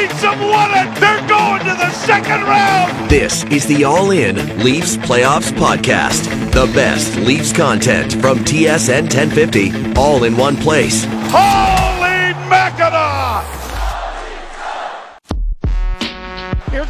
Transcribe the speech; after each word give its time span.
Leafs 0.00 0.22
have 0.22 0.40
won 0.40 0.70
it. 0.70 0.98
They're 0.98 1.28
going 1.28 1.58
to 1.60 1.74
the 1.76 1.90
second 1.90 2.44
round. 2.44 3.10
This 3.10 3.44
is 3.44 3.66
the 3.66 3.84
All 3.84 4.12
In 4.12 4.36
Leafs 4.64 4.96
Playoffs 4.96 5.52
Podcast. 5.52 6.24
The 6.52 6.72
best 6.72 7.16
Leafs 7.16 7.52
content 7.52 8.14
from 8.14 8.38
TSN 8.38 9.02
1050, 9.14 10.00
all 10.00 10.24
in 10.24 10.38
one 10.38 10.56
place. 10.56 11.04
Holy 11.04 11.69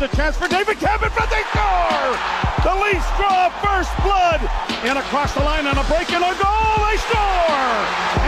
Here's 0.00 0.14
a 0.14 0.16
chance 0.16 0.36
for 0.38 0.48
David 0.48 0.78
Cameron, 0.78 1.12
but 1.12 1.28
they 1.28 1.44
score! 1.52 2.16
The 2.64 2.72
Leafs 2.80 3.04
draw 3.20 3.52
first 3.60 3.92
blood. 4.00 4.40
In 4.80 4.96
across 4.96 5.34
the 5.34 5.44
line 5.44 5.66
on 5.66 5.76
a 5.76 5.84
break 5.92 6.08
and 6.08 6.24
a 6.24 6.32
goal. 6.40 6.72
They 6.88 6.96
score! 7.04 7.76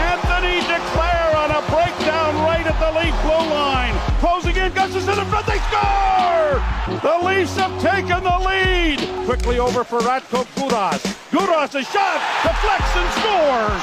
Anthony 0.05 0.61
Duclair 0.69 1.33
on 1.33 1.49
a 1.49 1.65
breakdown 1.73 2.37
right 2.45 2.61
at 2.61 2.77
the 2.77 2.93
Leaf 2.93 3.15
blue 3.25 3.49
line. 3.49 3.97
Closing 4.21 4.55
in, 4.55 4.71
Gustafsson 4.73 5.17
in 5.17 5.25
front, 5.33 5.47
they 5.49 5.57
score! 5.73 6.61
The 7.01 7.17
Leafs 7.25 7.57
have 7.57 7.73
taken 7.81 8.21
the 8.21 8.37
lead. 8.45 9.25
Quickly 9.25 9.57
over 9.57 9.83
for 9.83 9.97
Radko 10.01 10.45
Gudas. 10.53 11.01
Gudas 11.31 11.73
a 11.73 11.83
shot, 11.83 12.21
deflects 12.45 12.93
and 13.01 13.09
scores! 13.17 13.81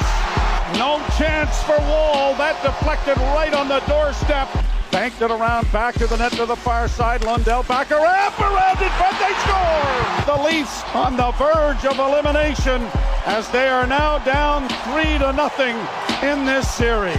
No 0.79 1.03
chance 1.19 1.61
for 1.63 1.75
Woll. 1.91 2.35
That 2.39 2.55
deflected 2.63 3.17
right 3.35 3.53
on 3.53 3.67
the 3.67 3.81
doorstep. 3.81 4.47
Banked 4.91 5.21
it 5.21 5.31
around 5.31 5.71
back 5.71 5.95
to 5.95 6.07
the 6.07 6.17
net 6.17 6.33
to 6.33 6.45
the 6.45 6.55
far 6.55 6.87
side. 6.89 7.23
Lundell 7.23 7.63
back 7.63 7.91
around, 7.91 8.33
around 8.39 8.77
it, 8.81 8.91
but 8.99 9.15
they 9.19 9.33
score! 9.39 10.35
The 10.35 10.43
Leafs 10.43 10.83
on 10.93 11.15
the 11.15 11.31
verge 11.31 11.85
of 11.85 11.97
elimination 11.97 12.81
as 13.25 13.49
they 13.51 13.69
are 13.69 13.87
now 13.87 14.19
down 14.19 14.67
three 14.85 15.17
to 15.19 15.31
nothing 15.31 15.77
in 16.21 16.45
this 16.45 16.69
series. 16.69 17.15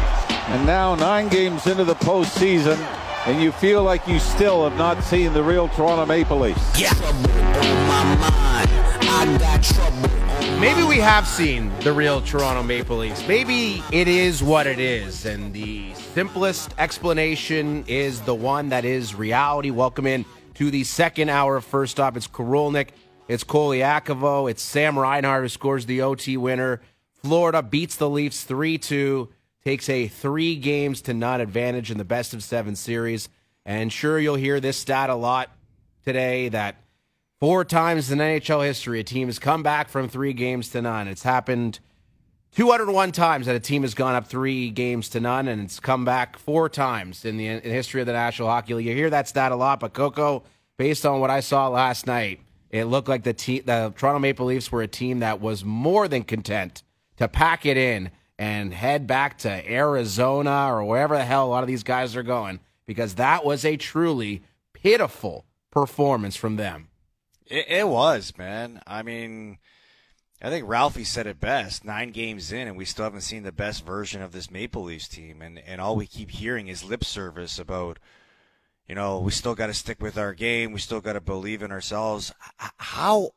And 0.49 0.67
now 0.67 0.95
nine 0.97 1.29
games 1.29 1.67
into 1.67 1.85
the 1.85 1.95
postseason, 1.95 2.77
and 3.27 3.43
you 3.43 3.53
feel 3.53 3.83
like 3.83 4.07
you 4.07 4.19
still 4.19 4.69
have 4.69 4.77
not 4.77 5.03
seen 5.03 5.33
the 5.33 5.43
real 5.43 5.69
Toronto 5.69 6.05
Maple 6.05 6.41
Leafs. 6.41 6.79
Yeah. 6.79 6.93
Maybe 10.63 10.85
we 10.85 10.99
have 10.99 11.27
seen 11.27 11.77
the 11.81 11.93
real 11.93 12.21
Toronto 12.21 12.63
Maple 12.63 12.99
Leafs. 12.99 13.27
Maybe 13.27 13.83
it 13.91 14.07
is 14.07 14.45
what 14.45 14.69
it 14.69 14.79
is, 14.79 15.27
and 15.27 15.53
the 15.53 15.93
simplest 15.95 16.73
explanation 16.79 17.85
is 17.89 18.21
the 18.21 18.37
one 18.37 18.69
that 18.69 18.85
is 18.85 19.13
reality. 19.13 19.73
Welcome 19.73 20.07
in 20.07 20.25
to 20.55 20.71
the 20.71 20.85
second 20.85 21.31
hour 21.31 21.57
of 21.57 21.65
First 21.65 21.99
Up. 21.99 22.17
It's 22.17 22.29
Korolnek, 22.29 22.91
it's 23.27 23.43
Colaiacovo, 23.43 24.49
it's 24.49 24.63
Sam 24.63 24.97
Reinhart 24.97 25.43
who 25.43 25.49
scores 25.49 25.87
the 25.87 26.01
OT 26.03 26.37
winner. 26.37 26.81
Florida 27.25 27.61
beats 27.61 27.97
the 27.97 28.09
Leafs 28.09 28.45
3 28.45 28.79
2, 28.79 29.29
takes 29.65 29.89
a 29.89 30.07
three 30.07 30.55
games 30.55 31.03
to 31.03 31.13
none 31.13 31.41
advantage 31.41 31.91
in 31.91 31.99
the 31.99 32.05
best 32.05 32.35
of 32.35 32.45
seven 32.45 32.77
series. 32.77 33.29
And 33.67 33.93
sure, 33.93 34.17
you'll 34.17 34.37
hear 34.37 34.61
this 34.61 34.77
stat 34.77 35.11
a 35.11 35.17
lot 35.17 35.51
today 36.05 36.51
that 36.51 36.77
four 37.43 37.65
times 37.65 38.13
in 38.13 38.21
NHL 38.21 38.65
history, 38.65 39.01
a 39.01 39.03
team 39.03 39.27
has 39.27 39.41
come 39.41 39.65
back 39.65 39.89
from 39.89 40.09
three 40.09 40.33
games 40.33 40.69
to 40.69 40.81
none. 40.81 41.09
It's 41.09 41.25
happened 41.25 41.81
201 42.55 43.11
times 43.11 43.47
that 43.47 43.57
a 43.57 43.59
team 43.59 43.83
has 43.83 43.95
gone 43.95 44.15
up 44.15 44.29
three 44.29 44.71
games 44.71 45.09
to 45.09 45.19
none, 45.19 45.49
and 45.49 45.61
it's 45.61 45.81
come 45.81 46.05
back 46.05 46.39
four 46.39 46.69
times 46.69 47.25
in 47.25 47.39
the, 47.39 47.49
in 47.49 47.61
the 47.65 47.69
history 47.69 48.01
of 48.01 48.07
the 48.07 48.13
National 48.13 48.47
Hockey 48.47 48.75
League. 48.75 48.87
You 48.87 48.95
hear 48.95 49.11
that 49.11 49.27
stat 49.27 49.51
a 49.51 49.57
lot, 49.57 49.81
but 49.81 49.93
Coco, 49.93 50.45
based 50.77 51.05
on 51.05 51.19
what 51.19 51.31
I 51.31 51.41
saw 51.41 51.67
last 51.67 52.07
night, 52.07 52.39
it 52.71 52.85
looked 52.85 53.09
like 53.09 53.25
the 53.25 53.33
te- 53.33 53.59
the 53.59 53.93
Toronto 53.97 54.21
Maple 54.21 54.47
Leafs 54.47 54.71
were 54.71 54.83
a 54.83 54.87
team 54.87 55.19
that 55.19 55.41
was 55.41 55.65
more 55.65 56.07
than 56.07 56.23
content 56.23 56.85
to 57.17 57.27
pack 57.27 57.67
it 57.67 57.77
in 57.77 58.13
and 58.39 58.73
head 58.73 59.09
back 59.09 59.39
to 59.39 59.69
Arizona 59.69 60.69
or 60.73 60.85
wherever 60.85 61.17
the 61.17 61.25
hell 61.25 61.49
a 61.49 61.51
lot 61.51 61.65
of 61.65 61.69
these 61.69 61.83
guys 61.83 62.15
are 62.15 62.23
going, 62.23 62.61
because 62.87 63.17
that 63.17 63.45
was 63.45 63.65
a 63.65 63.77
truly 63.77 64.45
pitiful 64.75 65.45
performance 65.73 66.37
from 66.37 66.55
them. 66.55 66.87
It, 67.53 67.67
it 67.69 67.89
was, 67.89 68.33
man. 68.39 68.81
I 68.87 69.03
mean, 69.03 69.59
I 70.41 70.49
think 70.49 70.67
Ralphie 70.67 71.05
said 71.05 71.27
it 71.27 71.39
best. 71.39 71.85
Nine 71.85 72.11
games 72.11 72.51
in, 72.51 72.67
and 72.67 72.79
we 72.79 72.87
still 72.87 73.05
haven't 73.05 73.21
seen 73.21 73.43
the 73.43 73.53
best 73.53 73.85
version 73.85 74.23
of 74.23 74.33
this 74.33 74.51
Maple 74.51 74.85
Leafs 74.85 75.07
team. 75.07 75.43
And, 75.43 75.59
and 75.59 75.79
all 75.79 75.95
we 75.95 76.07
keep 76.07 76.31
hearing 76.31 76.69
is 76.69 76.83
lip 76.83 77.05
service 77.05 77.59
about, 77.59 77.99
you 78.89 78.95
know, 78.95 79.21
we 79.21 79.33
still 79.33 79.55
got 79.55 79.67
to 79.67 79.75
stick 79.75 80.01
with 80.01 80.17
our 80.17 80.33
game. 80.33 80.73
We 80.73 80.81
still 80.81 81.03
got 81.03 81.13
to 81.13 81.21
believe 81.21 81.63
in 81.63 81.71
ourselves. 81.71 82.33
How 82.57 83.33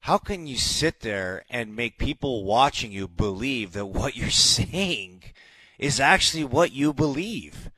how 0.00 0.18
can 0.18 0.46
you 0.46 0.56
sit 0.56 1.00
there 1.00 1.44
and 1.50 1.76
make 1.76 1.98
people 1.98 2.44
watching 2.44 2.90
you 2.90 3.06
believe 3.06 3.72
that 3.74 3.86
what 3.86 4.16
you're 4.16 4.30
saying 4.30 5.22
is 5.78 6.00
actually 6.00 6.44
what 6.44 6.72
you 6.72 6.92
believe? 6.92 7.70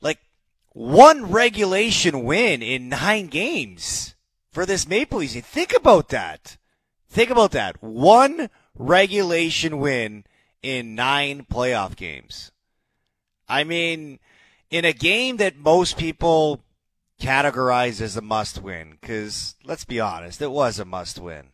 Like 0.00 0.20
one 0.72 1.32
regulation 1.32 2.22
win 2.22 2.62
in 2.62 2.88
nine 2.88 3.26
games 3.26 4.14
for 4.56 4.64
this 4.64 4.88
Maple 4.88 5.18
Leafs. 5.18 5.34
Think 5.34 5.74
about 5.76 6.08
that. 6.08 6.56
Think 7.10 7.28
about 7.28 7.50
that. 7.50 7.82
One 7.82 8.48
regulation 8.74 9.76
win 9.76 10.24
in 10.62 10.94
nine 10.94 11.44
playoff 11.44 11.94
games. 11.94 12.52
I 13.46 13.64
mean, 13.64 14.18
in 14.70 14.86
a 14.86 14.94
game 14.94 15.36
that 15.36 15.58
most 15.58 15.98
people 15.98 16.62
categorize 17.20 18.00
as 18.00 18.16
a 18.16 18.22
must 18.22 18.62
win, 18.62 18.96
because 18.98 19.56
let's 19.62 19.84
be 19.84 20.00
honest, 20.00 20.40
it 20.40 20.50
was 20.50 20.78
a 20.78 20.86
must 20.86 21.18
win. 21.18 21.48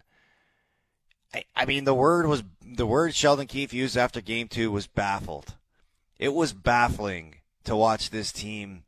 I, 1.34 1.42
I 1.56 1.64
mean, 1.64 1.82
the 1.82 1.94
word 1.94 2.26
was 2.26 2.44
the 2.64 2.86
word 2.86 3.16
Sheldon 3.16 3.48
Keefe 3.48 3.74
used 3.74 3.96
after 3.96 4.20
game 4.20 4.46
two 4.46 4.70
was 4.70 4.86
baffled. 4.86 5.56
It 6.20 6.34
was 6.34 6.52
baffling 6.52 7.38
to 7.64 7.74
watch 7.74 8.10
this 8.10 8.30
team 8.30 8.84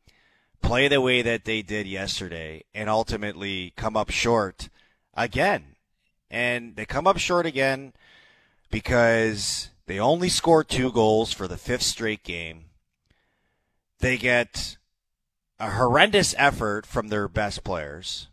play 0.64 0.88
the 0.88 1.00
way 1.00 1.22
that 1.22 1.44
they 1.44 1.62
did 1.62 1.86
yesterday 1.86 2.64
and 2.75 2.88
ultimately 2.88 3.72
come 3.76 3.97
up 3.97 4.10
short 4.10 4.69
again. 5.14 5.76
And 6.30 6.75
they 6.75 6.86
come 6.86 7.06
up 7.06 7.19
short 7.19 7.47
again 7.47 7.92
because 8.70 9.69
they 9.86 10.00
only 10.00 10.28
score 10.28 10.64
two 10.64 10.91
goals 10.91 11.32
for 11.32 11.47
the 11.47 11.58
fifth 11.58 11.82
straight 11.82 12.25
game. 12.25 12.64
They 14.00 14.16
get 14.16 14.76
a 15.60 15.70
horrendous 15.70 16.34
effort 16.38 16.86
from 16.86 17.08
their 17.08 17.28
best 17.28 17.62
players. 17.62 18.28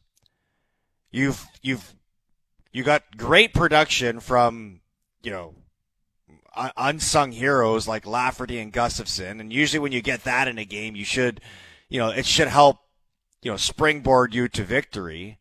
You've 1.12 1.46
you've 1.62 1.94
you 2.72 2.84
got 2.84 3.18
great 3.18 3.54
production 3.54 4.20
from 4.20 4.80
you 5.22 5.32
know 5.32 5.54
unsung 6.78 7.32
heroes 7.32 7.88
like 7.88 8.06
Lafferty 8.08 8.60
and 8.60 8.74
Gustafsson, 8.74 9.40
and 9.40 9.54
usually 9.54 9.80
when 9.80 9.92
you 9.92 10.02
get 10.02 10.24
that 10.24 10.48
in 10.48 10.58
a 10.58 10.66
game, 10.66 10.96
you 10.96 11.06
should 11.06 11.42
you 11.92 12.00
know 12.00 12.10
it 12.10 12.26
should 12.26 12.48
help 12.48 12.78
you 13.44 13.52
know 13.52 13.58
springboard 13.58 14.34
you 14.34 14.48
to 14.48 14.64
victory. 14.64 15.38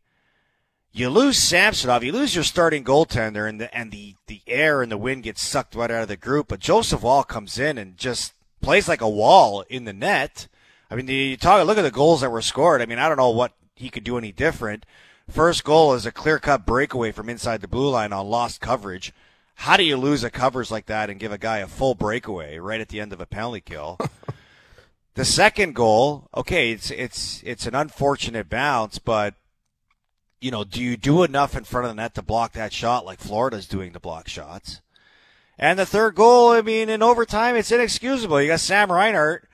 You 0.93 1.09
lose 1.09 1.39
Samsonov, 1.39 2.03
you 2.03 2.11
lose 2.11 2.35
your 2.35 2.43
starting 2.43 2.83
goaltender, 2.83 3.49
and 3.49 3.61
the 3.61 3.75
and 3.75 3.93
the 3.93 4.17
the 4.27 4.43
air 4.49 4.83
and 4.83 4.91
the 4.91 4.99
wind 4.99 5.23
gets 5.23 5.41
sucked 5.41 5.77
right 5.77 5.91
out 5.91 6.03
of 6.03 6.09
the 6.09 6.17
group. 6.17 6.49
But 6.49 6.59
Joseph 6.59 7.03
Woll 7.03 7.23
comes 7.23 7.59
in 7.59 7.79
and 7.79 7.97
just 7.97 8.35
plays 8.61 8.89
like 8.89 9.01
a 9.01 9.09
wall 9.09 9.63
in 9.71 9.85
the 9.85 9.93
net. 9.93 10.49
I 10.91 10.97
mean, 10.97 11.07
you 11.07 11.37
talk 11.37 11.65
look 11.65 11.79
at 11.79 11.83
the 11.83 11.93
goals 11.93 12.21
that 12.21 12.33
were 12.33 12.43
scored. 12.43 12.83
I 12.83 12.87
mean, 12.87 12.99
I 12.99 13.07
don't 13.07 13.17
know 13.17 13.31
what 13.31 13.53
he 13.77 13.89
could 13.89 14.05
do 14.05 14.19
any 14.19 14.33
different. 14.33 14.85
First 15.29 15.63
goal 15.63 15.95
is 15.95 16.05
a 16.05 16.11
clear 16.11 16.41
cut 16.41 16.67
breakaway 16.67 17.13
from 17.13 17.29
inside 17.29 17.61
the 17.61 17.69
blue 17.69 17.91
line 17.91 18.13
on 18.13 18.27
lost 18.27 18.61
coverage. 18.61 19.13
How 19.55 19.77
do 19.77 19.85
you 19.85 19.97
lose 19.97 20.25
a 20.25 20.31
covers 20.31 20.73
like 20.73 20.87
that 20.87 21.11
and 21.11 21.21
give 21.21 21.31
a 21.31 21.39
guy 21.39 21.59
a 21.59 21.69
full 21.69 21.95
breakaway 21.95 22.59
right 22.59 22.81
at 22.81 22.89
the 22.89 22.99
end 22.99 23.13
of 23.13 23.21
a 23.21 23.27
penalty 23.27 23.61
kill? 23.61 23.97
the 25.15 25.25
second 25.25 25.75
goal, 25.75 26.29
okay, 26.35 26.71
it's 26.71 26.91
it's 26.91 27.43
it's 27.45 27.67
an 27.67 27.75
unfortunate 27.75 28.49
bounce, 28.49 28.99
but 28.99 29.35
you 30.41 30.51
know, 30.51 30.65
do 30.65 30.83
you 30.83 30.97
do 30.97 31.23
enough 31.23 31.57
in 31.57 31.65
front 31.65 31.87
of 31.87 31.91
the 31.91 32.01
net 32.03 32.15
to 32.15 32.23
block 32.23 32.53
that 32.53 32.73
shot 32.73 33.05
like 33.05 33.21
Florida's 33.21 33.67
doing 33.67 33.93
to 33.93 34.01
block 34.01 34.29
shots? 34.29 34.81
And 35.59 35.79
the 35.79 35.85
third 35.85 36.15
goal, 36.15 36.51
I 36.51 36.63
mean, 36.63 36.89
in 36.89 37.03
overtime, 37.03 37.55
it's 37.55 37.71
inexcusable. 37.71 38.41
You 38.41 38.49
got 38.49 38.61
Sam 38.61 38.91
Reinhart 38.91 39.47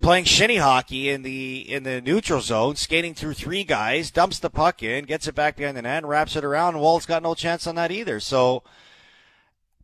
playing 0.00 0.24
shinny 0.24 0.56
hockey 0.56 1.08
in 1.08 1.22
the 1.22 1.60
in 1.72 1.84
the 1.84 2.00
neutral 2.00 2.40
zone, 2.40 2.76
skating 2.76 3.14
through 3.14 3.34
three 3.34 3.64
guys, 3.64 4.10
dumps 4.10 4.38
the 4.38 4.50
puck 4.50 4.82
in, 4.82 5.04
gets 5.04 5.26
it 5.26 5.34
back 5.34 5.56
behind 5.56 5.76
the 5.76 5.82
net, 5.82 6.04
wraps 6.04 6.36
it 6.36 6.44
around. 6.44 6.74
And 6.74 6.82
Woll's 6.82 7.06
got 7.06 7.22
no 7.22 7.34
chance 7.34 7.66
on 7.66 7.76
that 7.76 7.90
either. 7.90 8.20
So, 8.20 8.62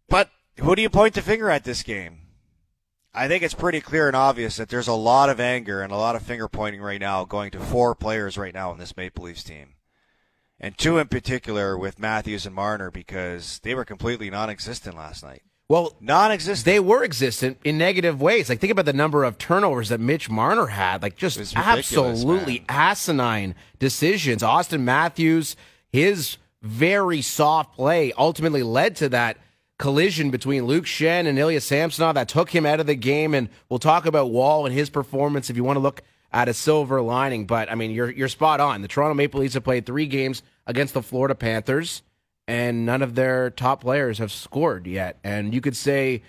but 0.09 0.31
who 0.59 0.77
do 0.77 0.83
you 0.83 0.91
point 0.91 1.15
the 1.15 1.23
finger 1.23 1.51
at 1.51 1.65
this 1.65 1.83
game? 1.83 2.24
I 3.15 3.29
think 3.29 3.43
it's 3.43 3.55
pretty 3.55 3.81
clear 3.81 4.09
and 4.09 4.17
obvious 4.17 4.57
that 4.57 4.69
there's 4.69 4.89
a 4.89 4.93
lot 4.93 5.31
of 5.31 5.39
anger 5.39 5.83
and 5.83 5.93
a 5.93 5.97
lot 5.97 6.17
of 6.17 6.23
finger 6.23 6.49
pointing 6.49 6.83
right 6.83 7.01
now 7.01 7.25
going 7.25 7.51
to 7.53 7.61
four 7.61 7.95
players 7.95 8.37
right 8.37 8.53
now 8.53 8.73
in 8.73 8.79
this 8.79 8.97
Maple 8.97 9.25
Leafs 9.25 9.45
team. 9.45 9.75
And 10.59 10.77
two 10.77 10.99
in 10.99 11.09
particular 11.09 11.79
with 11.79 11.99
Matthews 11.99 12.47
and 12.47 12.55
Marner 12.55 12.91
because 12.91 13.61
they 13.63 13.75
were 13.75 13.85
completely 13.85 14.31
non 14.31 14.51
existent 14.51 14.97
last 14.97 15.23
night. 15.23 15.43
Well, 15.67 15.97
non-existent. 15.99 16.67
They 16.67 16.79
were 16.79 17.03
existent 17.03 17.59
in 17.65 17.79
negative 17.79 18.21
ways. 18.21 18.51
Like 18.51 18.61
think 18.61 18.71
about 18.71 18.85
the 18.85 18.93
number 18.93 19.25
of 19.25 19.39
turnovers 19.39 19.89
that 19.89 19.99
Mitch 19.99 20.29
Marner 20.29 20.67
had. 20.67 21.03
Like 21.03 21.17
just 21.17 21.57
absolutely 21.57 22.59
man. 22.59 22.67
asinine 22.69 23.55
decisions. 23.79 24.43
Auston 24.43 24.83
Matthews, 24.83 25.57
his 25.91 26.37
very 26.61 27.23
soft 27.23 27.75
play 27.75 28.13
ultimately 28.19 28.63
led 28.63 28.97
to 28.97 29.09
that 29.09 29.39
collision 29.79 30.31
between 30.31 30.67
Luke 30.67 30.85
Schenn 30.85 31.27
and 31.27 31.39
Ilya 31.39 31.61
Samsonov 31.61 32.15
that 32.15 32.29
took 32.29 32.51
him 32.51 32.67
out 32.67 32.81
of 32.81 32.87
the 32.87 32.95
game. 32.95 33.35
And 33.35 33.49
we'll 33.69 33.79
talk 33.79 34.07
about 34.07 34.31
Woll 34.31 34.67
and 34.67 34.75
his 34.75 34.91
performance 34.91 35.51
if 35.51 35.57
you 35.57 35.65
want 35.65 35.77
to 35.77 35.81
look 35.81 36.03
at 36.33 36.49
a 36.49 36.55
silver 36.55 37.01
lining. 37.01 37.47
But 37.47 37.71
I 37.71 37.75
mean, 37.75 37.91
you're 37.91 38.11
you're 38.11 38.29
spot 38.29 38.61
on. 38.61 38.83
The 38.83 38.89
Toronto 38.89 39.15
Maple 39.15 39.41
Leafs 39.41 39.55
have 39.55 39.65
played 39.65 39.87
three 39.87 40.07
games 40.07 40.43
against 40.67 40.95
the 40.95 41.03
Florida 41.03 41.35
Panthers, 41.35 42.03
and 42.47 42.87
none 42.87 43.03
of 43.03 43.15
their 43.15 43.51
top 43.51 43.83
players 43.83 44.19
have 44.19 44.33
scored 44.33 44.87
yet. 44.87 45.19
And 45.25 45.55
you 45.55 45.61
could 45.61 45.77
say 45.77 46.23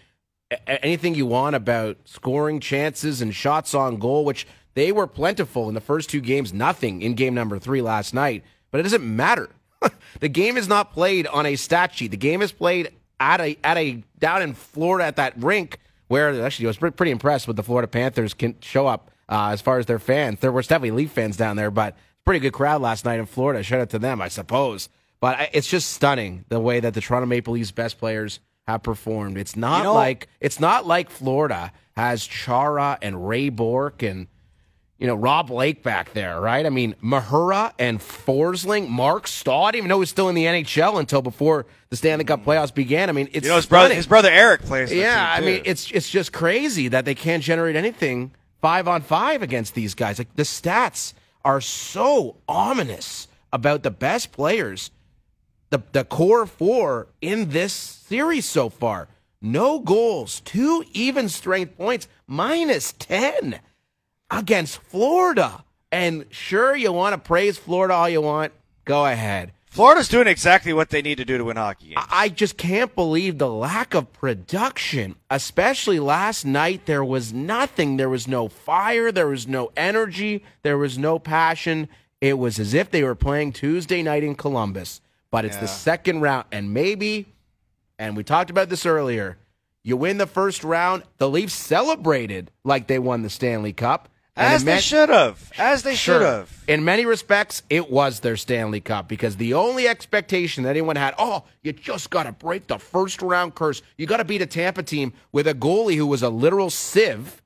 anything 0.68 1.16
you 1.16 1.26
want 1.26 1.56
about 1.56 1.98
scoring 2.06 2.60
chances 2.60 3.22
and 3.22 3.34
shots 3.34 3.74
on 3.74 3.98
goal, 3.98 4.26
which 4.26 4.48
they 4.74 4.92
were 4.92 5.08
plentiful 5.08 5.68
in 5.70 5.74
the 5.74 5.82
first 5.82 6.10
two 6.10 6.22
games. 6.22 6.54
Nothing 6.54 7.02
in 7.02 7.16
game 7.16 7.34
number 7.34 7.60
three 7.60 7.82
last 7.82 8.14
night, 8.14 8.44
but 8.72 8.80
it 8.80 8.84
doesn't 8.84 9.04
matter. 9.04 9.50
the 10.20 10.30
game 10.30 10.58
is 10.58 10.68
not 10.68 10.94
played 10.94 11.28
on 11.28 11.46
a 11.46 11.56
stat 11.56 11.94
sheet. 11.94 12.12
The 12.12 12.18
game 12.18 12.42
is 12.42 12.52
played 12.52 12.92
at 13.20 13.42
a 13.42 13.58
at 13.64 13.78
a 13.78 14.04
down 14.20 14.42
in 14.42 14.54
Florida 14.54 15.06
at 15.06 15.16
that 15.18 15.34
rink 15.42 15.80
where 16.08 16.44
actually 16.44 16.68
I 16.68 16.70
was 16.70 16.78
pretty 16.78 17.12
impressed 17.12 17.48
with 17.48 17.56
the 17.58 17.64
Florida 17.64 17.88
Panthers 17.88 18.34
can 18.34 18.56
show 18.62 18.88
up 18.88 19.12
uh, 19.30 19.50
as 19.52 19.62
far 19.62 19.80
as 19.80 19.86
their 19.86 20.00
fans. 20.00 20.40
There 20.40 20.52
was 20.52 20.68
definitely 20.68 20.92
Leaf 20.92 21.12
fans 21.12 21.38
down 21.38 21.56
there, 21.56 21.72
but 21.72 21.98
pretty 22.26 22.40
good 22.40 22.54
crowd 22.54 22.82
last 22.82 23.06
night 23.06 23.20
in 23.20 23.26
Florida. 23.26 23.64
Shout 23.64 23.82
out 23.82 23.90
to 23.92 24.00
them, 24.00 24.22
I 24.22 24.28
suppose. 24.28 24.90
But 25.20 25.50
it's 25.54 25.68
just 25.68 25.92
stunning 25.92 26.46
the 26.50 26.60
way 26.60 26.80
that 26.80 26.94
the 26.94 27.02
Toronto 27.02 27.26
Maple 27.26 27.54
Leafs 27.54 27.72
best 27.72 27.98
players 27.98 28.40
have 28.68 28.84
performed. 28.84 29.38
It's 29.38 29.56
not 29.56 29.80
you 29.80 29.84
know, 29.86 29.94
like 29.94 30.28
it's 30.40 30.60
not 30.60 30.86
like 30.86 31.10
Florida 31.10 31.72
has 31.96 32.26
Chara 32.26 32.98
and 33.02 33.28
Ray 33.28 33.50
Bourque 33.50 34.04
and 34.04 34.28
you 34.98 35.08
know 35.08 35.16
Rob 35.16 35.48
Blake 35.48 35.84
back 35.84 36.14
there, 36.14 36.40
right? 36.40 36.66
I 36.66 36.70
mean 36.70 36.96
Mahura 37.04 37.74
and 37.80 38.00
Forsling, 38.00 38.88
Marc 38.90 39.28
Staal. 39.28 39.66
I 39.66 39.72
didn't 39.72 39.80
even 39.80 39.90
know 39.90 39.98
he 39.98 40.02
was 40.02 40.10
still 40.10 40.30
in 40.30 40.36
the 40.36 40.46
NHL 40.46 41.00
until 41.00 41.22
before 41.22 41.66
the 41.90 41.96
Stanley 41.96 42.26
Cup 42.26 42.46
playoffs 42.46 42.74
began. 42.74 43.10
I 43.10 43.14
mean, 43.14 43.30
it's 43.32 43.46
you 43.46 43.50
know 43.50 43.58
his 43.58 43.66
brother, 43.66 43.94
his 43.94 44.08
brother 44.08 44.30
Eric 44.30 44.62
plays. 44.62 44.94
Yeah, 44.94 45.34
I 45.36 45.42
mean 45.42 45.62
it's 45.66 45.92
it's 45.92 46.10
just 46.10 46.34
crazy 46.34 46.88
that 46.90 47.06
they 47.06 47.16
can't 47.16 47.44
generate 47.44 47.76
anything 47.76 48.32
five 48.62 48.88
on 48.88 49.02
five 49.02 49.42
against 49.42 49.76
these 49.76 49.96
guys. 49.96 50.18
Like 50.18 50.36
the 50.36 50.44
stats 50.44 51.14
are 51.44 51.62
so 51.62 52.38
ominous 52.48 53.28
about 53.52 53.84
the 53.84 53.92
best 53.92 54.32
players 54.32 54.92
the, 55.70 55.84
the 55.92 56.06
core 56.06 56.46
four 56.46 57.08
in 57.22 57.50
this 57.50 57.74
series 57.74 58.46
so 58.46 58.70
far. 58.70 59.08
No 59.42 59.80
goals, 59.80 60.40
two 60.42 60.84
even 60.94 61.30
strength 61.30 61.78
points, 61.78 62.08
minus 62.28 62.94
10 62.94 63.60
against 64.30 64.78
Florida. 64.78 65.64
And 65.92 66.26
sure, 66.30 66.76
you 66.76 66.92
want 66.92 67.14
to 67.14 67.18
praise 67.18 67.58
Florida 67.58 67.94
all 67.94 68.10
you 68.10 68.22
want. 68.22 68.54
Go 68.84 69.06
ahead. 69.06 69.52
Florida's 69.66 70.08
doing 70.08 70.28
exactly 70.28 70.72
what 70.72 70.90
they 70.90 71.02
need 71.02 71.18
to 71.18 71.26
do 71.26 71.38
to 71.38 71.44
win 71.44 71.58
hockey 71.58 71.90
games. 71.90 72.06
I 72.10 72.30
just 72.30 72.58
can't 72.58 72.96
believe 72.96 73.38
the 73.38 73.50
lack 73.50 73.94
of 73.94 74.14
production, 74.14 75.16
especially 75.30 76.00
last 76.00 76.46
night. 76.46 76.86
There 76.86 77.04
was 77.04 77.34
nothing. 77.34 77.98
There 77.98 78.10
was 78.10 78.28
no 78.28 78.48
fire. 78.48 79.12
There 79.12 79.28
was 79.28 79.48
no 79.48 79.72
energy. 79.76 80.46
There 80.64 80.78
was 80.78 80.98
no 80.98 81.20
passion. 81.20 81.90
It 82.22 82.38
was 82.38 82.58
as 82.58 82.74
if 82.74 82.90
they 82.90 83.04
were 83.04 83.16
playing 83.16 83.52
Tuesday 83.52 84.02
night 84.02 84.24
in 84.24 84.36
Columbus 84.36 85.02
but 85.36 85.44
it's 85.44 85.56
yeah. 85.56 85.62
the 85.64 85.68
second 85.68 86.22
round. 86.22 86.46
And 86.50 86.74
maybe, 86.74 87.26
and 88.00 88.16
we 88.16 88.24
talked 88.24 88.50
about 88.50 88.70
this 88.70 88.86
earlier, 88.86 89.38
you 89.84 89.98
win 89.98 90.18
the 90.18 90.28
first 90.28 90.64
round. 90.64 91.04
The 91.18 91.30
Leafs 91.30 91.54
celebrated 91.54 92.52
like 92.64 92.88
they 92.88 93.00
won 93.00 93.22
the 93.22 93.30
Stanley 93.30 93.74
Cup. 93.74 94.08
As 94.38 94.66
they 94.66 94.82
should 94.82 95.10
have. 95.10 95.52
As 95.58 95.84
they 95.84 95.96
sure, 95.96 96.20
should 96.20 96.26
have. 96.26 96.64
In 96.68 96.84
many 96.84 97.06
respects, 97.06 97.64
it 97.70 97.90
was 97.90 98.20
their 98.20 98.36
Stanley 98.36 98.82
Cup 98.82 99.08
because 99.08 99.38
the 99.38 99.54
only 99.54 99.88
expectation 99.88 100.64
that 100.64 100.72
anyone 100.72 100.98
had, 100.98 101.16
oh, 101.18 101.46
you 101.62 101.72
just 101.72 102.10
got 102.10 102.24
to 102.24 102.34
break 102.34 102.68
the 102.68 102.78
first 102.78 103.22
round 103.22 103.56
curse. 103.56 103.82
You 103.98 104.08
got 104.08 104.18
to 104.18 104.26
beat 104.26 104.42
a 104.42 104.46
Tampa 104.46 104.84
team 104.84 105.14
with 105.32 105.48
a 105.48 105.54
goalie 105.54 105.96
who 105.96 106.06
was 106.06 106.22
a 106.22 106.30
literal 106.30 106.70
sieve. 106.70 107.42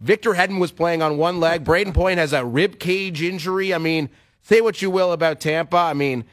Victor 0.00 0.34
Hedman 0.34 0.60
was 0.60 0.72
playing 0.72 1.02
on 1.02 1.18
one 1.18 1.38
leg. 1.38 1.64
Brayden 1.64 1.94
Point 1.94 2.18
has 2.18 2.32
a 2.32 2.44
rib 2.44 2.80
cage 2.80 3.22
injury. 3.22 3.72
I 3.72 3.78
mean, 3.78 4.10
say 4.42 4.60
what 4.60 4.82
you 4.82 4.90
will 4.90 5.12
about 5.12 5.40
Tampa. 5.40 5.76
I 5.76 5.94
mean, 5.94 6.24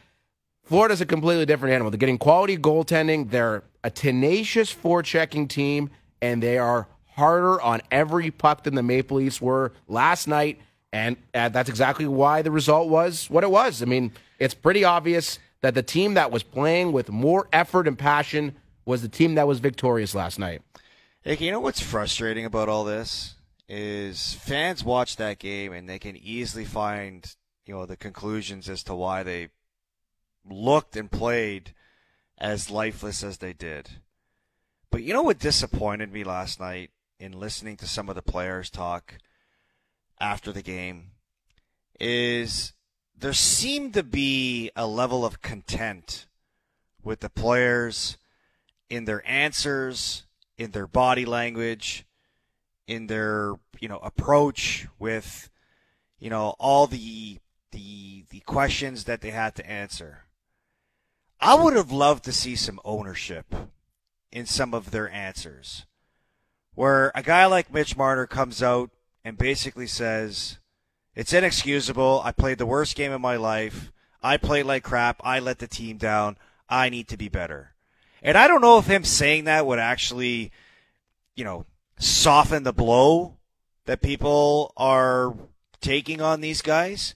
Florida's 0.63 1.01
a 1.01 1.05
completely 1.05 1.45
different 1.45 1.73
animal. 1.73 1.91
They're 1.91 1.99
getting 1.99 2.17
quality 2.17 2.57
goaltending. 2.57 3.29
They're 3.29 3.63
a 3.83 3.91
tenacious 3.91 4.73
forechecking 4.73 5.47
team, 5.47 5.91
and 6.23 6.41
they 6.41 6.57
are 6.57 6.87
harder 7.15 7.61
on 7.61 7.81
every 7.91 8.29
puck 8.29 8.63
than 8.63 8.75
the 8.75 8.83
Maple 8.83 9.17
Leafs 9.17 9.41
were 9.41 9.71
last 9.87 10.27
night. 10.27 10.59
And 10.91 11.17
uh, 11.33 11.49
that's 11.49 11.69
exactly 11.69 12.07
why 12.07 12.41
the 12.41 12.51
result 12.51 12.89
was 12.89 13.29
what 13.29 13.43
it 13.43 13.51
was. 13.51 13.81
I 13.81 13.85
mean, 13.85 14.11
it's 14.39 14.53
pretty 14.53 14.83
obvious 14.83 15.39
that 15.61 15.73
the 15.73 15.83
team 15.83 16.13
that 16.13 16.31
was 16.31 16.43
playing 16.43 16.91
with 16.91 17.09
more 17.09 17.47
effort 17.51 17.87
and 17.87 17.97
passion 17.97 18.55
was 18.85 19.01
the 19.01 19.09
team 19.09 19.35
that 19.35 19.47
was 19.47 19.59
victorious 19.59 20.13
last 20.13 20.39
night. 20.39 20.61
Hey, 21.21 21.37
you 21.37 21.51
know 21.51 21.59
what's 21.59 21.81
frustrating 21.81 22.45
about 22.45 22.69
all 22.69 22.83
this 22.83 23.35
is 23.67 24.33
fans 24.33 24.83
watch 24.83 25.15
that 25.15 25.39
game 25.39 25.73
and 25.73 25.89
they 25.89 25.97
can 25.97 26.15
easily 26.15 26.65
find 26.65 27.35
you 27.65 27.73
know 27.73 27.87
the 27.87 27.97
conclusions 27.97 28.69
as 28.69 28.83
to 28.83 28.93
why 28.93 29.23
they 29.23 29.49
looked 30.47 30.95
and 30.95 31.09
played 31.09 31.73
as 32.37 32.69
lifeless 32.69 33.23
as 33.23 33.39
they 33.39 33.53
did. 33.53 33.89
But 34.91 35.01
you 35.01 35.13
know 35.13 35.23
what 35.23 35.39
disappointed 35.39 36.13
me 36.13 36.23
last 36.23 36.59
night 36.59 36.91
in 37.19 37.31
listening 37.31 37.77
to 37.77 37.87
some 37.87 38.09
of 38.09 38.15
the 38.15 38.21
players 38.21 38.69
talk 38.69 39.15
after 40.19 40.51
the 40.51 40.61
game 40.61 41.11
is 41.99 42.73
there 43.17 43.33
seemed 43.33 43.93
to 43.93 44.03
be 44.03 44.69
a 44.75 44.85
level 44.85 45.25
of 45.25 45.41
content 45.41 46.25
with 47.03 47.21
the 47.21 47.29
players 47.29 48.17
in 48.89 49.05
their 49.05 49.25
answers, 49.29 50.23
in 50.57 50.71
their 50.71 50.87
body 50.87 51.25
language, 51.25 52.05
in 52.87 53.07
their, 53.07 53.53
you 53.79 53.87
know, 53.87 53.99
approach 53.99 54.87
with, 54.99 55.49
you 56.19 56.29
know, 56.29 56.55
all 56.59 56.87
the 56.87 57.39
the 57.71 58.25
the 58.29 58.39
questions 58.41 59.05
that 59.05 59.21
they 59.21 59.31
had 59.31 59.55
to 59.55 59.69
answer. 59.69 60.25
I 61.39 61.55
would 61.55 61.75
have 61.75 61.91
loved 61.91 62.23
to 62.25 62.31
see 62.31 62.55
some 62.55 62.79
ownership 62.85 63.53
in 64.31 64.45
some 64.45 64.73
of 64.73 64.91
their 64.91 65.09
answers. 65.09 65.85
Where 66.75 67.11
a 67.15 67.23
guy 67.23 67.45
like 67.45 67.73
Mitch 67.73 67.97
Marner 67.97 68.27
comes 68.27 68.61
out 68.61 68.91
and 69.23 69.37
basically 69.37 69.87
says, 69.87 70.59
It's 71.15 71.33
inexcusable. 71.33 72.21
I 72.23 72.31
played 72.31 72.57
the 72.57 72.65
worst 72.65 72.95
game 72.95 73.11
of 73.11 73.21
my 73.21 73.37
life. 73.37 73.91
I 74.21 74.37
played 74.37 74.65
like 74.65 74.83
crap. 74.83 75.21
I 75.23 75.39
let 75.39 75.59
the 75.59 75.67
team 75.67 75.97
down. 75.97 76.37
I 76.69 76.89
need 76.89 77.07
to 77.09 77.17
be 77.17 77.29
better. 77.29 77.73
And 78.21 78.37
I 78.37 78.47
don't 78.47 78.61
know 78.61 78.77
if 78.77 78.87
him 78.87 79.03
saying 79.03 79.43
that 79.43 79.65
would 79.65 79.79
actually, 79.79 80.51
you 81.35 81.43
know, 81.43 81.65
soften 81.99 82.63
the 82.63 82.73
blow 82.73 83.37
that 83.85 84.01
people 84.01 84.73
are 84.75 85.35
taking 85.79 86.21
on 86.21 86.41
these 86.41 86.61
guys. 86.61 87.15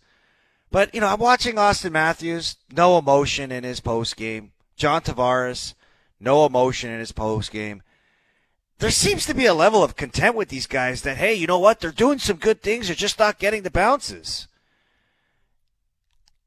But, 0.71 0.93
you 0.93 1.01
know, 1.01 1.07
I'm 1.07 1.19
watching 1.19 1.55
Auston 1.55 1.91
Matthews, 1.91 2.57
no 2.71 2.97
emotion 2.97 3.51
in 3.51 3.63
his 3.63 3.79
post 3.79 4.15
game. 4.15 4.51
John 4.75 5.01
Tavares, 5.01 5.73
no 6.19 6.45
emotion 6.45 6.91
in 6.91 6.99
his 6.99 7.11
post 7.11 7.51
game. 7.51 7.81
There 8.79 8.91
seems 8.91 9.25
to 9.25 9.33
be 9.33 9.45
a 9.45 9.53
level 9.53 9.83
of 9.83 9.95
content 9.95 10.35
with 10.35 10.49
these 10.49 10.65
guys 10.65 11.01
that, 11.01 11.17
hey, 11.17 11.33
you 11.33 11.47
know 11.47 11.59
what? 11.59 11.79
They're 11.79 11.91
doing 11.91 12.17
some 12.17 12.37
good 12.37 12.61
things. 12.61 12.87
They're 12.87 12.95
just 12.95 13.19
not 13.19 13.37
getting 13.37 13.63
the 13.63 13.71
bounces. 13.71 14.47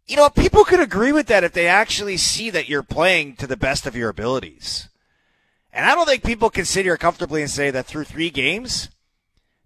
You 0.07 0.17
know, 0.17 0.31
people 0.31 0.65
could 0.65 0.81
agree 0.81 1.13
with 1.13 1.27
that 1.27 1.45
if 1.45 1.53
they 1.53 1.69
actually 1.69 2.17
see 2.17 2.51
that 2.51 2.69
you're 2.69 2.83
playing 2.83 3.37
to 3.37 3.47
the 3.47 3.57
best 3.57 3.87
of 3.87 3.95
your 3.95 4.09
abilities. 4.09 4.89
And 5.73 5.87
I 5.87 5.95
don't 5.95 6.07
think 6.07 6.25
people 6.25 6.51
can 6.51 6.65
sit 6.65 6.85
here 6.85 6.97
comfortably 6.97 7.43
and 7.43 7.51
say 7.51 7.71
that 7.71 7.87
through 7.87 8.05
three 8.05 8.31
games, 8.31 8.89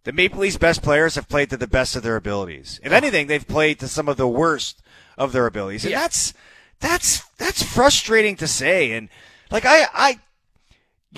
the 0.05 0.13
Maple 0.13 0.41
Leafs' 0.41 0.57
best 0.57 0.83
players 0.83 1.17
have 1.17 1.29
played 1.29 1.51
to 1.51 1.57
the 1.57 1.67
best 1.67 1.97
of 1.97 2.03
their 2.03 2.17
abilities. 2.17 2.79
If 2.85 2.93
anything, 2.93 3.27
they've 3.27 3.47
played 3.47 3.81
to 3.81 3.89
some 3.89 4.09
of 4.09 4.17
the 4.17 4.29
worst 4.29 4.81
of 5.19 5.33
their 5.33 5.47
abilities, 5.47 5.85
and 5.85 5.91
yeah. 5.91 6.01
that's 6.01 6.33
that's 6.79 7.25
that's 7.39 7.63
frustrating 7.63 8.37
to 8.37 8.47
say. 8.47 8.93
And 8.93 9.09
like 9.51 9.65
I, 9.65 9.87
I, 9.93 10.21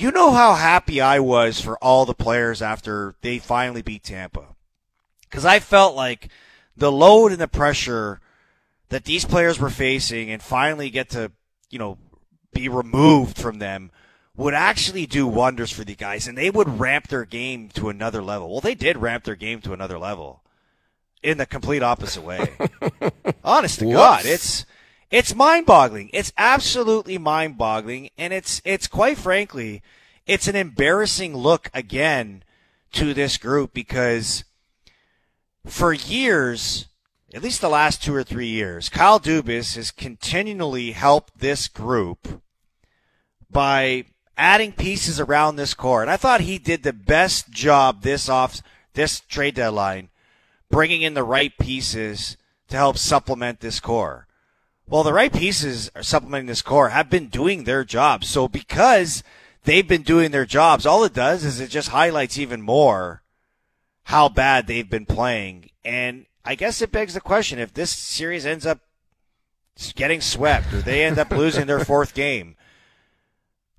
you 0.00 0.10
know 0.10 0.32
how 0.32 0.54
happy 0.54 1.00
I 1.00 1.20
was 1.20 1.60
for 1.60 1.76
all 1.78 2.04
the 2.06 2.14
players 2.14 2.62
after 2.62 3.14
they 3.20 3.38
finally 3.38 3.82
beat 3.82 4.04
Tampa, 4.04 4.46
because 5.22 5.44
I 5.44 5.58
felt 5.58 5.96
like 5.96 6.28
the 6.76 6.92
load 6.92 7.32
and 7.32 7.40
the 7.40 7.48
pressure 7.48 8.20
that 8.88 9.04
these 9.04 9.24
players 9.24 9.58
were 9.58 9.70
facing, 9.70 10.30
and 10.30 10.42
finally 10.42 10.90
get 10.90 11.10
to 11.10 11.32
you 11.70 11.78
know 11.78 11.98
be 12.52 12.68
removed 12.68 13.38
from 13.38 13.58
them 13.58 13.90
would 14.36 14.54
actually 14.54 15.04
do 15.04 15.26
wonders 15.26 15.70
for 15.70 15.84
the 15.84 15.96
guys 15.96 16.28
and 16.28 16.38
they 16.38 16.48
would 16.48 16.78
ramp 16.78 17.08
their 17.08 17.24
game 17.24 17.68
to 17.70 17.88
another 17.88 18.22
level. 18.22 18.50
Well, 18.50 18.60
they 18.60 18.76
did 18.76 18.96
ramp 18.96 19.24
their 19.24 19.34
game 19.34 19.60
to 19.62 19.72
another 19.72 19.98
level 19.98 20.42
in 21.22 21.38
the 21.38 21.44
complete 21.44 21.82
opposite 21.82 22.22
way. 22.22 22.56
Honest 23.44 23.80
to 23.80 23.86
Whoops. 23.86 23.96
God, 23.96 24.24
it's 24.24 24.64
it's 25.10 25.34
mind-boggling. 25.34 26.10
It's 26.12 26.32
absolutely 26.36 27.18
mind-boggling 27.18 28.10
and 28.18 28.32
it's 28.32 28.60
it's 28.64 28.86
quite 28.86 29.18
frankly, 29.18 29.82
it's 30.26 30.48
an 30.48 30.56
embarrassing 30.56 31.36
look 31.36 31.70
again 31.72 32.44
to 32.92 33.14
this 33.14 33.36
group 33.36 33.72
because 33.72 34.44
for 35.64 35.92
years, 35.92 36.86
at 37.34 37.42
least 37.42 37.60
the 37.60 37.68
last 37.68 38.02
2 38.02 38.14
or 38.14 38.24
3 38.24 38.46
years, 38.46 38.88
Kyle 38.88 39.20
Dubas 39.20 39.76
has 39.76 39.90
continually 39.90 40.92
helped 40.92 41.38
this 41.38 41.68
group 41.68 42.42
by 43.50 44.04
adding 44.36 44.72
pieces 44.72 45.18
around 45.18 45.56
this 45.56 45.74
core. 45.74 46.00
And 46.02 46.10
I 46.10 46.16
thought 46.16 46.42
he 46.42 46.58
did 46.58 46.82
the 46.82 46.92
best 46.92 47.50
job 47.50 48.02
this 48.02 48.28
off 48.28 48.62
this 48.94 49.20
trade 49.20 49.54
deadline 49.54 50.10
bringing 50.70 51.02
in 51.02 51.14
the 51.14 51.24
right 51.24 51.56
pieces 51.58 52.36
to 52.68 52.76
help 52.76 52.98
supplement 52.98 53.60
this 53.60 53.80
core. 53.80 54.27
Well, 54.88 55.02
the 55.02 55.12
right 55.12 55.32
pieces 55.32 55.90
are 55.94 56.02
supplementing 56.02 56.46
this 56.46 56.62
core 56.62 56.88
have 56.90 57.10
been 57.10 57.26
doing 57.26 57.64
their 57.64 57.84
job. 57.84 58.24
So 58.24 58.48
because 58.48 59.22
they've 59.64 59.86
been 59.86 60.02
doing 60.02 60.30
their 60.30 60.46
jobs, 60.46 60.86
all 60.86 61.04
it 61.04 61.12
does 61.12 61.44
is 61.44 61.60
it 61.60 61.68
just 61.68 61.90
highlights 61.90 62.38
even 62.38 62.62
more 62.62 63.22
how 64.04 64.30
bad 64.30 64.66
they've 64.66 64.88
been 64.88 65.04
playing. 65.04 65.70
And 65.84 66.24
I 66.44 66.54
guess 66.54 66.80
it 66.80 66.90
begs 66.90 67.12
the 67.12 67.20
question 67.20 67.58
if 67.58 67.74
this 67.74 67.90
series 67.90 68.46
ends 68.46 68.64
up 68.64 68.80
getting 69.94 70.22
swept 70.22 70.72
or 70.72 70.80
they 70.80 71.04
end 71.04 71.18
up 71.18 71.30
losing 71.30 71.66
their 71.66 71.84
fourth 71.84 72.14
game, 72.14 72.56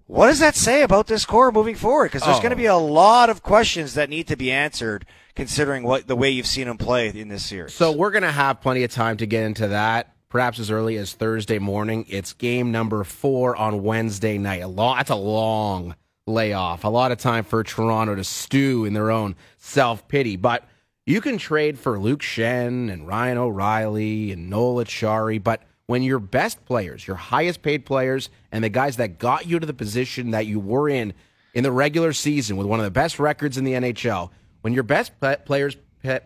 what 0.06 0.28
does 0.28 0.40
that 0.40 0.56
say 0.56 0.84
about 0.84 1.08
this 1.08 1.26
core 1.26 1.52
moving 1.52 1.76
forward? 1.76 2.06
Because 2.12 2.24
there's 2.24 2.38
Oh. 2.38 2.42
going 2.42 2.52
to 2.52 2.56
be 2.56 2.68
a 2.68 2.74
oh. 2.74 2.86
lot 2.86 3.32
of 3.32 3.42
questions 3.42 3.96
that 3.96 4.10
need 4.10 4.28
to 4.28 4.36
be 4.36 4.52
answered 4.52 5.08
considering 5.36 5.84
what 5.84 6.08
the 6.08 6.16
way 6.16 6.30
you've 6.30 6.46
seen 6.48 6.68
them 6.68 6.78
play 6.78 7.10
in 7.10 7.30
this 7.30 7.46
series. 7.46 7.74
So 7.74 7.92
we're 7.92 8.12
going 8.12 8.24
to 8.24 8.32
have 8.32 8.62
plenty 8.62 8.84
of 8.84 8.92
time 8.92 9.18
to 9.18 9.26
get 9.26 9.44
into 9.44 9.68
that. 9.70 10.14
Perhaps 10.30 10.60
as 10.60 10.70
early 10.70 10.96
as 10.98 11.14
Thursday 11.14 11.58
morning. 11.58 12.06
It's 12.08 12.34
game 12.34 12.72
number 12.72 13.04
four 13.04 13.56
on 13.56 13.82
Wednesday 13.82 14.38
night. 14.38 14.62
A 14.62 14.68
long, 14.68 14.98
that's 14.98 15.10
a 15.10 15.16
long 15.16 15.96
layoff. 16.28 16.84
A 16.84 16.88
lot 16.88 17.12
of 17.12 17.18
time 17.18 17.44
for 17.44 17.64
Toronto 17.64 18.14
to 18.14 18.24
stew 18.24 18.86
in 18.86 18.94
their 18.94 19.10
own 19.10 19.36
self 19.58 20.08
pity. 20.08 20.36
But 20.36 20.70
you 21.08 21.20
can 21.20 21.40
trade 21.40 21.80
for 21.80 22.00
Luke 22.00 22.22
Schenn 22.22 22.94
and 22.94 23.08
Ryan 23.08 23.40
O'Reilly 23.40 24.32
and 24.32 24.52
Noel 24.52 24.86
Acciari. 24.86 25.44
But 25.44 25.64
when 25.88 26.04
your 26.04 26.20
best 26.20 26.64
players, 26.64 27.08
your 27.08 27.16
highest 27.16 27.64
paid 27.64 27.84
players, 27.84 28.30
and 28.52 28.64
the 28.64 28.70
guys 28.70 28.98
that 28.98 29.18
got 29.18 29.48
you 29.48 29.58
to 29.58 29.66
the 29.66 29.74
position 29.74 30.30
that 30.30 30.46
you 30.46 30.60
were 30.60 30.88
in 30.88 31.16
in 31.56 31.64
the 31.64 31.72
regular 31.72 32.14
season 32.14 32.56
with 32.56 32.68
one 32.68 32.80
of 32.80 32.84
the 32.84 32.92
best 32.92 33.18
records 33.18 33.58
in 33.58 33.64
the 33.64 33.74
NHL, 33.74 34.30
when 34.62 34.74
your 34.76 34.84
best 34.84 35.12
players 35.46 35.76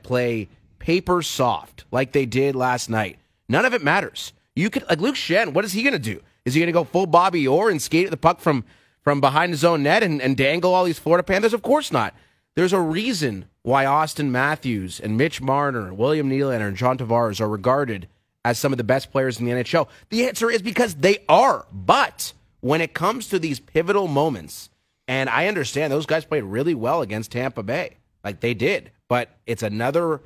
play 0.04 0.50
paper 0.80 1.22
soft 1.22 1.86
like 1.90 2.12
they 2.12 2.26
did 2.26 2.54
last 2.54 2.90
night, 2.90 3.18
none 3.54 3.64
of 3.66 3.74
it 3.74 3.82
matters. 3.82 4.34
You 4.56 4.70
could 4.70 4.84
like 4.90 5.00
Luke 5.00 5.16
Schenn. 5.16 5.54
What 5.54 5.64
is 5.64 5.72
he 5.72 5.84
going 5.84 5.94
to 5.94 6.00
do? 6.00 6.20
Is 6.44 6.54
he 6.54 6.60
going 6.60 6.68
to 6.68 6.74
go 6.74 6.84
full 6.84 7.06
Bobby 7.06 7.48
Orr 7.48 7.70
and 7.70 7.82
skate 7.82 8.10
the 8.10 8.18
puck 8.18 8.42
from 8.42 8.66
from 9.02 9.22
behind 9.22 9.52
his 9.52 9.64
own 9.64 9.84
net 9.84 10.04
and, 10.04 10.22
and 10.22 10.36
dangle 10.36 10.74
all 10.74 10.84
these 10.84 11.00
Florida 11.00 11.24
Panthers? 11.24 11.54
Of 11.54 11.62
course 11.62 11.92
not. 11.92 12.14
There's 12.56 12.74
a 12.74 12.80
reason 12.80 13.46
why 13.62 13.86
Auston 13.86 14.30
Matthews 14.30 15.00
and 15.00 15.18
Mitch 15.18 15.42
Marner, 15.42 15.94
William 15.94 16.30
Nylander, 16.30 16.68
and 16.68 16.78
John 16.78 16.98
Tavares 16.98 17.42
are 17.42 17.50
regarded 17.50 18.08
as 18.46 18.60
some 18.60 18.74
of 18.74 18.78
the 18.78 18.84
best 18.84 19.12
players 19.12 19.40
in 19.40 19.46
the 19.46 19.52
NHL. 19.52 19.88
The 20.10 20.28
answer 20.28 20.52
is 20.52 20.62
because 20.62 20.96
they 20.96 21.20
are. 21.30 21.66
But 21.72 22.34
when 22.60 22.82
it 22.82 22.94
comes 22.94 23.28
to 23.30 23.40
these 23.40 23.60
pivotal 23.60 24.08
moments, 24.08 24.70
and 25.08 25.30
I 25.30 25.48
understand 25.48 25.92
those 25.92 26.06
guys 26.06 26.26
played 26.26 26.44
really 26.44 26.76
well 26.76 27.02
against 27.02 27.32
Tampa 27.32 27.64
Bay, 27.64 27.98
like 28.24 28.40
they 28.40 28.54
did, 28.54 28.92
but 29.08 29.30
it's 29.46 29.64
another 29.64 30.22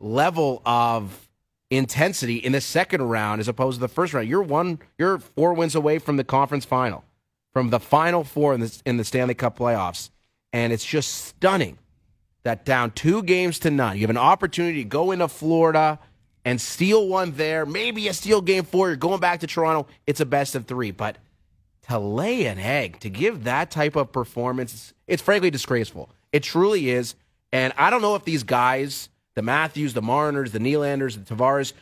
level 0.00 0.62
of 0.66 1.27
intensity 1.70 2.36
in 2.36 2.52
the 2.52 2.60
second 2.60 3.02
round 3.02 3.40
as 3.40 3.48
opposed 3.48 3.76
to 3.76 3.80
the 3.80 3.88
first 3.88 4.14
round. 4.14 4.28
You're 4.28 4.42
one, 4.42 4.78
you're 4.98 5.18
four 5.18 5.52
wins 5.54 5.74
away 5.74 5.98
from 5.98 6.16
the 6.16 6.24
conference 6.24 6.64
final, 6.64 7.04
from 7.52 7.70
the 7.70 7.80
final 7.80 8.24
four 8.24 8.54
in 8.54 8.60
the 8.60 8.82
in 8.86 8.96
the 8.96 9.04
Stanley 9.04 9.34
Cup 9.34 9.58
playoffs, 9.58 10.10
and 10.52 10.72
it's 10.72 10.84
just 10.84 11.26
stunning 11.26 11.78
that 12.44 12.64
down 12.64 12.90
two 12.92 13.22
games 13.22 13.58
to 13.60 13.70
none, 13.70 13.96
you 13.96 14.02
have 14.02 14.10
an 14.10 14.16
opportunity 14.16 14.82
to 14.82 14.88
go 14.88 15.10
into 15.10 15.28
Florida 15.28 15.98
and 16.44 16.60
steal 16.60 17.06
one 17.06 17.32
there. 17.32 17.66
Maybe 17.66 18.08
a 18.08 18.14
steal 18.14 18.40
game 18.40 18.64
four. 18.64 18.88
You're 18.88 18.96
going 18.96 19.20
back 19.20 19.40
to 19.40 19.46
Toronto. 19.46 19.86
It's 20.06 20.20
a 20.20 20.26
best 20.26 20.54
of 20.54 20.66
three, 20.66 20.90
but 20.90 21.18
to 21.88 21.98
lay 21.98 22.46
an 22.46 22.58
egg, 22.58 23.00
to 23.00 23.10
give 23.10 23.44
that 23.44 23.70
type 23.70 23.96
of 23.96 24.12
performance, 24.12 24.72
it's, 24.72 24.94
it's 25.06 25.22
frankly 25.22 25.50
disgraceful. 25.50 26.08
It 26.32 26.42
truly 26.42 26.90
is. 26.90 27.14
And 27.52 27.72
I 27.76 27.90
don't 27.90 28.02
know 28.02 28.14
if 28.14 28.24
these 28.24 28.42
guys, 28.42 29.08
the 29.38 29.42
Matthews, 29.42 29.94
the 29.94 30.02
Mariners, 30.02 30.50
the 30.50 30.58
Nylanders, 30.58 31.14
the 31.14 31.34
Tavares, 31.34 31.72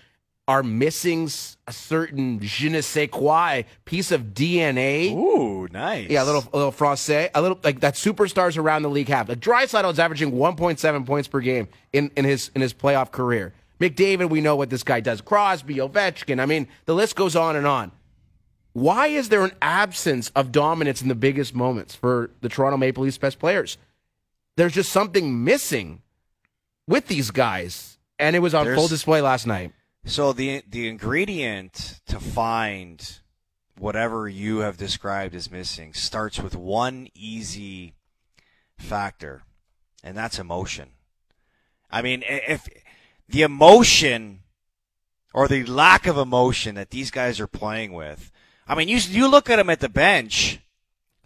are 0.47 0.63
missing 0.63 1.25
a 1.67 1.73
certain 1.73 2.39
je 2.41 2.69
ne 2.69 2.83
sais 2.83 3.09
quoi 3.11 3.65
piece 3.87 4.13
of 4.13 4.35
DNA. 4.35 5.11
Ooh, 5.13 5.67
nice. 5.73 6.11
Yeah, 6.11 6.23
a 6.23 6.27
little, 6.27 6.45
a 6.53 6.57
little 6.57 6.71
français, 6.71 7.31
a 7.35 7.41
little 7.41 7.59
like 7.65 7.81
that. 7.81 7.95
Superstars 7.95 8.59
around 8.59 8.83
the 8.83 8.91
league 8.91 9.09
have. 9.09 9.31
Like 9.31 9.41
Draisaitl 9.41 9.91
is 9.91 9.99
averaging 9.99 10.33
1.7 10.33 11.07
points 11.07 11.29
per 11.29 11.41
game 11.41 11.67
in, 11.95 12.11
in 12.15 12.27
his 12.27 12.51
in 12.55 12.61
his 12.61 12.75
playoff 12.75 13.11
career. 13.11 13.55
McDavid, 13.81 14.29
we 14.29 14.43
know 14.43 14.55
what 14.55 14.69
this 14.69 14.83
guy 14.83 15.01
does. 15.01 15.23
Crosby, 15.23 15.77
Ovechkin. 15.77 16.41
I 16.41 16.45
mean, 16.45 16.69
the 16.85 16.95
list 16.95 17.17
goes 17.17 17.35
on 17.35 17.57
and 17.57 17.67
on. 17.67 17.91
Why 18.75 19.07
is 19.07 19.31
there 19.31 19.43
an 19.45 19.53
absence 19.63 20.31
of 20.37 20.53
dominance 20.53 21.01
in 21.01 21.09
the 21.09 21.15
biggest 21.15 21.55
moments 21.55 21.95
for 21.95 22.31
the 22.43 22.51
Toronto 22.51 22.77
Maple 22.77 23.05
Leafs 23.05 23.17
best 23.17 23.39
players? 23.39 23.79
There's 24.59 24.75
just 24.75 24.93
something 24.93 25.45
missing 25.45 26.03
with 26.87 27.07
these 27.09 27.31
guys, 27.31 27.99
and 28.19 28.37
it 28.37 28.41
was 28.41 28.55
on 28.55 28.65
There's- 28.65 28.79
full 28.79 28.89
display 28.89 29.21
last 29.21 29.47
night. 29.47 29.73
So 30.05 30.33
the 30.33 30.63
the 30.69 30.89
ingredient 30.89 32.01
to 32.07 32.21
find 32.21 33.19
whatever 33.77 34.29
you 34.29 34.59
have 34.59 34.77
described 34.77 35.35
as 35.35 35.51
missing 35.51 35.93
starts 35.95 36.39
with 36.39 36.55
one 36.55 37.09
easy 37.15 37.95
factor, 38.79 39.43
and 40.05 40.17
that's 40.17 40.39
emotion. 40.39 40.91
I 41.91 42.03
mean, 42.03 42.23
if 42.27 42.69
the 43.29 43.43
emotion 43.43 44.43
or 45.35 45.49
the 45.49 45.65
lack 45.67 46.07
of 46.07 46.17
emotion 46.17 46.77
that 46.77 46.91
these 46.91 47.11
guys 47.11 47.41
are 47.41 47.47
playing 47.47 47.93
with, 47.93 48.31
I 48.69 48.75
mean, 48.75 48.89
you 48.89 48.99
you 48.99 49.29
look 49.29 49.51
at 49.51 49.57
them 49.57 49.71
at 49.71 49.81
the 49.81 49.89
bench. 49.89 50.61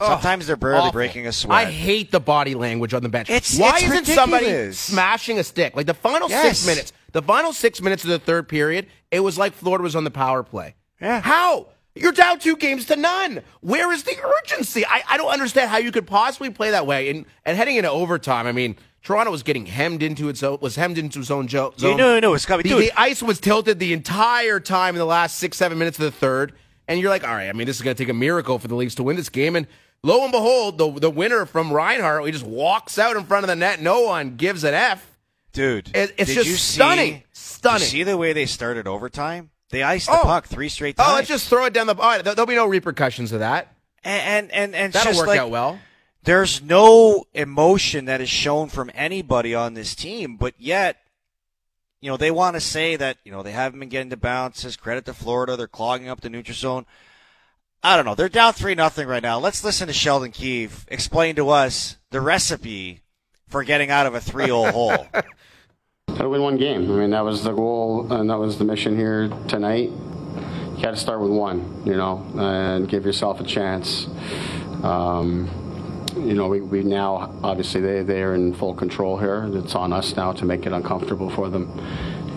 Sometimes 0.01 0.47
they're 0.47 0.57
barely 0.57 0.79
Awful. 0.81 0.93
breaking 0.93 1.27
a 1.27 1.33
sweat. 1.33 1.57
I 1.67 1.71
hate 1.71 2.11
the 2.11 2.21
body 2.21 2.55
language 2.55 2.95
on 2.95 3.03
the 3.03 3.09
bench. 3.09 3.29
It's- 3.31 3.59
Why 3.59 3.79
it's 3.79 3.85
isn't 3.85 4.07
somebody 4.07 4.73
smashing 4.73 5.39
a 5.39 5.45
stick? 5.45 5.77
Like 5.77 5.87
the 5.87 5.95
final 5.95 6.29
Yes. 6.31 6.59
six 6.59 6.67
minutes, 6.67 6.93
the 7.13 7.23
final 7.23 7.53
six 7.53 7.81
minutes 7.83 8.05
of 8.05 8.11
the 8.11 8.19
third 8.19 8.49
period, 8.49 8.87
it 9.11 9.21
was 9.21 9.37
like 9.39 9.53
Florida 9.55 9.83
was 9.83 9.95
on 9.97 10.05
the 10.05 10.11
power 10.11 10.43
play. 10.43 10.75
Yeah. 11.01 11.21
How? 11.21 11.69
You're 11.95 12.13
down 12.13 12.39
two 12.39 12.57
games 12.57 12.85
to 12.87 12.97
none. 12.97 13.43
Where 13.61 13.93
is 13.93 14.05
the 14.05 14.17
urgency? 14.23 14.87
I, 14.87 15.03
I 15.09 15.17
don't 15.17 15.31
understand 15.33 15.71
how 15.71 15.79
you 15.79 15.91
could 15.93 16.07
possibly 16.07 16.51
play 16.51 16.71
that 16.71 16.87
way. 16.87 17.11
And 17.11 17.27
and 17.45 17.57
heading 17.57 17.77
into 17.77 17.91
overtime, 17.91 18.47
I 18.47 18.53
mean, 18.53 18.77
Toronto 19.03 19.31
was 19.33 19.43
getting 19.43 19.67
hemmed 19.67 20.03
into 20.03 20.29
its 20.29 20.43
own 20.43 20.59
was 20.61 20.77
hemmed 20.77 20.99
into 20.99 21.19
its 21.19 21.31
own 21.31 21.49
jo- 21.49 21.75
zone. 21.79 21.91
You 21.93 21.97
know, 21.97 22.21
no, 22.21 22.35
it's 22.35 22.47
coming. 22.47 22.63
The, 22.63 22.69
Dude, 22.71 22.83
the 22.85 22.93
ice 23.01 23.23
was 23.23 23.41
tilted 23.41 23.81
the 23.81 23.93
entire 23.93 24.61
time 24.61 24.95
in 24.95 24.99
the 25.01 25.05
last 25.05 25.39
six, 25.39 25.57
seven 25.57 25.79
minutes 25.79 25.99
of 25.99 26.05
the 26.05 26.11
third. 26.13 26.53
And 26.87 27.01
you're 27.01 27.11
like, 27.11 27.23
all 27.27 27.35
right, 27.35 27.49
I 27.49 27.53
mean, 27.53 27.67
this 27.67 27.77
is 27.77 27.83
going 27.83 27.95
to 27.97 28.03
take 28.03 28.09
a 28.11 28.15
miracle 28.15 28.59
for 28.59 28.67
the 28.69 28.75
Leafs 28.75 28.97
to 28.97 29.03
win 29.05 29.15
this 29.17 29.29
game. 29.29 29.55
And 29.57 29.67
lo 30.03 30.23
and 30.23 30.33
behold, 30.33 30.79
the, 30.79 30.91
the 30.93 31.11
winner 31.11 31.47
from 31.47 31.73
Reinhart, 31.73 32.25
he 32.27 32.33
just 32.33 32.45
walks 32.47 32.99
out 32.99 33.17
in 33.17 33.25
front 33.25 33.45
of 33.45 33.49
the 33.49 33.57
net. 33.57 33.81
No 33.81 34.03
one 34.03 34.37
gives 34.37 34.65
an 34.65 34.75
F. 34.75 35.07
Dude, 35.53 35.91
It- 35.95 36.15
it's 36.17 36.33
just 36.33 36.47
you 36.47 36.55
see- 36.57 36.75
stunning. 36.77 37.23
Stunning. 37.33 37.87
See 37.89 38.03
the 38.05 38.17
way 38.17 38.33
they 38.33 38.47
started 38.47 38.87
overtime? 38.87 39.51
They 39.71 39.83
iced 39.83 40.07
the 40.07 40.19
Oh. 40.19 40.23
puck 40.23 40.47
three 40.47 40.69
straight 40.69 40.97
times. 40.97 41.09
Oh, 41.11 41.15
let's 41.15 41.29
just 41.29 41.49
throw 41.49 41.65
it 41.67 41.73
down 41.73 41.87
the. 41.87 41.95
All 41.95 42.01
right, 42.09 42.25
there- 42.25 42.35
there'll 42.35 42.47
be 42.47 42.55
no 42.57 42.67
repercussions 42.67 43.33
of 43.33 43.41
that. 43.41 43.73
and 44.03 44.51
and 44.51 44.53
and, 44.53 44.75
and 44.75 44.93
That'll 44.93 45.17
work 45.17 45.27
like, 45.29 45.41
out 45.41 45.51
well. 45.51 45.79
There's 46.23 46.61
no 46.63 47.25
emotion 47.35 48.07
that 48.07 48.21
is 48.21 48.29
shown 48.29 48.69
from 48.69 48.91
anybody 48.95 49.55
on 49.55 49.75
this 49.75 49.95
team, 49.95 50.37
but 50.37 50.55
yet, 50.59 50.97
you 52.01 52.11
know, 52.11 52.17
they 52.17 52.31
want 52.31 52.57
to 52.57 52.61
say 52.61 52.97
that 52.97 53.19
you 53.25 53.31
know 53.33 53.43
they 53.43 53.53
haven't 53.53 53.79
been 53.81 53.89
getting 53.89 54.09
the 54.09 54.17
bounces. 54.17 54.77
Credit 54.77 55.05
to 55.07 55.15
Florida, 55.15 55.57
they're 55.57 55.67
clogging 55.69 56.09
up 56.09 56.21
the 56.21 56.31
neutral 56.31 56.55
zone. 56.57 56.87
I 57.83 57.97
don't 57.97 58.05
know. 58.05 58.15
They're 58.15 58.29
down 58.29 58.53
three 58.53 58.75
nothing 58.75 59.09
right 59.09 59.23
now. 59.23 59.39
Let's 59.39 59.65
listen 59.65 59.87
to 59.87 59.93
Sheldon 59.95 60.33
Keefe 60.33 60.85
explain 60.89 61.37
to 61.37 61.49
us 61.49 61.97
the 62.11 62.21
recipe 62.21 63.01
for 63.49 63.65
getting 63.65 63.91
out 63.91 64.07
of 64.07 64.15
a 64.15 64.19
3-0 64.19 64.71
hole. 64.73 65.07
Got 66.09 66.19
to 66.19 66.29
win 66.29 66.43
one 66.43 66.59
game. 66.59 66.91
I 66.91 66.95
mean, 66.95 67.11
that 67.11 67.25
was 67.25 67.43
the 67.43 67.53
goal, 67.53 68.13
and 68.13 68.29
that 68.29 68.39
was 68.39 68.59
the 68.59 68.65
mission 68.65 68.97
here 68.97 69.29
tonight. 69.49 69.91
You 69.91 70.83
got 70.83 70.91
to 70.91 70.97
start 70.97 71.21
with 71.21 71.31
one, 71.31 71.83
you 71.87 71.97
know, 71.97 72.27
and 72.37 72.87
give 72.87 73.07
yourself 73.07 73.41
a 73.41 73.45
chance. 73.45 74.07
Um, 74.83 75.49
you 76.17 76.35
know, 76.35 76.49
we, 76.49 76.61
we 76.61 76.83
now 76.83 77.35
obviously 77.43 77.81
they 77.81 78.03
they're 78.03 78.35
in 78.35 78.55
full 78.55 78.75
control 78.75 79.17
here. 79.17 79.49
It's 79.55 79.75
on 79.75 79.93
us 79.93 80.17
now 80.17 80.33
to 80.33 80.45
make 80.45 80.67
it 80.67 80.73
uncomfortable 80.73 81.31
for 81.31 81.49
them 81.49 81.71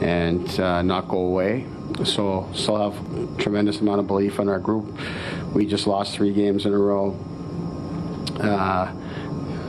and 0.02 0.60
uh, 0.60 0.82
not 0.82 1.08
go 1.08 1.18
away. 1.18 1.66
So 2.04 2.50
still 2.54 2.92
have 2.92 3.38
tremendous 3.38 3.80
amount 3.80 4.00
of 4.00 4.08
belief 4.08 4.40
in 4.40 4.50
our 4.50 4.60
group. 4.60 4.98
We 5.54 5.66
just 5.66 5.88
lost 5.88 6.16
three 6.16 6.34
games 6.34 6.66
in 6.66 6.74
a 6.74 6.78
row. 6.78 7.12
Uh, 8.40 8.92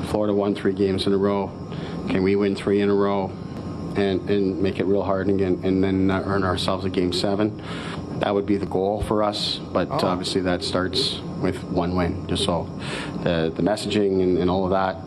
Florida 0.06 0.34
won 0.34 0.54
three 0.54 0.72
games 0.72 1.06
in 1.06 1.12
a 1.12 1.18
row. 1.18 1.50
Can 2.08 2.22
we 2.22 2.36
win 2.36 2.54
three 2.56 2.80
in 2.80 2.90
a 2.90 2.94
row 2.94 3.30
and, 3.96 4.28
and 4.28 4.62
make 4.62 4.78
it 4.80 4.84
real 4.84 5.02
hard 5.02 5.28
again 5.28 5.60
and 5.62 5.82
then 5.82 6.10
uh, 6.10 6.22
earn 6.24 6.42
ourselves 6.42 6.84
a 6.84 6.90
game 6.90 7.12
seven? 7.12 7.62
That 8.20 8.32
would 8.34 8.46
be 8.46 8.56
the 8.56 8.66
goal 8.66 9.02
for 9.02 9.22
us, 9.22 9.58
but 9.58 9.90
obviously 9.90 10.40
that 10.42 10.62
starts 10.62 11.20
with 11.42 11.62
one 11.64 11.96
win. 11.96 12.26
Just 12.28 12.44
so 12.44 12.64
the 13.22 13.52
the 13.54 13.62
messaging 13.62 14.22
and, 14.22 14.38
and 14.38 14.48
all 14.48 14.64
of 14.64 14.70
that, 14.70 15.06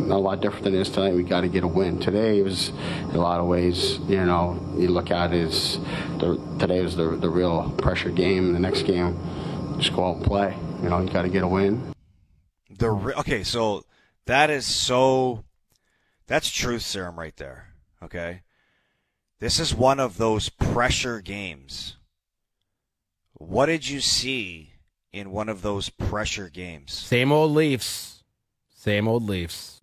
not 0.00 0.16
a 0.16 0.18
lot 0.18 0.40
different 0.40 0.64
than 0.64 0.74
it 0.74 0.80
is 0.80 0.90
tonight. 0.90 1.14
We 1.14 1.22
got 1.22 1.42
to 1.42 1.48
get 1.48 1.62
a 1.62 1.68
win. 1.68 2.00
Today 2.00 2.42
was, 2.42 2.70
in 2.70 3.14
a 3.14 3.20
lot 3.20 3.38
of 3.40 3.46
ways, 3.46 3.98
you 4.08 4.24
know, 4.24 4.58
you 4.76 4.88
look 4.88 5.10
at 5.10 5.32
it 5.32 5.46
as 5.46 5.78
the, 6.18 6.38
today 6.58 6.82
was 6.82 6.96
the 6.96 7.16
the 7.16 7.30
real 7.30 7.70
pressure 7.78 8.10
game. 8.10 8.52
The 8.52 8.58
next 8.58 8.82
game, 8.82 9.16
just 9.82 9.94
go 9.94 10.06
out 10.06 10.16
and 10.16 10.24
play. 10.24 10.56
You 10.82 10.88
know, 10.88 11.00
you 11.00 11.10
got 11.10 11.22
to 11.22 11.28
get 11.28 11.42
a 11.42 11.48
win. 11.48 11.94
The 12.70 12.90
re- 12.90 13.14
okay, 13.14 13.42
so 13.42 13.84
that 14.26 14.50
is 14.50 14.66
so 14.66 15.44
that's 16.26 16.50
truth 16.50 16.82
serum 16.82 17.18
right 17.18 17.36
there. 17.36 17.68
Okay, 18.02 18.42
This 19.38 19.60
is 19.60 19.74
one 19.74 20.00
of 20.00 20.18
those 20.18 20.48
pressure 20.48 21.20
games. 21.20 21.96
What 23.34 23.66
did 23.66 23.88
you 23.88 24.00
see 24.00 24.72
in 25.12 25.30
one 25.30 25.48
of 25.48 25.62
those 25.62 25.88
pressure 25.88 26.48
games? 26.48 26.92
Same 26.92 27.30
old 27.30 27.52
Leafs. 27.52 28.24
Same 28.74 29.06
old 29.06 29.28
Leafs. 29.28 29.80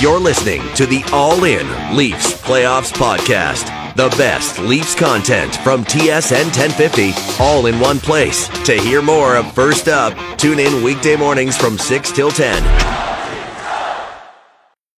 You're 0.00 0.20
listening 0.20 0.62
to 0.74 0.86
the 0.86 1.02
All 1.12 1.42
In 1.44 1.96
Leafs 1.96 2.40
Playoffs 2.42 2.92
Podcast. 2.92 3.85
The 3.96 4.10
best 4.18 4.58
Leafs 4.58 4.94
content 4.94 5.56
from 5.56 5.82
TSN 5.82 6.54
1050, 6.54 7.14
all 7.42 7.64
in 7.64 7.80
one 7.80 7.98
place. 7.98 8.46
To 8.66 8.74
hear 8.74 9.00
more 9.00 9.36
of 9.36 9.50
First 9.54 9.88
Up, 9.88 10.12
tune 10.36 10.58
in 10.58 10.82
weekday 10.82 11.16
mornings 11.16 11.56
from 11.56 11.78
6 11.78 12.12
till 12.12 12.30
10. 12.30 12.62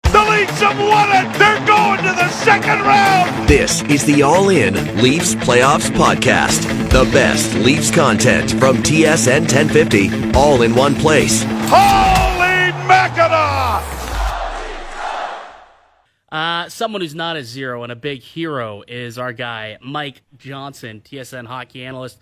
The 0.03 0.19
Leafs 0.29 0.61
have 0.61 0.77
won 0.81 1.11
it. 1.13 1.39
They're 1.39 1.65
going 1.65 1.99
to 1.99 2.13
the 2.13 2.29
second 2.29 2.81
round. 2.81 3.49
This 3.49 3.83
is 3.83 4.05
the 4.05 4.23
All 4.23 4.49
In 4.49 4.75
Leafs 5.01 5.37
Playoffs 5.37 5.93
Podcast. 5.93 6.67
The 6.91 7.09
best 7.13 7.55
Leafs 7.55 7.93
content 7.93 8.51
from 8.51 8.79
TSN 8.79 9.43
1050, 9.43 10.33
all 10.37 10.63
in 10.63 10.75
one 10.75 10.97
place. 10.97 11.45
Holy 11.69 12.73
Mackinaw! 12.89 13.98
Uh, 16.31 16.69
someone 16.69 17.01
who's 17.01 17.15
not 17.15 17.37
a 17.37 17.43
zero 17.43 17.83
and 17.83 17.91
a 17.91 17.97
big 17.97 18.23
hero 18.23 18.83
is 18.87 19.19
our 19.19 19.33
guy, 19.33 19.79
Mike 19.81 20.23
Johnson, 20.37 21.01
TSN 21.05 21.47
hockey 21.47 21.85
analyst. 21.85 22.19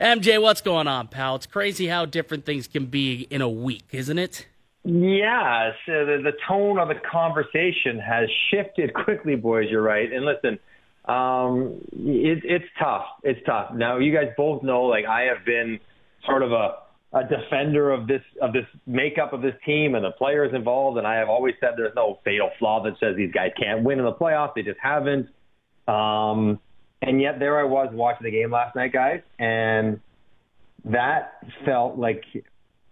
MJ, 0.00 0.40
what's 0.40 0.60
going 0.60 0.86
on, 0.86 1.08
pal? 1.08 1.36
It's 1.36 1.46
crazy 1.46 1.86
how 1.86 2.04
different 2.04 2.44
things 2.44 2.68
can 2.68 2.86
be 2.86 3.26
in 3.30 3.40
a 3.40 3.48
week, 3.48 3.86
isn't 3.92 4.18
it? 4.18 4.46
Yeah, 4.84 5.72
so 5.86 6.06
the, 6.06 6.20
the 6.22 6.32
tone 6.46 6.78
of 6.78 6.88
the 6.88 6.94
conversation 6.94 7.98
has 7.98 8.28
shifted 8.50 8.94
quickly, 8.94 9.34
boys. 9.34 9.68
You're 9.70 9.82
right. 9.82 10.12
And 10.12 10.24
listen, 10.24 10.58
um, 11.06 11.80
it, 11.92 12.42
it's 12.44 12.64
tough. 12.78 13.06
It's 13.22 13.40
tough. 13.44 13.74
Now, 13.74 13.98
you 13.98 14.12
guys 14.14 14.32
both 14.36 14.62
know, 14.62 14.84
like 14.84 15.06
I 15.06 15.22
have 15.22 15.44
been 15.44 15.80
sort 16.26 16.42
of 16.42 16.52
a 16.52 16.76
a 17.12 17.22
defender 17.24 17.90
of 17.90 18.06
this 18.06 18.20
of 18.42 18.52
this 18.52 18.66
makeup 18.86 19.32
of 19.32 19.40
this 19.40 19.54
team 19.64 19.94
and 19.94 20.04
the 20.04 20.10
players 20.10 20.52
involved, 20.54 20.98
and 20.98 21.06
I 21.06 21.16
have 21.16 21.28
always 21.28 21.54
said 21.60 21.70
there's 21.76 21.94
no 21.96 22.18
fatal 22.24 22.50
flaw 22.58 22.82
that 22.84 22.94
says 23.00 23.16
these 23.16 23.32
guys 23.32 23.50
can't 23.60 23.82
win 23.82 23.98
in 23.98 24.04
the 24.04 24.12
playoffs. 24.12 24.54
They 24.54 24.62
just 24.62 24.78
haven't. 24.82 25.28
Um, 25.86 26.60
and 27.00 27.20
yet 27.20 27.38
there 27.38 27.58
I 27.58 27.64
was 27.64 27.88
watching 27.92 28.24
the 28.24 28.30
game 28.30 28.50
last 28.50 28.76
night, 28.76 28.92
guys, 28.92 29.22
and 29.38 30.00
that 30.84 31.40
felt 31.64 31.96
like 31.96 32.24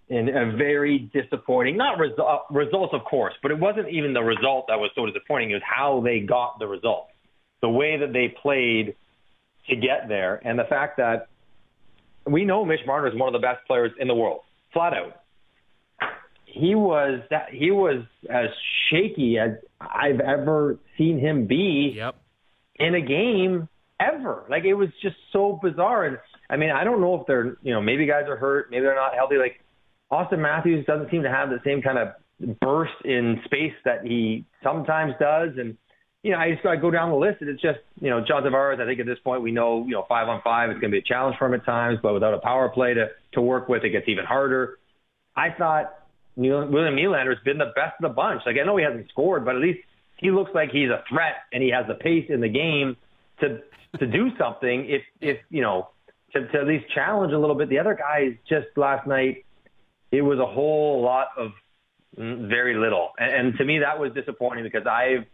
in 0.08 0.28
a 0.28 0.56
very 0.56 1.11
disappointing, 1.12 1.76
not 1.76 1.99
resu- 1.99 2.40
results, 2.50 2.94
of 2.94 3.04
course, 3.04 3.35
but 3.42 3.50
it 3.50 3.58
wasn't 3.58 3.88
even 3.90 4.14
the 4.14 4.23
result 4.23 4.66
that 4.68 4.78
was 4.78 4.90
so 4.94 5.04
disappointing. 5.04 5.50
It 5.50 5.54
was 5.54 5.62
how 5.64 6.00
they 6.02 6.20
got 6.20 6.58
the 6.58 6.66
result, 6.66 7.08
the 7.61 7.68
way 7.68 7.99
that 7.99 8.12
they 8.12 8.35
played 8.40 8.94
to 9.68 9.76
get 9.76 10.08
there, 10.08 10.40
and 10.44 10.58
the 10.58 10.64
fact 10.64 10.99
that 10.99 11.28
we 12.26 12.45
know 12.45 12.64
Mitch 12.64 12.80
Marner 12.87 13.09
is 13.09 13.14
one 13.18 13.33
of 13.35 13.40
the 13.40 13.45
best 13.47 13.66
players 13.66 13.92
in 13.99 14.09
the 14.09 14.14
world, 14.14 14.40
flat 14.73 14.92
out. 14.95 15.21
He 16.45 16.75
was 16.75 17.21
that 17.30 17.50
he 17.50 17.71
was 17.71 18.02
as 18.30 18.47
shaky 18.88 19.38
as 19.38 19.50
I've 19.80 20.21
ever 20.21 20.78
seen 20.97 21.18
him 21.18 21.47
be 21.47 21.92
Yep. 21.97 22.16
in 22.76 22.95
a 22.95 23.00
game 23.00 23.68
ever. 24.00 24.45
Like 24.49 24.64
it 24.64 24.75
was 24.75 24.88
just 25.02 25.16
so 25.33 25.59
bizarre. 25.62 26.06
And 26.06 26.18
I 26.49 26.56
mean, 26.56 26.71
I 26.71 26.85
don't 26.85 27.00
know 27.00 27.21
if 27.21 27.26
they're 27.26 27.56
you 27.62 27.75
know 27.75 27.83
maybe 27.83 28.06
guys 28.06 28.25
are 28.28 28.37
hurt, 28.37 28.71
maybe 28.71 28.83
they're 28.83 28.95
not 28.95 29.14
healthy. 29.14 29.37
Like 29.37 29.61
Auston 30.11 30.38
Matthews 30.38 30.87
doesn't 30.87 31.11
seem 31.11 31.23
to 31.25 31.30
have 31.30 31.50
the 31.50 31.61
same 31.64 31.83
kind 31.83 31.99
of 31.99 32.09
burst 32.61 32.95
in 33.04 33.40
space 33.45 33.75
that 33.85 34.04
he 34.04 34.45
sometimes 34.62 35.12
does. 35.21 35.50
And 35.59 35.76
you 36.26 36.33
know, 36.33 36.38
I 36.38 36.50
just 36.50 36.64
to 36.64 36.76
go 36.76 36.90
down 36.90 37.11
the 37.11 37.16
list, 37.16 37.40
and 37.40 37.49
it's 37.49 37.62
just 37.62 37.78
you 38.00 38.11
know 38.11 38.21
John 38.26 38.42
Tavares. 38.42 38.80
I 38.80 38.85
think 38.85 38.99
at 38.99 39.06
this 39.06 39.18
point 39.23 39.42
we 39.42 39.52
know 39.52 39.85
you 39.87 39.92
know 39.92 40.04
five 40.09 40.26
on 40.26 40.42
five 40.42 40.71
is 40.71 40.75
going 40.80 40.90
to 40.90 40.97
be 40.97 40.99
a 40.99 41.02
challenge 41.02 41.37
for 41.38 41.47
him 41.47 41.54
at 41.54 41.64
times, 41.64 42.00
but 42.02 42.14
without 42.14 42.34
a 42.34 42.39
power 42.39 42.69
play 42.69 42.95
to 42.95 43.06
to 43.34 43.41
work 43.41 43.69
with, 43.69 43.84
it 43.84 43.91
gets 43.91 44.08
even 44.08 44.25
harder. 44.25 44.78
I 45.36 45.50
thought 45.56 45.95
William 46.34 46.97
Nylander's 46.97 47.39
been 47.45 47.58
the 47.58 47.73
best 47.76 47.95
of 48.02 48.02
the 48.02 48.08
bunch. 48.08 48.43
Like 48.45 48.56
I 48.60 48.67
know 48.67 48.76
he 48.76 48.82
hasn't 48.82 49.08
scored, 49.10 49.45
but 49.45 49.54
at 49.54 49.62
least 49.62 49.78
he 50.17 50.32
looks 50.32 50.50
like 50.52 50.71
he's 50.71 50.91
a 50.91 51.04
threat 51.08 51.47
and 51.52 51.62
he 51.62 51.71
has 51.71 51.86
the 51.86 51.95
pace 51.95 52.26
in 52.28 52.41
the 52.41 52.49
game 52.49 52.97
to 53.39 53.60
to 54.00 54.06
do 54.08 54.30
something. 54.36 54.86
If 54.89 55.02
if 55.21 55.39
you 55.49 55.62
know 55.62 55.91
to, 56.32 56.49
to 56.49 56.58
at 56.58 56.67
least 56.67 56.86
challenge 56.93 57.32
a 57.32 57.39
little 57.39 57.56
bit. 57.56 57.69
The 57.69 57.78
other 57.78 57.95
guys 57.95 58.32
just 58.49 58.67
last 58.76 59.06
night, 59.06 59.45
it 60.10 60.23
was 60.23 60.41
a 60.41 60.47
whole 60.47 61.02
lot 61.02 61.28
of 61.39 61.52
very 62.17 62.75
little, 62.75 63.10
and, 63.17 63.49
and 63.49 63.58
to 63.58 63.65
me 63.65 63.78
that 63.78 64.00
was 64.00 64.12
disappointing 64.12 64.65
because 64.65 64.86
I've 64.86 65.25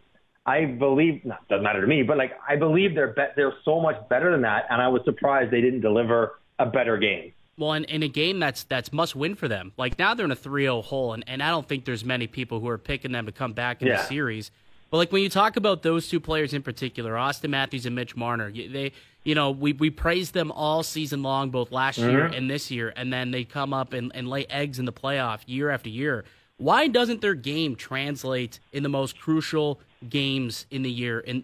I 0.45 0.65
believe 0.65 1.23
not 1.23 1.47
doesn't 1.47 1.63
matter 1.63 1.81
to 1.81 1.87
me, 1.87 2.03
but 2.03 2.17
like 2.17 2.33
I 2.47 2.55
believe 2.55 2.95
they're 2.95 3.13
be- 3.13 3.33
they're 3.35 3.53
so 3.63 3.79
much 3.79 3.95
better 4.09 4.31
than 4.31 4.41
that, 4.41 4.65
and 4.69 4.81
I 4.81 4.89
was 4.89 5.01
surprised 5.05 5.51
they 5.51 5.61
didn't 5.61 5.81
deliver 5.81 6.39
a 6.59 6.65
better 6.65 6.97
game. 6.97 7.33
Well, 7.57 7.73
in, 7.73 7.83
in 7.85 8.03
a 8.03 8.07
game 8.07 8.39
that's 8.39 8.63
that's 8.63 8.91
must 8.91 9.15
win 9.15 9.35
for 9.35 9.47
them. 9.47 9.71
Like 9.77 9.97
now 9.97 10.13
they're 10.13 10.25
in 10.25 10.31
a 10.31 10.35
3-0 10.35 10.83
hole, 10.83 11.13
and, 11.13 11.23
and 11.27 11.41
I 11.41 11.49
don't 11.49 11.67
think 11.67 11.85
there's 11.85 12.03
many 12.03 12.27
people 12.27 12.59
who 12.59 12.67
are 12.67 12.77
picking 12.77 13.11
them 13.11 13.25
to 13.25 13.31
come 13.31 13.53
back 13.53 13.81
in 13.81 13.87
the 13.87 14.03
series. 14.03 14.51
But 14.89 14.97
like 14.97 15.11
when 15.11 15.23
you 15.23 15.29
talk 15.29 15.55
about 15.55 15.81
those 15.81 16.07
two 16.07 16.19
players 16.19 16.53
in 16.53 16.61
particular, 16.61 17.13
Auston 17.13 17.49
Matthews 17.49 17.85
and 17.85 17.95
Mitch 17.95 18.15
Marner, 18.15 18.51
they 18.51 18.91
you 19.23 19.33
know 19.33 19.49
we 19.49 19.73
we 19.73 19.89
praised 19.89 20.33
them 20.33 20.51
all 20.51 20.83
season 20.83 21.23
long, 21.23 21.51
both 21.51 21.71
last 21.71 21.97
year 21.97 22.25
mm-hmm. 22.25 22.33
and 22.33 22.49
this 22.49 22.69
year, 22.69 22.93
and 22.95 23.13
then 23.13 23.31
they 23.31 23.43
come 23.43 23.73
up 23.73 23.93
and, 23.93 24.11
and 24.13 24.27
lay 24.27 24.45
eggs 24.47 24.77
in 24.77 24.85
the 24.85 24.93
playoff 24.93 25.39
year 25.45 25.69
after 25.69 25.89
year. 25.89 26.25
Why 26.57 26.87
doesn't 26.87 27.21
their 27.21 27.33
game 27.33 27.75
translate 27.75 28.59
in 28.71 28.83
the 28.83 28.89
most 28.89 29.19
crucial 29.19 29.79
games 30.07 30.65
in 30.69 30.83
the 30.83 30.91
year 30.91 31.19
in 31.19 31.43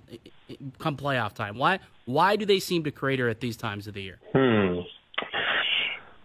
come 0.77 0.97
playoff 0.97 1.33
time? 1.33 1.57
Why 1.57 1.79
why 2.05 2.35
do 2.35 2.45
they 2.45 2.59
seem 2.59 2.83
to 2.83 2.91
crater 2.91 3.29
at 3.29 3.39
these 3.39 3.57
times 3.57 3.87
of 3.87 3.93
the 3.93 4.01
year? 4.01 4.19
Hmm. 4.33 4.79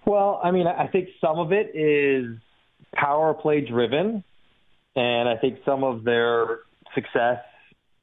Well, 0.07 0.41
I 0.45 0.51
mean, 0.51 0.67
I 0.67 0.87
think 0.87 1.09
some 1.21 1.39
of 1.39 1.53
it 1.53 1.75
is 1.75 2.37
power 2.95 3.33
play 3.33 3.63
driven, 3.63 4.23
and 4.95 5.29
I 5.29 5.37
think 5.37 5.61
some 5.65 5.83
of 5.83 6.05
their 6.05 6.61
success 6.95 7.39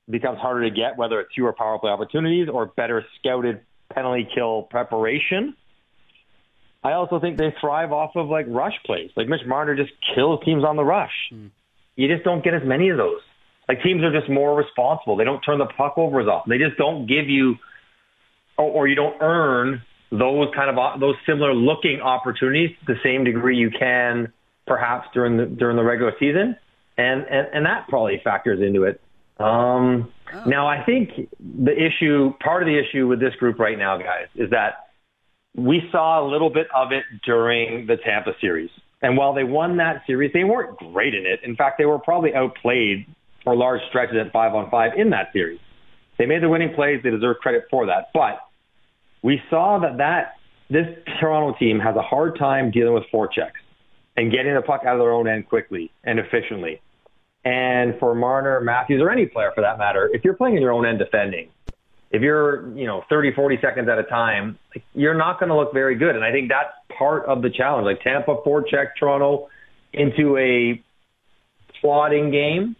becomes 0.09 0.39
harder 0.39 0.67
to 0.67 0.75
get, 0.75 0.97
whether 0.97 1.19
it's 1.19 1.33
fewer 1.33 1.53
power 1.53 1.77
play 1.77 1.91
opportunities 1.91 2.49
or 2.51 2.65
better 2.65 3.05
scouted 3.19 3.61
penalty 3.93 4.27
kill 4.33 4.63
preparation. 4.63 5.55
I 6.83 6.93
also 6.93 7.19
think 7.19 7.37
they 7.37 7.53
thrive 7.61 7.91
off 7.91 8.15
of 8.15 8.27
like 8.27 8.45
rush 8.49 8.73
plays. 8.85 9.11
Like 9.15 9.27
Mitch 9.27 9.41
Marner 9.45 9.75
just 9.75 9.91
kills 10.15 10.39
teams 10.43 10.63
on 10.63 10.75
the 10.75 10.83
rush. 10.83 11.13
You 11.95 12.07
just 12.07 12.23
don't 12.23 12.43
get 12.43 12.53
as 12.53 12.63
many 12.65 12.89
of 12.89 12.97
those. 12.97 13.21
Like 13.67 13.83
teams 13.83 14.01
are 14.03 14.11
just 14.11 14.29
more 14.29 14.55
responsible. 14.55 15.15
They 15.15 15.23
don't 15.23 15.41
turn 15.41 15.59
the 15.59 15.67
puck 15.77 15.93
over 15.97 16.19
as 16.19 16.27
often. 16.27 16.49
They 16.49 16.57
just 16.57 16.77
don't 16.77 17.05
give 17.05 17.29
you, 17.29 17.55
or, 18.57 18.65
or 18.71 18.87
you 18.87 18.95
don't 18.95 19.15
earn 19.21 19.83
those 20.11 20.47
kind 20.55 20.69
of 20.69 20.77
o- 20.77 20.99
those 20.99 21.15
similar 21.25 21.53
looking 21.53 22.01
opportunities 22.01 22.71
to 22.85 22.93
the 22.93 22.99
same 23.03 23.23
degree 23.23 23.57
you 23.57 23.69
can 23.69 24.33
perhaps 24.67 25.07
during 25.13 25.37
the 25.37 25.45
during 25.45 25.77
the 25.77 25.83
regular 25.83 26.13
season, 26.19 26.55
and 26.97 27.23
and, 27.29 27.47
and 27.53 27.65
that 27.65 27.87
probably 27.87 28.19
factors 28.23 28.59
into 28.61 28.83
it. 28.83 28.99
Um, 29.39 30.11
Now, 30.45 30.67
I 30.67 30.83
think 30.85 31.09
the 31.39 31.73
issue, 31.73 32.33
part 32.43 32.61
of 32.63 32.67
the 32.67 32.77
issue 32.79 33.07
with 33.07 33.19
this 33.19 33.33
group 33.35 33.59
right 33.59 33.77
now, 33.77 33.97
guys, 33.97 34.27
is 34.35 34.49
that 34.51 34.80
we 35.55 35.81
saw 35.91 36.25
a 36.25 36.25
little 36.27 36.49
bit 36.49 36.67
of 36.73 36.91
it 36.91 37.03
during 37.25 37.87
the 37.87 37.97
Tampa 37.97 38.31
series. 38.39 38.69
And 39.01 39.17
while 39.17 39.33
they 39.33 39.43
won 39.43 39.77
that 39.77 40.03
series, 40.05 40.31
they 40.33 40.43
weren't 40.43 40.77
great 40.77 41.13
in 41.13 41.25
it. 41.25 41.39
In 41.43 41.55
fact, 41.55 41.77
they 41.77 41.85
were 41.85 41.99
probably 41.99 42.33
outplayed 42.35 43.05
for 43.43 43.55
large 43.55 43.81
stretches 43.89 44.15
at 44.23 44.31
five 44.31 44.53
on 44.53 44.69
five 44.69 44.91
in 44.95 45.09
that 45.09 45.33
series. 45.33 45.59
They 46.17 46.25
made 46.25 46.43
the 46.43 46.49
winning 46.49 46.73
plays. 46.75 47.01
They 47.03 47.09
deserve 47.09 47.37
credit 47.37 47.63
for 47.69 47.87
that. 47.87 48.09
But 48.13 48.39
we 49.23 49.41
saw 49.49 49.79
that 49.79 49.97
that 49.97 50.35
this 50.69 50.85
Toronto 51.19 51.57
team 51.57 51.79
has 51.79 51.95
a 51.95 52.01
hard 52.01 52.37
time 52.37 52.71
dealing 52.71 52.93
with 52.93 53.03
forechecks 53.13 53.59
and 54.15 54.31
getting 54.31 54.53
the 54.53 54.61
puck 54.61 54.81
out 54.85 54.95
of 54.95 54.99
their 54.99 55.11
own 55.11 55.27
end 55.27 55.49
quickly 55.49 55.91
and 56.03 56.19
efficiently. 56.19 56.81
And 57.43 57.95
for 57.99 58.13
Marner, 58.13 58.61
Matthews, 58.61 59.01
or 59.01 59.09
any 59.09 59.25
player 59.25 59.51
for 59.55 59.61
that 59.61 59.79
matter, 59.79 60.09
if 60.13 60.23
you're 60.23 60.35
playing 60.35 60.55
in 60.55 60.61
your 60.61 60.71
own 60.71 60.85
end 60.85 60.99
defending, 60.99 61.49
if 62.11 62.21
you're, 62.21 62.75
you 62.77 62.85
know, 62.85 63.03
30, 63.09 63.33
40 63.33 63.59
seconds 63.61 63.87
at 63.89 63.97
a 63.97 64.03
time, 64.03 64.59
you're 64.93 65.17
not 65.17 65.39
going 65.39 65.49
to 65.49 65.55
look 65.55 65.73
very 65.73 65.95
good. 65.95 66.15
And 66.15 66.23
I 66.23 66.31
think 66.31 66.49
that's 66.49 66.73
part 66.97 67.25
of 67.25 67.41
the 67.41 67.49
challenge. 67.49 67.85
Like 67.85 68.01
Tampa 68.01 68.35
four 68.43 68.63
forecheck 68.63 68.87
Toronto 68.99 69.47
into 69.93 70.37
a 70.37 70.81
plotting 71.79 72.31
game, 72.31 72.75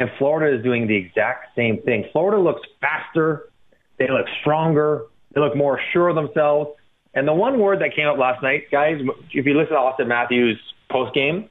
and 0.00 0.08
Florida 0.18 0.56
is 0.56 0.64
doing 0.64 0.86
the 0.86 0.96
exact 0.96 1.54
same 1.54 1.82
thing. 1.82 2.06
Florida 2.12 2.42
looks 2.42 2.62
faster. 2.80 3.50
They 3.98 4.08
look 4.08 4.26
stronger. 4.40 5.02
They 5.34 5.40
look 5.40 5.56
more 5.56 5.78
sure 5.92 6.08
of 6.08 6.16
themselves. 6.16 6.70
And 7.14 7.28
the 7.28 7.32
one 7.32 7.60
word 7.60 7.80
that 7.80 7.94
came 7.94 8.08
up 8.08 8.18
last 8.18 8.42
night, 8.42 8.64
guys, 8.72 9.00
if 9.32 9.46
you 9.46 9.56
listen 9.56 9.74
to 9.74 9.78
Auston 9.78 10.08
Matthews 10.08 10.60
post 10.90 11.14
game, 11.14 11.48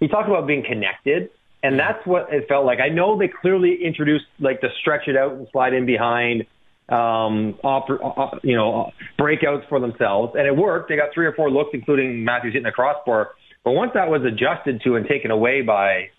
he 0.00 0.08
talked 0.08 0.28
about 0.28 0.46
being 0.46 0.64
connected, 0.64 1.30
and 1.64 1.80
that's 1.80 2.06
what 2.06 2.26
it 2.30 2.46
felt 2.46 2.66
like. 2.66 2.78
I 2.78 2.90
know 2.90 3.18
they 3.18 3.30
clearly 3.40 3.78
introduced 3.82 4.26
like 4.38 4.60
the 4.60 4.68
stretch 4.82 5.08
it 5.08 5.16
out 5.16 5.32
and 5.32 5.48
slide 5.50 5.72
in 5.72 5.86
behind, 5.86 6.42
um, 6.90 7.58
op- 7.64 8.44
you 8.44 8.54
know, 8.54 8.92
breakouts 9.18 9.66
for 9.70 9.80
themselves, 9.80 10.34
and 10.36 10.46
it 10.46 10.54
worked. 10.54 10.90
They 10.90 10.96
got 10.96 11.08
three 11.14 11.24
or 11.24 11.32
four 11.32 11.50
looks, 11.50 11.70
including 11.72 12.22
Matthews 12.22 12.52
hitting 12.52 12.64
the 12.64 12.70
crossbar. 12.70 13.30
But 13.64 13.72
once 13.72 13.92
that 13.94 14.08
was 14.08 14.20
adjusted 14.26 14.82
to 14.84 14.96
and 14.96 15.08
taken 15.08 15.30
away 15.30 15.62
by 15.62 16.10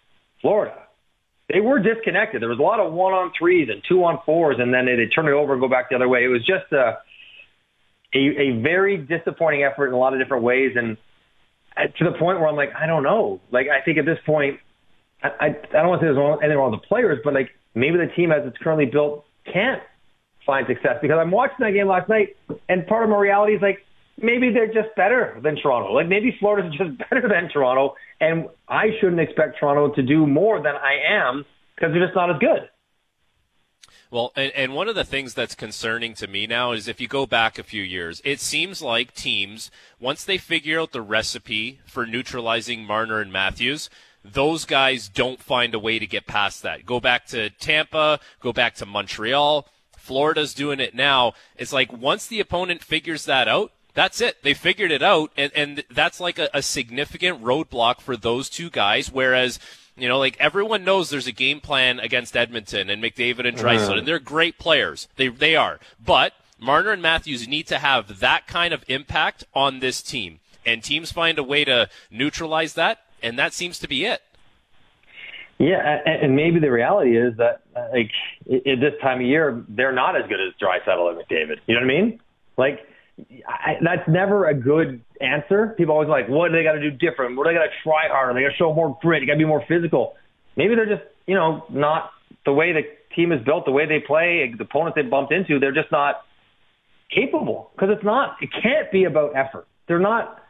Florida, 0.41 0.73
they 1.53 1.61
were 1.61 1.77
disconnected. 1.77 2.41
There 2.41 2.49
was 2.49 2.57
a 2.57 2.63
lot 2.63 2.79
of 2.79 2.91
one 2.91 3.13
on 3.13 3.31
threes 3.37 3.69
and 3.71 3.83
two 3.87 4.03
on 4.03 4.17
fours, 4.25 4.55
and 4.57 4.73
then 4.73 4.87
they, 4.87 4.95
they 4.95 5.05
turn 5.13 5.27
it 5.27 5.33
over 5.33 5.53
and 5.53 5.61
go 5.61 5.69
back 5.69 5.91
the 5.91 5.95
other 5.95 6.09
way. 6.09 6.23
It 6.23 6.29
was 6.29 6.41
just 6.41 6.73
a, 6.73 6.97
a 8.15 8.17
a 8.17 8.61
very 8.63 8.97
disappointing 8.97 9.61
effort 9.63 9.89
in 9.89 9.93
a 9.93 9.99
lot 9.99 10.13
of 10.13 10.19
different 10.19 10.43
ways, 10.43 10.71
and 10.75 10.97
to 11.77 12.03
the 12.03 12.17
point 12.17 12.39
where 12.39 12.47
I'm 12.47 12.55
like, 12.55 12.73
I 12.75 12.87
don't 12.87 13.03
know. 13.03 13.41
Like 13.51 13.67
I 13.69 13.85
think 13.85 13.99
at 13.99 14.05
this 14.05 14.17
point, 14.25 14.59
I 15.39 15.45
I, 15.47 15.49
don't 15.71 15.87
want 15.89 16.01
to 16.01 16.07
say 16.07 16.13
there's 16.13 16.39
anything 16.41 16.57
wrong 16.57 16.71
with 16.71 16.81
the 16.81 16.87
players, 16.87 17.19
but 17.23 17.33
like 17.33 17.49
maybe 17.73 17.97
the 17.97 18.07
team 18.15 18.31
as 18.31 18.45
it's 18.45 18.57
currently 18.57 18.85
built 18.85 19.25
can't 19.51 19.81
find 20.45 20.67
success 20.67 20.97
because 21.01 21.17
I'm 21.19 21.31
watching 21.31 21.57
that 21.59 21.71
game 21.71 21.87
last 21.87 22.09
night, 22.09 22.35
and 22.69 22.85
part 22.87 23.03
of 23.03 23.09
my 23.09 23.17
reality 23.17 23.55
is 23.55 23.61
like 23.61 23.79
maybe 24.21 24.51
they're 24.51 24.67
just 24.67 24.95
better 24.95 25.37
than 25.41 25.55
Toronto. 25.55 25.93
Like 25.93 26.07
maybe 26.07 26.35
Florida's 26.39 26.73
just 26.77 26.97
better 26.97 27.27
than 27.27 27.49
Toronto, 27.49 27.95
and 28.19 28.47
I 28.67 28.89
shouldn't 28.99 29.21
expect 29.21 29.59
Toronto 29.59 29.93
to 29.95 30.01
do 30.01 30.25
more 30.25 30.61
than 30.61 30.75
I 30.75 30.97
am 31.09 31.45
because 31.75 31.91
they're 31.93 32.05
just 32.05 32.15
not 32.15 32.29
as 32.29 32.39
good. 32.39 32.69
Well, 34.11 34.31
and, 34.35 34.51
and 34.53 34.73
one 34.73 34.87
of 34.87 34.95
the 34.95 35.03
things 35.03 35.33
that's 35.33 35.55
concerning 35.55 36.13
to 36.15 36.27
me 36.27 36.47
now 36.47 36.71
is 36.71 36.87
if 36.87 37.01
you 37.01 37.07
go 37.07 37.25
back 37.25 37.57
a 37.57 37.63
few 37.63 37.81
years, 37.81 38.21
it 38.23 38.39
seems 38.39 38.81
like 38.81 39.13
teams, 39.13 39.71
once 39.99 40.23
they 40.23 40.37
figure 40.37 40.79
out 40.79 40.91
the 40.91 41.01
recipe 41.01 41.81
for 41.85 42.05
neutralizing 42.05 42.85
Marner 42.85 43.19
and 43.19 43.33
Matthews, 43.33 43.89
those 44.33 44.65
guys 44.65 45.07
don't 45.07 45.39
find 45.39 45.73
a 45.73 45.79
way 45.79 45.99
to 45.99 46.07
get 46.07 46.25
past 46.25 46.63
that. 46.63 46.85
Go 46.85 46.99
back 46.99 47.27
to 47.27 47.49
Tampa, 47.51 48.19
go 48.39 48.51
back 48.51 48.75
to 48.75 48.85
Montreal. 48.85 49.67
Florida's 49.97 50.53
doing 50.53 50.79
it 50.79 50.93
now. 50.93 51.33
It's 51.55 51.73
like 51.73 51.91
once 51.91 52.27
the 52.27 52.39
opponent 52.39 52.83
figures 52.83 53.25
that 53.25 53.47
out, 53.47 53.71
that's 53.95 54.21
it. 54.21 54.43
They 54.43 54.53
figured 54.53 54.91
it 54.91 55.01
out, 55.01 55.31
and, 55.37 55.51
and 55.55 55.83
that's 55.89 56.19
like 56.19 56.37
a, 56.37 56.49
a 56.53 56.61
significant 56.61 57.41
roadblock 57.41 58.01
for 58.01 58.17
those 58.17 58.49
two 58.49 58.69
guys. 58.69 59.11
Whereas, 59.11 59.57
you 59.95 60.09
know, 60.09 60.19
like 60.19 60.37
everyone 60.39 60.83
knows 60.83 61.09
there's 61.09 61.27
a 61.27 61.31
game 61.31 61.61
plan 61.61 61.99
against 61.99 62.35
Edmonton 62.35 62.89
and 62.89 63.01
McDavid 63.01 63.47
and 63.47 63.57
Draisaitl, 63.57 63.83
uh-huh. 63.83 63.97
and 63.99 64.07
they're 64.07 64.19
great 64.19 64.59
players. 64.59 65.07
They 65.15 65.29
they 65.29 65.55
are, 65.55 65.79
but 66.03 66.33
Marner 66.59 66.91
and 66.91 67.01
Matthews 67.01 67.47
need 67.47 67.67
to 67.67 67.79
have 67.79 68.19
that 68.19 68.47
kind 68.47 68.73
of 68.73 68.83
impact 68.87 69.45
on 69.53 69.79
this 69.79 70.01
team, 70.01 70.39
and 70.65 70.83
teams 70.83 71.11
find 71.11 71.39
a 71.39 71.43
way 71.43 71.63
to 71.63 71.89
neutralize 72.11 72.73
that, 72.73 72.99
and 73.21 73.37
that 73.39 73.53
seems 73.53 73.79
to 73.79 73.87
be 73.87 74.05
it. 74.05 74.21
Yeah, 75.57 75.77
and 76.05 76.35
maybe 76.35 76.59
the 76.59 76.69
reality 76.69 77.17
is 77.17 77.37
that, 77.37 77.61
like, 77.93 78.11
at 78.49 78.79
this 78.81 78.93
time 79.01 79.19
of 79.21 79.25
year, 79.25 79.63
they're 79.69 79.93
not 79.93 80.17
as 80.17 80.23
good 80.27 80.39
as 80.41 80.53
Draisaitl 80.61 81.09
and 81.09 81.17
McDavid. 81.17 81.59
You 81.65 81.75
know 81.75 81.81
what 81.81 81.83
I 81.83 82.01
mean? 82.01 82.19
Like, 82.57 82.79
I, 83.47 83.77
that's 83.81 84.07
never 84.09 84.47
a 84.47 84.53
good 84.53 85.01
answer. 85.21 85.73
People 85.77 85.93
always 85.93 86.09
like, 86.09 86.27
what 86.27 86.49
do 86.49 86.57
they 86.57 86.63
got 86.63 86.73
to 86.73 86.81
do 86.81 86.91
different? 86.91 87.37
What 87.37 87.45
do 87.45 87.51
they 87.51 87.57
got 87.57 87.67
to 87.67 87.71
try 87.83 88.09
harder? 88.09 88.33
They 88.33 88.41
got 88.41 88.49
to 88.49 88.57
show 88.57 88.73
more 88.73 88.97
grit. 89.01 89.21
You 89.21 89.27
got 89.27 89.33
to 89.33 89.39
be 89.39 89.45
more 89.45 89.63
physical. 89.65 90.15
Maybe 90.57 90.75
they're 90.75 90.85
just, 90.85 91.03
you 91.25 91.35
know, 91.35 91.63
not 91.69 92.11
the 92.45 92.51
way 92.51 92.73
the 92.73 92.81
team 93.15 93.31
is 93.31 93.41
built, 93.45 93.63
the 93.63 93.71
way 93.71 93.85
they 93.85 93.99
play, 94.05 94.53
the 94.57 94.63
opponents 94.65 94.95
they 94.95 95.03
bumped 95.03 95.31
into. 95.31 95.59
They're 95.59 95.71
just 95.71 95.91
not 95.91 96.23
capable 97.09 97.71
because 97.73 97.95
it's 97.95 98.03
not. 98.03 98.35
It 98.41 98.49
can't 98.61 98.91
be 98.91 99.05
about 99.05 99.37
effort. 99.37 99.67
They're 99.87 99.99
not 99.99 100.41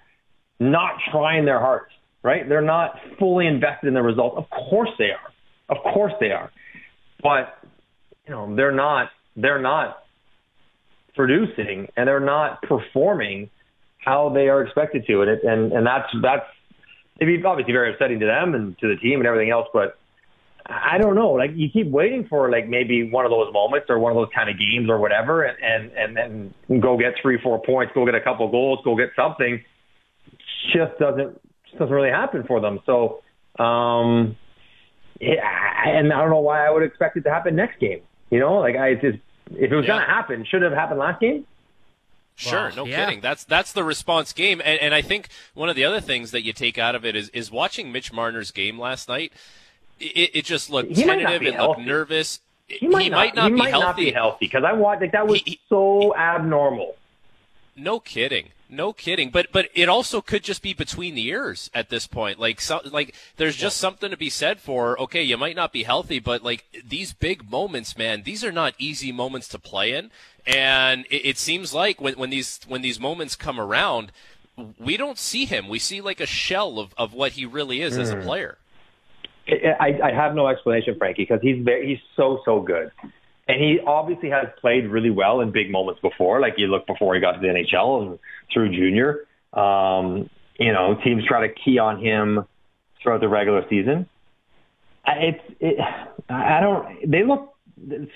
not 0.59 0.93
trying 1.11 1.45
their 1.45 1.59
hardest, 1.59 1.95
right? 2.25 2.49
They're 2.49 2.61
not 2.61 2.99
fully 3.19 3.45
invested 3.45 3.87
in 3.87 3.93
the 3.93 4.01
results. 4.01 4.35
Of 4.37 4.49
course 4.49 4.89
they 4.97 5.11
are. 5.11 5.31
Of 5.69 5.77
course 5.93 6.13
they 6.19 6.31
are. 6.31 6.51
But 7.21 7.55
you 8.27 8.33
know, 8.33 8.55
they're 8.55 8.73
not. 8.73 9.09
They're 9.35 9.61
not 9.61 9.97
producing 11.13 11.87
and 11.95 12.07
they're 12.07 12.19
not 12.19 12.61
performing 12.63 13.49
how 14.03 14.29
they 14.33 14.49
are 14.49 14.63
expected 14.63 15.05
to. 15.07 15.21
And 15.21 15.29
it, 15.31 15.43
and, 15.43 15.71
and 15.71 15.85
that's, 15.85 16.07
that's, 16.21 16.45
it'd 17.19 17.41
be 17.41 17.45
obviously 17.45 17.73
very 17.73 17.93
upsetting 17.93 18.19
to 18.19 18.25
them 18.25 18.53
and 18.55 18.77
to 18.79 18.87
the 18.87 18.95
team 18.97 19.19
and 19.19 19.27
everything 19.27 19.51
else, 19.51 19.67
but 19.73 19.97
I 20.65 20.97
don't 20.97 21.15
know. 21.15 21.31
Like 21.31 21.51
you 21.53 21.69
keep 21.71 21.87
waiting 21.87 22.27
for 22.27 22.49
like 22.49 22.67
maybe 22.67 23.09
one 23.09 23.25
of 23.25 23.31
those 23.31 23.53
moments 23.53 23.87
or 23.89 23.99
one 23.99 24.11
of 24.11 24.15
those 24.15 24.33
kind 24.33 24.49
of 24.49 24.57
games 24.57 24.89
or 24.89 24.97
whatever, 24.97 25.43
and 25.43 25.57
and 25.61 25.91
and 25.91 26.17
then 26.17 26.81
go 26.81 26.97
get 26.97 27.13
three, 27.21 27.39
four 27.41 27.61
points, 27.61 27.91
go 27.93 28.03
get 28.03 28.15
a 28.15 28.21
couple 28.21 28.49
goals, 28.49 28.79
go 28.83 28.95
get 28.95 29.09
something. 29.15 29.63
Just 30.73 30.97
doesn't 30.99 31.39
doesn't 31.77 31.93
really 31.93 32.09
happen 32.09 32.43
for 32.43 32.59
them. 32.59 32.79
So, 32.85 33.21
um, 33.59 34.35
yeah, 35.19 35.89
and 35.89 36.11
I 36.11 36.21
don't 36.21 36.29
know 36.29 36.39
why 36.39 36.65
I 36.65 36.69
would 36.69 36.83
expect 36.83 37.17
it 37.17 37.21
to 37.21 37.31
happen 37.31 37.55
next 37.55 37.79
game. 37.79 38.01
You 38.29 38.39
know, 38.39 38.55
like 38.55 38.75
I 38.75 38.95
just 38.95 39.19
if 39.51 39.71
it 39.71 39.75
was 39.75 39.85
yeah. 39.85 39.95
going 39.95 40.05
to 40.05 40.11
happen, 40.11 40.45
should 40.45 40.63
it 40.63 40.71
have 40.71 40.73
happened 40.73 40.99
last 40.99 41.21
game? 41.21 41.45
Sure, 42.37 42.71
no 42.75 42.85
yeah. 42.85 43.05
kidding. 43.05 43.21
That's 43.21 43.45
that's 43.45 43.71
the 43.71 43.83
response 43.83 44.33
game, 44.33 44.61
and, 44.63 44.79
and 44.81 44.93
I 44.93 45.01
think 45.01 45.29
one 45.53 45.69
of 45.69 45.77
the 45.77 45.85
other 45.85 46.01
things 46.01 46.31
that 46.31 46.43
you 46.43 46.51
take 46.51 46.77
out 46.77 46.93
of 46.93 47.05
it 47.05 47.15
is 47.15 47.29
is 47.29 47.49
watching 47.49 47.93
Mitch 47.93 48.11
Marner's 48.11 48.51
game 48.51 48.77
last 48.77 49.07
night. 49.07 49.31
It, 50.01 50.31
it 50.33 50.45
just 50.45 50.69
looked 50.69 50.89
he 50.89 51.03
tentative. 51.03 51.43
It 51.43 51.57
looked 51.57 51.79
nervous. 51.79 52.41
He 52.67 52.87
might, 52.87 53.03
he 53.03 53.09
not, 53.09 53.17
might 53.17 53.35
not, 53.35 53.45
he 53.45 53.51
be, 53.51 53.57
might 53.57 53.69
healthy. 53.69 53.85
not 53.85 53.95
be 53.95 54.11
healthy 54.11 54.37
because 54.47 54.63
I 54.65 54.73
watched 54.73 55.01
like 55.01 55.11
that 55.13 55.27
was 55.27 55.41
he, 55.45 55.61
so 55.69 56.13
abnormal. 56.15 56.95
No 57.75 57.99
kidding. 57.99 58.49
No 58.67 58.93
kidding, 58.93 59.29
but 59.29 59.51
but 59.51 59.69
it 59.75 59.87
also 59.87 60.21
could 60.21 60.43
just 60.43 60.63
be 60.63 60.73
between 60.73 61.13
the 61.13 61.27
ears 61.27 61.69
at 61.73 61.89
this 61.89 62.07
point. 62.07 62.39
Like 62.39 62.59
so, 62.59 62.81
like 62.83 63.13
there's 63.37 63.55
just 63.55 63.77
something 63.77 64.09
to 64.09 64.17
be 64.17 64.29
said 64.29 64.59
for 64.59 64.99
okay, 65.01 65.21
you 65.21 65.37
might 65.37 65.55
not 65.55 65.71
be 65.71 65.83
healthy, 65.83 66.17
but 66.17 66.43
like 66.43 66.65
these 66.83 67.13
big 67.13 67.49
moments, 67.49 67.95
man, 67.95 68.23
these 68.23 68.43
are 68.43 68.51
not 68.51 68.73
easy 68.79 69.11
moments 69.11 69.47
to 69.49 69.59
play 69.59 69.93
in, 69.93 70.09
and 70.47 71.05
it, 71.11 71.27
it 71.27 71.37
seems 71.37 71.75
like 71.75 72.01
when 72.01 72.15
when 72.15 72.31
these 72.31 72.59
when 72.67 72.81
these 72.81 72.99
moments 72.99 73.35
come 73.35 73.59
around, 73.59 74.11
we 74.79 74.97
don't 74.97 75.19
see 75.19 75.45
him. 75.45 75.67
We 75.67 75.77
see 75.77 76.01
like 76.01 76.19
a 76.19 76.25
shell 76.25 76.79
of 76.79 76.91
of 76.97 77.13
what 77.13 77.33
he 77.33 77.45
really 77.45 77.81
is 77.81 77.97
mm. 77.97 78.01
as 78.01 78.09
a 78.09 78.15
hmm. 78.15 78.23
player. 78.23 78.57
I, 79.47 79.99
I 80.03 80.11
have 80.11 80.33
no 80.33 80.47
explanation, 80.47 80.95
Frankie, 80.97 81.21
because 81.21 81.39
he's 81.43 81.63
very, 81.63 81.87
he's 81.87 81.99
so 82.15 82.41
so 82.45 82.61
good. 82.61 82.91
And 83.47 83.61
he 83.61 83.79
obviously 83.85 84.29
has 84.29 84.47
played 84.59 84.87
really 84.87 85.11
well 85.11 85.41
in 85.41 85.51
big 85.51 85.71
moments 85.71 86.01
before. 86.01 86.39
Like 86.39 86.53
you 86.57 86.67
look 86.67 86.87
before 86.87 87.13
he 87.13 87.21
got 87.21 87.33
to 87.33 87.39
the 87.39 87.47
NHL 87.47 88.01
and 88.01 88.19
through 88.51 88.69
junior. 88.69 89.27
Um, 89.53 90.29
you 90.59 90.73
know, 90.73 90.97
teams 91.03 91.23
try 91.27 91.47
to 91.47 91.53
key 91.53 91.77
on 91.77 92.03
him 92.03 92.45
throughout 93.01 93.21
the 93.21 93.27
regular 93.27 93.63
season. 93.69 94.07
It's 95.07 95.43
it, 95.59 95.77
I 96.29 96.59
don't. 96.61 97.09
They 97.09 97.23
look. 97.23 97.53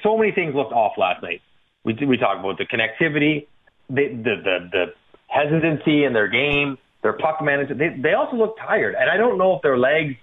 So 0.04 0.18
many 0.18 0.32
things 0.32 0.56
looked 0.56 0.74
off 0.74 0.94
last 0.98 1.22
night. 1.22 1.42
We 1.84 1.94
we 2.06 2.18
talked 2.18 2.40
about 2.40 2.58
the 2.58 2.66
connectivity, 2.66 3.48
the 3.90 4.08
the 4.10 4.36
the, 4.44 4.70
the 4.72 4.86
hesitancy 5.28 6.06
in 6.06 6.14
their 6.14 6.28
game, 6.28 6.78
their 7.04 7.14
puck 7.14 7.42
management. 7.42 7.80
They 7.80 8.02
they 8.02 8.14
also 8.14 8.36
look 8.36 8.58
tired, 8.58 8.96
and 9.00 9.10
I 9.10 9.18
don't 9.18 9.38
know 9.38 9.56
if 9.56 9.62
their 9.62 9.78
legs. 9.78 10.16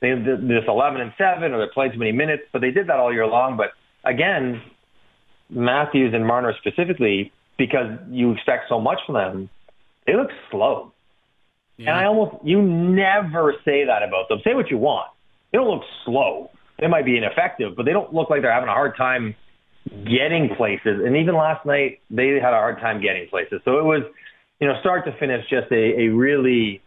They 0.00 0.12
this 0.12 0.64
eleven 0.68 1.00
and 1.00 1.12
seven, 1.16 1.52
or 1.52 1.64
they 1.64 1.72
played 1.72 1.92
too 1.92 1.98
many 1.98 2.12
minutes, 2.12 2.42
but 2.52 2.60
they 2.60 2.70
did 2.70 2.88
that 2.88 2.96
all 2.96 3.12
year 3.12 3.26
long. 3.26 3.56
But 3.56 3.70
again, 4.06 4.62
Matthews 5.50 6.14
and 6.14 6.26
Marner 6.26 6.54
specifically, 6.58 7.32
because 7.58 7.98
you 8.10 8.32
expect 8.32 8.64
so 8.68 8.80
much 8.80 8.98
from 9.06 9.14
them, 9.14 9.50
they 10.06 10.14
look 10.14 10.30
slow. 10.50 10.92
Yeah. 11.76 11.90
And 11.90 12.00
I 12.00 12.04
almost, 12.06 12.44
you 12.44 12.62
never 12.62 13.54
say 13.64 13.84
that 13.84 14.02
about 14.02 14.28
them. 14.28 14.40
Say 14.44 14.54
what 14.54 14.70
you 14.70 14.78
want. 14.78 15.10
They 15.52 15.58
don't 15.58 15.68
look 15.68 15.84
slow. 16.04 16.50
They 16.78 16.86
might 16.86 17.04
be 17.04 17.16
ineffective, 17.16 17.76
but 17.76 17.84
they 17.84 17.92
don't 17.92 18.12
look 18.12 18.30
like 18.30 18.42
they're 18.42 18.52
having 18.52 18.68
a 18.68 18.72
hard 18.72 18.96
time 18.96 19.34
getting 20.04 20.50
places. 20.56 21.00
And 21.04 21.16
even 21.16 21.34
last 21.34 21.64
night, 21.64 22.00
they 22.10 22.28
had 22.40 22.52
a 22.52 22.58
hard 22.58 22.78
time 22.80 23.00
getting 23.00 23.28
places. 23.28 23.60
So 23.64 23.78
it 23.78 23.84
was, 23.84 24.02
you 24.60 24.66
know, 24.68 24.74
start 24.80 25.04
to 25.06 25.12
finish, 25.18 25.42
just 25.48 25.70
a, 25.70 26.00
a 26.00 26.08
really 26.08 26.82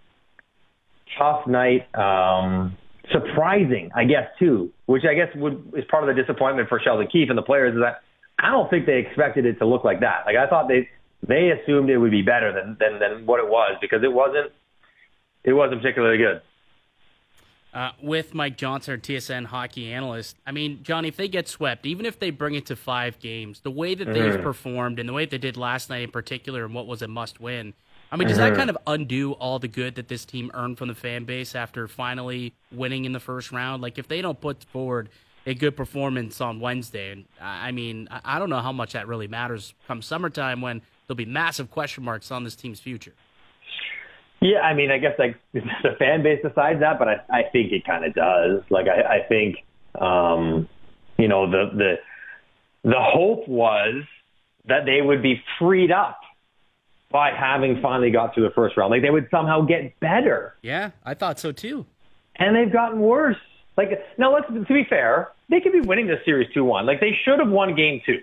tough 1.17 1.47
night. 1.47 1.87
Um, 1.95 2.77
surprising, 3.11 3.91
I 3.95 4.05
guess, 4.05 4.27
too, 4.37 4.71
which 4.85 5.03
I 5.09 5.13
guess 5.13 5.29
would 5.35 5.73
is 5.75 5.85
part 5.89 6.07
of 6.07 6.15
the 6.15 6.21
disappointment 6.21 6.69
for 6.69 6.79
Sheldon 6.79 7.07
Keefe 7.07 7.29
and 7.29 7.37
the 7.37 7.43
players 7.43 7.73
is 7.75 7.81
that 7.81 8.01
I 8.37 8.51
don't 8.51 8.69
think 8.69 8.85
they 8.85 8.99
expected 8.99 9.45
it 9.45 9.59
to 9.59 9.65
look 9.65 9.83
like 9.83 9.99
that. 10.01 10.23
Like 10.25 10.35
I 10.35 10.47
thought 10.47 10.67
they 10.67 10.89
they 11.27 11.49
assumed 11.49 11.89
it 11.89 11.97
would 11.97 12.11
be 12.11 12.21
better 12.21 12.53
than 12.53 12.77
than, 12.79 12.99
than 12.99 13.25
what 13.25 13.39
it 13.39 13.49
was 13.49 13.77
because 13.81 14.03
it 14.03 14.11
wasn't 14.11 14.51
it 15.43 15.53
wasn't 15.53 15.81
particularly 15.81 16.17
good. 16.17 16.41
Uh, 17.71 17.91
with 18.01 18.33
Mike 18.33 18.57
Johnson, 18.57 18.93
our 18.93 18.97
TSN 18.97 19.45
hockey 19.45 19.93
analyst, 19.93 20.35
I 20.47 20.51
mean, 20.51 20.81
Johnny, 20.81 21.07
if 21.07 21.17
they 21.17 21.27
get 21.27 21.47
swept, 21.47 21.85
even 21.85 22.07
if 22.07 22.17
they 22.17 22.31
bring 22.31 22.55
it 22.55 22.65
to 22.65 22.75
five 22.75 23.19
games, 23.19 23.59
the 23.59 23.69
way 23.69 23.93
that 23.93 24.05
they've 24.05 24.33
mm-hmm. 24.33 24.41
performed 24.41 24.97
and 24.97 25.07
the 25.07 25.13
way 25.13 25.25
they 25.25 25.37
did 25.37 25.55
last 25.55 25.87
night 25.87 26.01
in 26.01 26.09
particular, 26.09 26.65
and 26.65 26.73
what 26.73 26.87
was 26.87 27.03
a 27.03 27.07
must 27.07 27.39
win, 27.39 27.75
I 28.11 28.15
mean, 28.15 28.27
does 28.27 28.37
that 28.37 28.55
kind 28.55 28.69
of 28.69 28.77
undo 28.87 29.33
all 29.33 29.59
the 29.59 29.67
good 29.67 29.95
that 29.95 30.07
this 30.07 30.25
team 30.25 30.49
earned 30.53 30.77
from 30.77 30.87
the 30.87 30.95
fan 30.95 31.25
base 31.25 31.53
after 31.53 31.87
finally 31.87 32.53
winning 32.71 33.05
in 33.05 33.11
the 33.11 33.19
first 33.19 33.51
round? 33.51 33.83
Like, 33.83 33.99
if 33.99 34.07
they 34.07 34.21
don't 34.21 34.39
put 34.39 34.63
forward 34.63 35.09
a 35.45 35.53
good 35.53 35.77
performance 35.77 36.41
on 36.41 36.59
Wednesday, 36.59 37.11
and 37.11 37.25
I 37.39 37.71
mean, 37.71 38.07
I 38.25 38.39
don't 38.39 38.49
know 38.49 38.61
how 38.61 38.71
much 38.71 38.93
that 38.93 39.07
really 39.07 39.27
matters 39.27 39.75
come 39.87 40.01
summertime 40.01 40.61
when 40.61 40.81
there'll 41.07 41.17
be 41.17 41.25
massive 41.25 41.69
question 41.69 42.03
marks 42.03 42.31
on 42.31 42.43
this 42.43 42.55
team's 42.55 42.79
future. 42.79 43.13
Yeah, 44.41 44.61
I 44.61 44.73
mean, 44.73 44.89
I 44.89 44.97
guess 44.97 45.13
like 45.19 45.37
the 45.53 45.95
fan 45.99 46.23
base 46.23 46.41
decides 46.41 46.79
that, 46.79 46.97
but 46.97 47.07
I, 47.07 47.21
I 47.29 47.43
think 47.51 47.71
it 47.71 47.85
kind 47.85 48.05
of 48.05 48.15
does. 48.15 48.61
Like, 48.71 48.87
I, 48.87 49.17
I 49.17 49.27
think, 49.27 49.57
um, 50.01 50.67
you 51.17 51.27
know, 51.27 51.49
the 51.49 51.69
the 51.75 52.89
the 52.89 52.99
hope 52.99 53.47
was 53.47 54.03
that 54.65 54.85
they 54.85 55.01
would 55.01 55.21
be 55.21 55.43
freed 55.59 55.91
up 55.91 56.19
by 57.11 57.31
having 57.31 57.81
finally 57.81 58.11
got 58.11 58.33
through 58.33 58.43
the 58.43 58.53
first 58.53 58.77
round. 58.77 58.91
Like 58.91 59.01
they 59.01 59.09
would 59.09 59.27
somehow 59.31 59.61
get 59.61 59.99
better. 59.99 60.55
Yeah, 60.61 60.91
I 61.03 61.13
thought 61.13 61.39
so 61.39 61.51
too. 61.51 61.85
And 62.35 62.55
they've 62.55 62.71
gotten 62.71 62.99
worse. 62.99 63.37
Like 63.77 63.89
now, 64.17 64.33
let's 64.33 64.47
to 64.47 64.73
be 64.73 64.85
fair, 64.89 65.29
they 65.49 65.61
could 65.61 65.71
be 65.71 65.81
winning 65.81 66.07
this 66.07 66.19
series 66.25 66.49
two 66.53 66.63
one. 66.63 66.85
Like 66.85 66.99
they 66.99 67.17
should 67.25 67.39
have 67.39 67.49
won 67.49 67.75
game 67.75 68.01
two. 68.05 68.19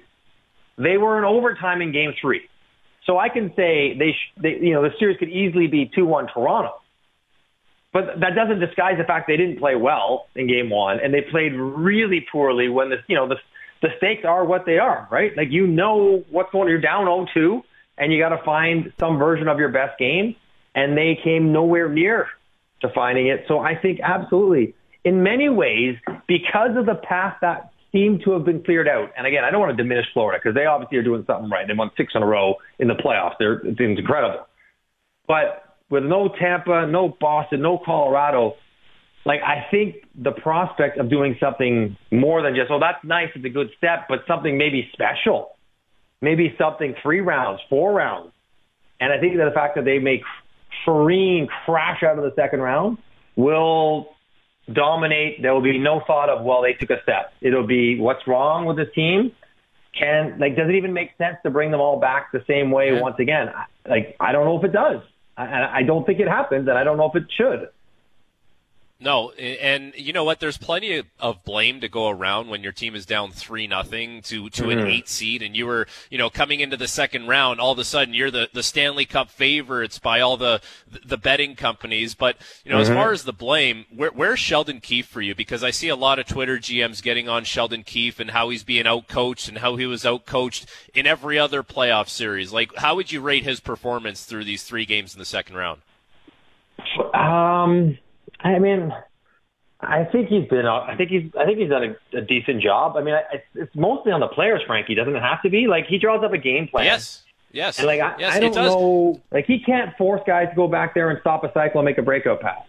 They 0.79 0.99
were 0.99 1.19
in 1.19 1.25
overtime 1.25 1.81
in 1.81 1.93
game 1.93 2.13
three, 2.21 2.43
so 3.07 3.19
I 3.19 3.31
can 3.31 3.49
say 3.57 3.97
they, 3.99 4.13
sh- 4.13 4.41
they 4.41 4.59
you 4.61 4.75
know, 4.75 4.83
the 4.83 4.91
series 4.99 5.17
could 5.19 5.31
easily 5.31 5.67
be 5.67 5.91
two 5.95 6.05
one 6.05 6.27
Toronto. 6.33 6.75
But 7.93 8.21
that 8.21 8.35
doesn't 8.35 8.61
disguise 8.61 8.99
the 8.99 9.05
fact 9.05 9.27
they 9.27 9.39
didn't 9.39 9.59
play 9.59 9.75
well 9.75 10.27
in 10.35 10.47
game 10.47 10.69
one, 10.69 11.01
and 11.03 11.15
they 11.15 11.23
played 11.23 11.55
really 11.55 12.27
poorly 12.31 12.69
when 12.69 12.91
the 12.91 12.97
you 13.09 13.17
know 13.17 13.27
the 13.27 13.37
the 13.81 13.89
stakes 13.97 14.25
are 14.25 14.45
what 14.45 14.67
they 14.67 14.79
are, 14.79 15.09
right? 15.11 15.35
Like 15.35 15.49
you 15.51 15.67
know 15.67 16.23
what's 16.31 16.53
going. 16.53 16.65
On, 16.65 16.69
you're 16.69 16.81
down 16.81 17.07
0-2, 17.07 17.63
and 17.99 18.13
you 18.13 18.21
got 18.21 18.37
to 18.37 18.43
find 18.45 18.93
some 19.01 19.19
version 19.19 19.49
of 19.49 19.59
your 19.59 19.71
best 19.71 19.99
game, 19.99 20.37
and 20.75 20.97
they 20.97 21.19
came 21.23 21.53
nowhere 21.53 21.89
near 21.89 22.29
to 22.83 22.89
finding 22.95 23.29
it. 23.29 23.45
So 23.49 23.59
I 23.59 23.75
think 23.75 24.01
absolutely, 24.03 24.75
in 25.05 25.23
many 25.23 25.49
ways, 25.49 25.97
because 26.27 26.77
of 26.77 26.87
the 26.87 26.95
path 26.95 27.37
that 27.41 27.73
seemed 27.93 28.23
to 28.25 28.33
have 28.33 28.45
been 28.45 28.63
cleared 28.63 28.89
out. 28.89 29.11
And 29.17 29.27
again, 29.27 29.45
I 29.45 29.51
don't 29.51 29.61
want 29.61 29.77
to 29.77 29.83
diminish 29.83 30.07
Florida 30.13 30.39
because 30.43 30.55
they 30.55 30.67
obviously 30.67 30.99
are 30.99 31.03
doing 31.03 31.25
something 31.27 31.49
right. 31.49 31.67
They 31.67 31.75
won 31.75 31.91
six 31.97 32.13
in 32.15 32.23
a 32.23 32.27
row 32.27 32.57
in 32.79 32.89
the 32.89 32.95
playoffs. 32.95 33.35
They're 33.39 33.61
it's 33.65 33.81
incredible. 33.81 34.47
But 35.27 35.77
with 35.89 36.05
no 36.05 36.29
Tampa, 36.39 36.87
no 36.87 37.17
Boston, 37.21 37.63
no 37.63 37.79
Colorado, 37.85 38.55
like 39.25 39.41
I 39.43 39.67
think 39.71 39.97
the 40.15 40.33
prospect 40.33 40.99
of 40.99 41.09
doing 41.11 41.37
something 41.41 41.97
more 42.13 42.43
than 42.43 42.55
just, 42.55 42.71
oh, 42.71 42.79
that's 42.81 43.03
nice, 43.05 43.29
it's 43.35 43.45
a 43.45 43.49
good 43.49 43.71
step, 43.77 44.07
but 44.09 44.21
something 44.29 44.57
maybe 44.59 44.89
special, 44.93 45.56
maybe 46.21 46.55
something 46.59 46.95
three 47.03 47.21
rounds, 47.21 47.61
four 47.69 47.93
rounds. 47.93 48.33
And 49.01 49.13
I 49.13 49.19
think 49.21 49.37
that 49.37 49.45
the 49.45 49.55
fact 49.55 49.77
that 49.77 49.85
they 49.85 49.99
make 49.99 50.23
Farine 50.85 51.49
crash 51.65 52.03
out 52.03 52.19
of 52.19 52.25
the 52.25 52.33
second 52.35 52.61
round 52.61 52.99
will 53.37 54.09
dominate. 54.73 55.43
There 55.43 55.53
will 55.55 55.63
be 55.63 55.79
no 55.79 56.01
thought 56.07 56.29
of, 56.29 56.45
well, 56.45 56.63
they 56.63 56.73
took 56.73 56.91
a 56.91 57.03
step. 57.03 57.33
It'll 57.41 57.67
be 57.67 57.99
what's 57.99 58.27
wrong 58.27 58.67
with 58.67 58.77
this 58.77 58.89
team. 58.95 59.33
Can 59.99 60.39
like 60.39 60.57
does 60.57 60.69
it 60.69 60.75
even 60.75 60.93
make 60.93 61.11
sense 61.17 61.37
to 61.43 61.51
bring 61.51 61.71
them 61.71 61.81
all 61.81 61.99
back 61.99 62.31
the 62.33 62.45
same 62.47 62.71
way 62.71 63.01
once 63.01 63.17
again? 63.19 63.49
Like 63.89 64.15
I 64.21 64.33
don't 64.33 64.45
know 64.45 64.59
if 64.59 64.65
it 64.65 64.73
does. 64.73 65.01
I, 65.39 65.79
I 65.79 65.83
don't 65.83 66.05
think 66.05 66.21
it 66.21 66.29
happens, 66.29 66.69
and 66.69 66.77
I 66.77 66.85
don't 66.85 66.99
know 66.99 67.11
if 67.15 67.17
it 67.17 67.29
should. 67.35 67.69
No, 68.99 69.31
and 69.33 69.93
you 69.95 70.15
know 70.15 70.25
what? 70.25 70.41
There's 70.41 70.57
plenty 70.57 71.03
of 71.21 71.45
blame 71.45 71.83
to 71.83 71.89
go 71.89 72.09
around 72.09 72.49
when 72.49 72.63
your 72.63 72.73
team 72.73 72.95
is 72.95 73.05
down 73.05 73.31
three 73.31 73.67
nothing 73.67 74.23
to 74.23 74.49
to 74.49 74.63
mm-hmm. 74.63 74.79
an 74.79 74.87
eight 74.87 75.07
seed, 75.07 75.43
and 75.43 75.55
you 75.55 75.67
were 75.67 75.87
you 76.09 76.17
know 76.17 76.31
coming 76.31 76.61
into 76.61 76.79
the 76.79 76.89
second 76.89 77.27
round. 77.27 77.61
All 77.61 77.73
of 77.73 77.79
a 77.79 77.85
sudden, 77.85 78.15
you're 78.15 78.31
the 78.31 78.49
the 78.55 78.63
Stanley 78.63 79.05
Cup 79.05 79.29
favorites 79.29 79.99
by 79.99 80.23
all 80.23 80.39
the 80.39 80.63
the 81.05 81.19
betting 81.19 81.57
companies. 81.57 82.15
But 82.15 82.39
you 82.65 82.71
know, 82.71 82.79
mm-hmm. 82.79 82.91
as 82.91 82.97
far 82.97 83.13
as 83.13 83.25
the 83.25 83.35
blame, 83.35 83.85
where, 83.95 84.13
where's 84.13 84.39
Sheldon 84.39 84.81
Keefe 84.81 85.07
for 85.07 85.21
you? 85.21 85.35
Because 85.35 85.63
I 85.63 85.73
see 85.73 85.91
a 85.91 85.97
lot 85.97 86.19
of 86.19 86.27
Twitter 86.27 86.57
GMs 86.57 87.03
getting 87.03 87.29
on 87.29 87.45
Sheldon 87.45 87.83
Keefe 87.83 88.19
and 88.19 88.31
how 88.31 88.49
he's 88.49 88.65
being 88.65 88.87
outcoached 88.87 89.47
and 89.47 89.59
how 89.59 89.77
he 89.77 89.85
was 89.85 90.05
outcoached 90.05 90.65
in 90.95 91.07
every 91.07 91.39
other 91.39 91.63
playoff 91.63 92.09
series. 92.09 92.51
Like, 92.51 92.75
how 92.77 92.95
would 92.97 93.13
you 93.13 93.21
rate 93.21 93.45
his 93.45 93.61
performance 93.61 94.25
through 94.25 94.45
these 94.45 94.63
three 94.63 94.87
games 94.87 95.15
in 95.15 95.19
the 95.19 95.27
second 95.27 95.57
round? 95.57 95.83
Um 97.13 97.99
I 98.41 98.59
mean, 98.59 98.93
I 99.81 100.05
think 100.05 100.29
he's 100.29 100.49
been. 100.49 100.67
I 100.67 100.97
think 100.97 101.11
he's. 101.11 101.31
I 101.39 101.45
think 101.45 101.59
he's 101.59 101.69
done 101.69 101.97
a, 102.13 102.19
a 102.19 102.21
decent 102.21 102.63
job. 102.63 102.97
I 102.97 103.03
mean, 103.03 103.15
I, 103.15 103.43
it's 103.55 103.75
mostly 103.75 104.13
on 104.13 104.21
the 104.21 104.29
players. 104.29 104.63
Frankie 104.67 104.95
doesn't 104.95 105.15
it 105.15 105.23
have 105.23 105.43
to 105.43 105.51
be 105.51 105.67
like 105.67 105.87
he 105.87 105.99
draws 105.99 106.25
up 106.25 106.33
a 106.33 106.39
game 106.39 106.69
plan. 106.69 106.87
Yes. 106.87 107.23
Yes. 107.53 107.79
And 107.79 107.87
like 107.87 108.01
I, 108.01 108.15
yes, 108.19 108.37
I 108.37 108.41
don't 108.41 108.55
know. 108.55 109.21
Like 109.31 109.47
he 109.47 109.61
can't 109.61 109.97
force 109.97 110.21
guys 110.27 110.49
to 110.51 110.55
go 110.55 110.69
back 110.69 110.95
there 110.95 111.11
and 111.11 111.19
stop 111.21 111.45
a 111.45 111.53
cycle 111.53 111.81
and 111.81 111.87
make 111.87 111.99
a 111.99 112.03
breakout 112.03 112.41
pass. 112.41 112.63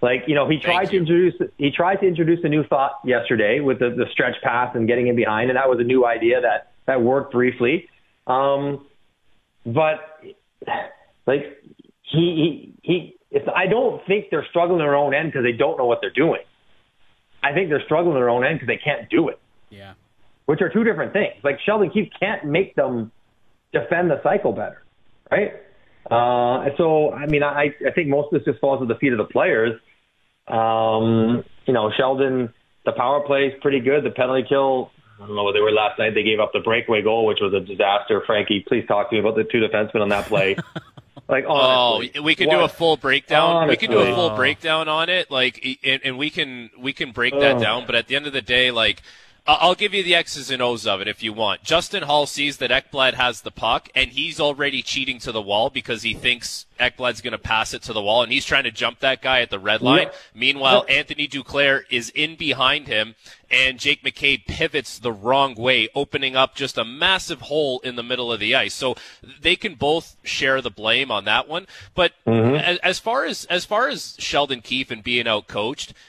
Like 0.00 0.24
you 0.26 0.34
know, 0.34 0.48
he 0.48 0.58
tried 0.58 0.90
to 0.90 0.96
introduce. 0.96 1.34
He 1.56 1.70
tried 1.70 1.96
to 1.96 2.06
introduce 2.06 2.44
a 2.44 2.48
new 2.48 2.64
thought 2.64 2.98
yesterday 3.04 3.60
with 3.60 3.78
the, 3.78 3.90
the 3.90 4.06
stretch 4.10 4.36
pass 4.42 4.74
and 4.74 4.86
getting 4.86 5.06
in 5.06 5.16
behind, 5.16 5.50
and 5.50 5.56
that 5.56 5.68
was 5.68 5.78
a 5.80 5.84
new 5.84 6.04
idea 6.04 6.40
that 6.40 6.72
that 6.86 7.00
worked 7.00 7.32
briefly. 7.32 7.88
Um, 8.26 8.86
but 9.64 10.20
like 11.26 11.62
he 12.02 12.74
he 12.74 12.74
he 12.82 13.13
it's, 13.34 13.46
I 13.54 13.66
don't 13.66 14.00
think 14.06 14.26
they're 14.30 14.46
struggling 14.48 14.78
their 14.78 14.94
own 14.94 15.12
end 15.12 15.32
because 15.32 15.42
they 15.44 15.52
don't 15.52 15.76
know 15.76 15.86
what 15.86 15.98
they're 16.00 16.10
doing. 16.10 16.42
I 17.42 17.52
think 17.52 17.68
they're 17.68 17.84
struggling 17.84 18.14
their 18.14 18.30
own 18.30 18.44
end 18.44 18.60
because 18.60 18.68
they 18.68 18.80
can't 18.82 19.10
do 19.10 19.28
it. 19.28 19.40
Yeah. 19.70 19.94
Which 20.46 20.60
are 20.62 20.68
two 20.68 20.84
different 20.84 21.12
things. 21.12 21.34
Like 21.42 21.58
Sheldon 21.66 21.90
Keefe 21.90 22.10
can't 22.18 22.44
make 22.44 22.76
them 22.76 23.10
defend 23.72 24.10
the 24.10 24.22
cycle 24.22 24.52
better, 24.52 24.84
right? 25.30 25.52
Uh, 26.08 26.70
so, 26.78 27.12
I 27.12 27.26
mean, 27.26 27.42
I, 27.42 27.74
I 27.86 27.90
think 27.92 28.08
most 28.08 28.32
of 28.32 28.38
this 28.38 28.44
just 28.44 28.60
falls 28.60 28.80
at 28.80 28.88
the 28.88 28.94
feet 28.94 29.12
of 29.12 29.18
the 29.18 29.24
players. 29.24 29.80
Um, 30.46 31.44
you 31.66 31.72
know, 31.74 31.90
Sheldon, 31.96 32.54
the 32.84 32.92
power 32.92 33.20
play 33.26 33.46
is 33.46 33.54
pretty 33.60 33.80
good. 33.80 34.04
The 34.04 34.10
penalty 34.10 34.46
kill, 34.48 34.92
I 35.20 35.26
don't 35.26 35.34
know 35.34 35.42
what 35.42 35.54
they 35.54 35.60
were 35.60 35.72
last 35.72 35.98
night. 35.98 36.14
They 36.14 36.22
gave 36.22 36.38
up 36.38 36.52
the 36.52 36.60
breakaway 36.60 37.02
goal, 37.02 37.26
which 37.26 37.38
was 37.40 37.52
a 37.52 37.60
disaster. 37.60 38.22
Frankie, 38.26 38.64
please 38.66 38.84
talk 38.86 39.10
to 39.10 39.16
me 39.16 39.20
about 39.20 39.34
the 39.34 39.44
two 39.44 39.58
defensemen 39.60 40.02
on 40.02 40.10
that 40.10 40.26
play. 40.26 40.56
Like, 41.28 41.46
honestly, 41.48 42.12
oh, 42.16 42.22
we 42.22 42.34
can 42.34 42.48
what? 42.48 42.56
do 42.56 42.60
a 42.64 42.68
full 42.68 42.96
breakdown. 42.96 43.56
Honestly. 43.56 43.72
We 43.72 43.76
can 43.76 43.90
do 43.90 43.98
a 43.98 44.14
full 44.14 44.36
breakdown 44.36 44.88
on 44.88 45.08
it, 45.08 45.30
like, 45.30 45.78
and, 45.82 46.00
and 46.04 46.18
we 46.18 46.28
can 46.28 46.70
we 46.78 46.92
can 46.92 47.12
break 47.12 47.32
that 47.40 47.58
down. 47.60 47.86
But 47.86 47.94
at 47.94 48.08
the 48.08 48.16
end 48.16 48.26
of 48.26 48.34
the 48.34 48.42
day, 48.42 48.70
like, 48.70 49.02
I'll 49.46 49.74
give 49.74 49.92
you 49.92 50.02
the 50.02 50.14
X's 50.14 50.50
and 50.50 50.62
O's 50.62 50.86
of 50.86 51.02
it 51.02 51.08
if 51.08 51.22
you 51.22 51.34
want. 51.34 51.62
Justin 51.62 52.04
Holl 52.04 52.24
sees 52.24 52.56
that 52.56 52.70
Ekblad 52.70 53.12
has 53.12 53.42
the 53.42 53.50
puck, 53.50 53.90
and 53.94 54.10
he's 54.10 54.40
already 54.40 54.80
cheating 54.80 55.18
to 55.18 55.32
the 55.32 55.42
wall 55.42 55.68
because 55.68 56.02
he 56.02 56.14
thinks 56.14 56.64
Ekblad's 56.80 57.20
going 57.20 57.32
to 57.32 57.38
pass 57.38 57.74
it 57.74 57.82
to 57.82 57.92
the 57.92 58.00
wall, 58.00 58.22
and 58.22 58.32
he's 58.32 58.46
trying 58.46 58.64
to 58.64 58.70
jump 58.70 59.00
that 59.00 59.20
guy 59.20 59.42
at 59.42 59.50
the 59.50 59.58
red 59.58 59.82
line. 59.82 60.04
Yep. 60.04 60.14
Meanwhile, 60.34 60.86
yep. 60.88 60.98
Anthony 60.98 61.28
Duclair 61.28 61.82
is 61.90 62.08
in 62.08 62.36
behind 62.36 62.88
him, 62.88 63.16
and 63.50 63.78
Jake 63.78 64.02
McCabe 64.02 64.46
pivots 64.46 64.98
the 64.98 65.12
wrong 65.12 65.54
way, 65.54 65.90
opening 65.94 66.34
up 66.36 66.54
just 66.54 66.78
a 66.78 66.84
massive 66.84 67.42
hole 67.42 67.80
in 67.80 67.96
the 67.96 68.02
middle 68.02 68.32
of 68.32 68.40
the 68.40 68.54
ice. 68.54 68.72
So 68.72 68.96
they 69.42 69.56
can 69.56 69.74
both 69.74 70.16
share 70.22 70.62
the 70.62 70.70
blame 70.70 71.10
on 71.10 71.26
that 71.26 71.48
one. 71.48 71.66
But 71.94 72.12
mm-hmm. 72.26 72.54
as, 72.54 72.78
as 72.78 72.98
far 72.98 73.26
as 73.26 73.44
as 73.46 73.66
far 73.66 73.88
as 73.88 74.16
Sheldon 74.18 74.62
Keefe 74.62 74.90
and 74.90 75.04
being 75.04 75.28
out 75.28 75.48
coached– 75.48 75.92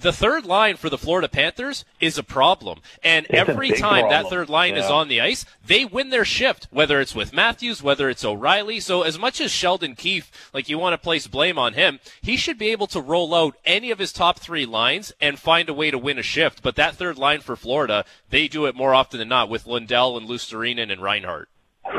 the 0.00 0.12
third 0.12 0.44
line 0.44 0.76
for 0.76 0.90
the 0.90 0.98
Florida 0.98 1.28
Panthers 1.28 1.84
is 2.00 2.18
a 2.18 2.22
problem. 2.22 2.80
And 3.02 3.26
it's 3.26 3.34
every 3.34 3.70
time 3.70 4.02
problem. 4.02 4.10
that 4.10 4.30
third 4.30 4.48
line 4.48 4.74
yeah. 4.74 4.84
is 4.84 4.90
on 4.90 5.08
the 5.08 5.20
ice, 5.20 5.44
they 5.66 5.84
win 5.84 6.10
their 6.10 6.24
shift, 6.24 6.68
whether 6.70 7.00
it's 7.00 7.14
with 7.14 7.32
Matthews, 7.32 7.82
whether 7.82 8.08
it's 8.08 8.24
O'Reilly. 8.24 8.80
So 8.80 9.02
as 9.02 9.18
much 9.18 9.40
as 9.40 9.50
Sheldon 9.50 9.94
Keefe, 9.94 10.50
like 10.52 10.68
you 10.68 10.78
want 10.78 10.94
to 10.94 10.98
place 10.98 11.26
blame 11.26 11.58
on 11.58 11.74
him, 11.74 12.00
he 12.22 12.36
should 12.36 12.58
be 12.58 12.70
able 12.70 12.86
to 12.88 13.00
roll 13.00 13.34
out 13.34 13.56
any 13.64 13.90
of 13.90 13.98
his 13.98 14.12
top 14.12 14.38
three 14.38 14.66
lines 14.66 15.12
and 15.20 15.38
find 15.38 15.68
a 15.68 15.74
way 15.74 15.90
to 15.90 15.98
win 15.98 16.18
a 16.18 16.22
shift. 16.22 16.62
But 16.62 16.76
that 16.76 16.96
third 16.96 17.18
line 17.18 17.40
for 17.40 17.56
Florida, 17.56 18.04
they 18.30 18.48
do 18.48 18.66
it 18.66 18.74
more 18.74 18.94
often 18.94 19.18
than 19.18 19.28
not 19.28 19.48
with 19.48 19.66
Lundell 19.66 20.16
and 20.16 20.28
Luostarinen 20.28 20.92
and 20.92 21.00
Reinhart. 21.00 21.48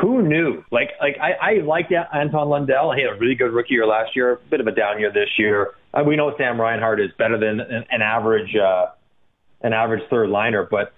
Who 0.00 0.22
knew? 0.22 0.64
Like, 0.70 0.90
like 1.00 1.16
I, 1.20 1.32
I 1.32 1.52
liked 1.60 1.92
Anton 1.92 2.48
Lundell. 2.48 2.92
He 2.92 3.02
had 3.02 3.12
a 3.12 3.18
really 3.18 3.36
good 3.36 3.52
rookie 3.52 3.74
year 3.74 3.86
last 3.86 4.16
year, 4.16 4.32
a 4.32 4.36
bit 4.36 4.60
of 4.60 4.66
a 4.66 4.72
down 4.72 4.98
year 4.98 5.12
this 5.12 5.30
year. 5.38 5.74
Uh, 5.96 6.04
we 6.04 6.16
know 6.16 6.32
Sam 6.36 6.60
Reinhart 6.60 7.00
is 7.00 7.10
better 7.18 7.38
than 7.38 7.60
an, 7.60 7.84
an 7.90 8.02
average, 8.02 8.54
uh, 8.54 8.86
an 9.62 9.72
average 9.72 10.02
third 10.10 10.28
liner, 10.28 10.66
but 10.70 10.92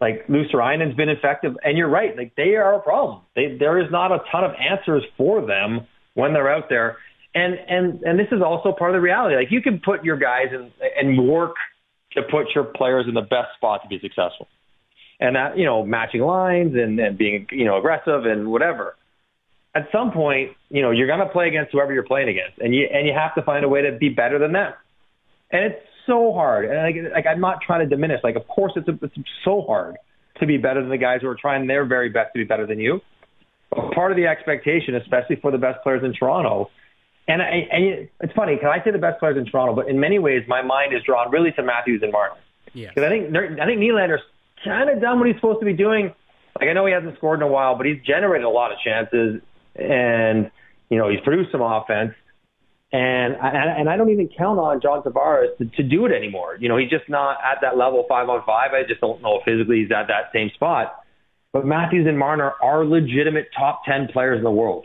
like 0.00 0.26
Luostarinen's 0.26 0.96
been 0.96 1.08
effective. 1.08 1.54
And 1.62 1.78
you're 1.78 1.88
right, 1.88 2.16
like 2.16 2.34
they 2.36 2.56
are 2.56 2.74
a 2.74 2.80
problem. 2.80 3.22
They, 3.36 3.56
there 3.58 3.78
is 3.78 3.90
not 3.90 4.10
a 4.10 4.18
ton 4.30 4.44
of 4.44 4.52
answers 4.58 5.04
for 5.16 5.46
them 5.46 5.86
when 6.14 6.32
they're 6.32 6.52
out 6.52 6.68
there. 6.68 6.96
And 7.34 7.54
and 7.54 8.02
and 8.02 8.18
this 8.18 8.26
is 8.30 8.42
also 8.44 8.72
part 8.72 8.90
of 8.90 8.96
the 8.96 9.00
reality. 9.00 9.36
Like 9.36 9.50
you 9.50 9.62
can 9.62 9.80
put 9.82 10.04
your 10.04 10.18
guys 10.18 10.48
in 10.52 10.70
and 10.96 11.28
work 11.28 11.54
to 12.12 12.22
put 12.30 12.48
your 12.54 12.64
players 12.64 13.06
in 13.08 13.14
the 13.14 13.22
best 13.22 13.54
spot 13.56 13.82
to 13.84 13.88
be 13.88 13.98
successful 14.00 14.48
and 15.22 15.36
that 15.36 15.56
you 15.56 15.64
know 15.64 15.84
matching 15.84 16.20
lines 16.20 16.74
and, 16.74 16.98
and 16.98 17.16
being 17.16 17.46
you 17.52 17.64
know 17.64 17.78
aggressive 17.78 18.26
and 18.26 18.50
whatever. 18.50 18.96
At 19.74 19.88
some 19.90 20.12
point, 20.12 20.52
you 20.68 20.82
know 20.82 20.90
you're 20.90 21.06
going 21.06 21.20
to 21.20 21.28
play 21.28 21.48
against 21.48 21.72
whoever 21.72 21.92
you're 21.92 22.02
playing 22.02 22.28
against, 22.28 22.58
and 22.58 22.74
you 22.74 22.86
and 22.92 23.06
you 23.06 23.14
have 23.14 23.34
to 23.36 23.42
find 23.42 23.64
a 23.64 23.68
way 23.68 23.82
to 23.82 23.92
be 23.92 24.08
better 24.08 24.38
than 24.38 24.52
them. 24.52 24.72
And 25.50 25.64
it's 25.64 25.80
so 26.06 26.32
hard. 26.32 26.66
And 26.66 26.76
like, 26.76 27.12
like 27.12 27.26
I'm 27.26 27.40
not 27.40 27.60
trying 27.64 27.80
to 27.80 27.86
diminish. 27.86 28.20
Like 28.22 28.36
of 28.36 28.46
course 28.48 28.72
it's, 28.76 28.88
a, 28.88 28.98
it's 29.02 29.14
so 29.44 29.62
hard 29.62 29.96
to 30.40 30.46
be 30.46 30.56
better 30.56 30.80
than 30.80 30.90
the 30.90 30.98
guys 30.98 31.20
who 31.22 31.28
are 31.28 31.36
trying 31.36 31.66
their 31.66 31.84
very 31.84 32.08
best 32.08 32.32
to 32.34 32.38
be 32.38 32.44
better 32.44 32.66
than 32.66 32.80
you. 32.80 33.00
But 33.70 33.92
part 33.92 34.12
of 34.12 34.16
the 34.16 34.26
expectation, 34.26 34.94
especially 34.94 35.36
for 35.36 35.50
the 35.50 35.58
best 35.58 35.82
players 35.82 36.02
in 36.04 36.12
Toronto, 36.12 36.70
and, 37.28 37.40
I, 37.40 37.68
and 37.70 38.08
it's 38.20 38.32
funny 38.34 38.56
because 38.56 38.70
I 38.74 38.84
say 38.84 38.90
the 38.90 38.98
best 38.98 39.20
players 39.20 39.36
in 39.36 39.46
Toronto, 39.46 39.74
but 39.74 39.88
in 39.88 40.00
many 40.00 40.18
ways 40.18 40.42
my 40.48 40.62
mind 40.62 40.92
is 40.92 41.02
drawn 41.04 41.30
really 41.30 41.52
to 41.52 41.62
Matthews 41.62 42.02
and 42.02 42.10
Martin. 42.12 42.38
Yeah. 42.74 42.88
Because 42.88 43.04
I 43.04 43.08
think 43.08 43.36
I 43.36 43.66
think 43.66 43.80
Nylander's 43.80 44.22
kind 44.64 44.90
of 44.90 45.00
done 45.00 45.18
what 45.18 45.28
he's 45.28 45.36
supposed 45.36 45.60
to 45.60 45.66
be 45.66 45.72
doing. 45.72 46.12
Like 46.58 46.68
I 46.68 46.72
know 46.72 46.84
he 46.86 46.92
hasn't 46.92 47.16
scored 47.16 47.38
in 47.38 47.42
a 47.42 47.50
while, 47.50 47.76
but 47.76 47.86
he's 47.86 48.02
generated 48.04 48.44
a 48.44 48.50
lot 48.50 48.72
of 48.72 48.78
chances, 48.84 49.40
and 49.76 50.50
you 50.88 50.98
know 50.98 51.08
he's 51.08 51.20
produced 51.20 51.52
some 51.52 51.62
offense. 51.62 52.12
And 52.94 53.36
I, 53.36 53.78
and 53.78 53.88
I 53.88 53.96
don't 53.96 54.10
even 54.10 54.28
count 54.36 54.58
on 54.58 54.82
John 54.82 55.02
Tavares 55.02 55.56
to, 55.56 55.64
to 55.64 55.82
do 55.82 56.04
it 56.04 56.12
anymore. 56.12 56.58
You 56.60 56.68
know, 56.68 56.76
he's 56.76 56.90
just 56.90 57.08
not 57.08 57.38
at 57.42 57.62
that 57.62 57.78
level 57.78 58.04
five 58.06 58.28
on 58.28 58.42
five. 58.44 58.72
I 58.74 58.86
just 58.86 59.00
don't 59.00 59.22
know 59.22 59.38
if 59.38 59.44
physically 59.46 59.80
he's 59.80 59.90
at 59.90 60.08
that 60.08 60.28
same 60.34 60.50
spot. 60.54 60.96
But 61.54 61.64
Matthews 61.64 62.06
and 62.06 62.18
Marner 62.18 62.52
are 62.62 62.84
legitimate 62.84 63.48
top 63.58 63.82
ten 63.86 64.08
players 64.12 64.38
in 64.38 64.44
the 64.44 64.50
world, 64.50 64.84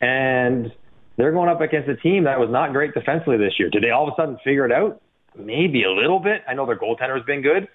and 0.00 0.72
they're 1.16 1.32
going 1.32 1.48
up 1.48 1.60
against 1.60 1.88
a 1.88 1.96
team 1.96 2.24
that 2.24 2.40
was 2.40 2.50
not 2.50 2.72
great 2.72 2.92
defensively 2.92 3.38
this 3.38 3.54
year. 3.58 3.70
Did 3.70 3.84
they 3.84 3.90
all 3.90 4.08
of 4.08 4.14
a 4.14 4.20
sudden 4.20 4.38
figure 4.42 4.66
it 4.66 4.72
out? 4.72 5.00
maybe 5.36 5.84
a 5.84 5.90
little 5.90 6.18
bit. 6.18 6.42
I 6.48 6.54
know 6.54 6.66
their 6.66 6.78
goaltender 6.78 7.16
has 7.16 7.24
been 7.24 7.42
good, 7.42 7.68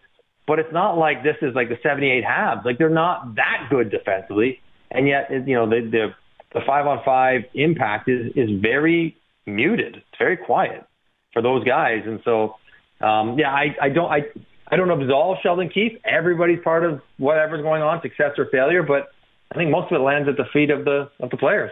but 0.48 0.60
it's 0.60 0.74
not 0.74 0.98
like 0.98 1.24
this 1.24 1.38
is 1.42 1.56
like 1.56 1.70
the 1.70 1.78
78 1.82 2.24
Habs. 2.24 2.66
Like 2.66 2.78
they're 2.78 2.90
not 2.90 3.36
that 3.36 3.68
good 3.70 3.92
defensively, 3.92 4.60
and 4.92 5.08
yet 5.08 5.30
you 5.32 5.56
know 5.56 5.70
the 5.70 5.82
the, 5.92 6.14
the 6.54 6.62
five 6.66 6.88
on 6.88 7.02
five 7.04 7.42
impact 7.54 8.10
is 8.10 8.32
is 8.36 8.50
very 8.62 9.16
muted. 9.46 9.98
It's 9.98 10.18
very 10.18 10.38
quiet 10.38 10.86
for 11.34 11.42
those 11.42 11.64
guys, 11.64 12.04
and 12.06 12.20
so 12.24 12.56
um, 13.02 13.38
yeah, 13.38 13.52
I 13.52 13.76
I 13.82 13.90
don't 13.90 14.12
I. 14.12 14.24
I 14.68 14.78
don't 14.78 14.90
absolve 14.90 15.38
Sheldon 15.44 15.70
Keefe. 15.70 16.00
Everybody's 16.04 16.58
part 16.64 16.84
of 16.84 17.00
whatever's 17.18 17.62
going 17.62 17.84
on, 17.84 18.02
success 18.02 18.32
or 18.40 18.48
failure, 18.48 18.82
but 18.82 19.12
I 19.52 19.56
think 19.60 19.70
most 19.70 19.92
of 19.92 20.02
it 20.02 20.04
lands 20.04 20.28
at 20.28 20.38
the 20.38 20.46
feet 20.52 20.72
of 20.72 20.86
the 20.86 21.08
of 21.20 21.30
the 21.30 21.38
players. 21.38 21.72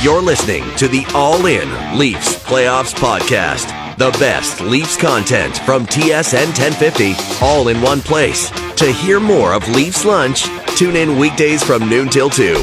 You're 0.00 0.22
listening 0.22 0.62
to 0.76 0.86
the 0.86 1.04
All 1.12 1.44
In 1.46 1.98
Leafs 1.98 2.36
Playoffs 2.44 2.94
Podcast. 2.94 3.96
The 3.98 4.16
best 4.20 4.60
Leafs 4.60 4.96
content 4.96 5.58
from 5.58 5.86
TSN 5.86 6.56
1050, 6.56 7.44
all 7.44 7.66
in 7.66 7.82
one 7.82 8.00
place. 8.00 8.50
To 8.76 8.92
hear 8.92 9.18
more 9.18 9.52
of 9.52 9.68
Leafs 9.70 10.04
Lunch, 10.04 10.46
tune 10.78 10.94
in 10.94 11.18
weekdays 11.18 11.64
from 11.64 11.88
noon 11.90 12.08
till 12.08 12.30
2. 12.30 12.54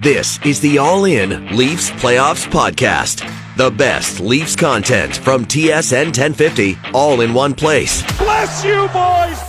This 0.00 0.38
is 0.46 0.60
the 0.60 0.78
All 0.78 1.06
In 1.06 1.56
Leafs 1.56 1.90
Playoffs 1.90 2.46
Podcast. 2.46 3.28
The 3.56 3.72
best 3.72 4.20
Leafs 4.20 4.54
content 4.54 5.16
from 5.16 5.44
TSN 5.44 6.16
1050, 6.16 6.78
all 6.94 7.20
in 7.20 7.34
one 7.34 7.52
place. 7.52 8.04
Bless 8.16 8.64
you, 8.64 8.86
boys! 8.88 9.42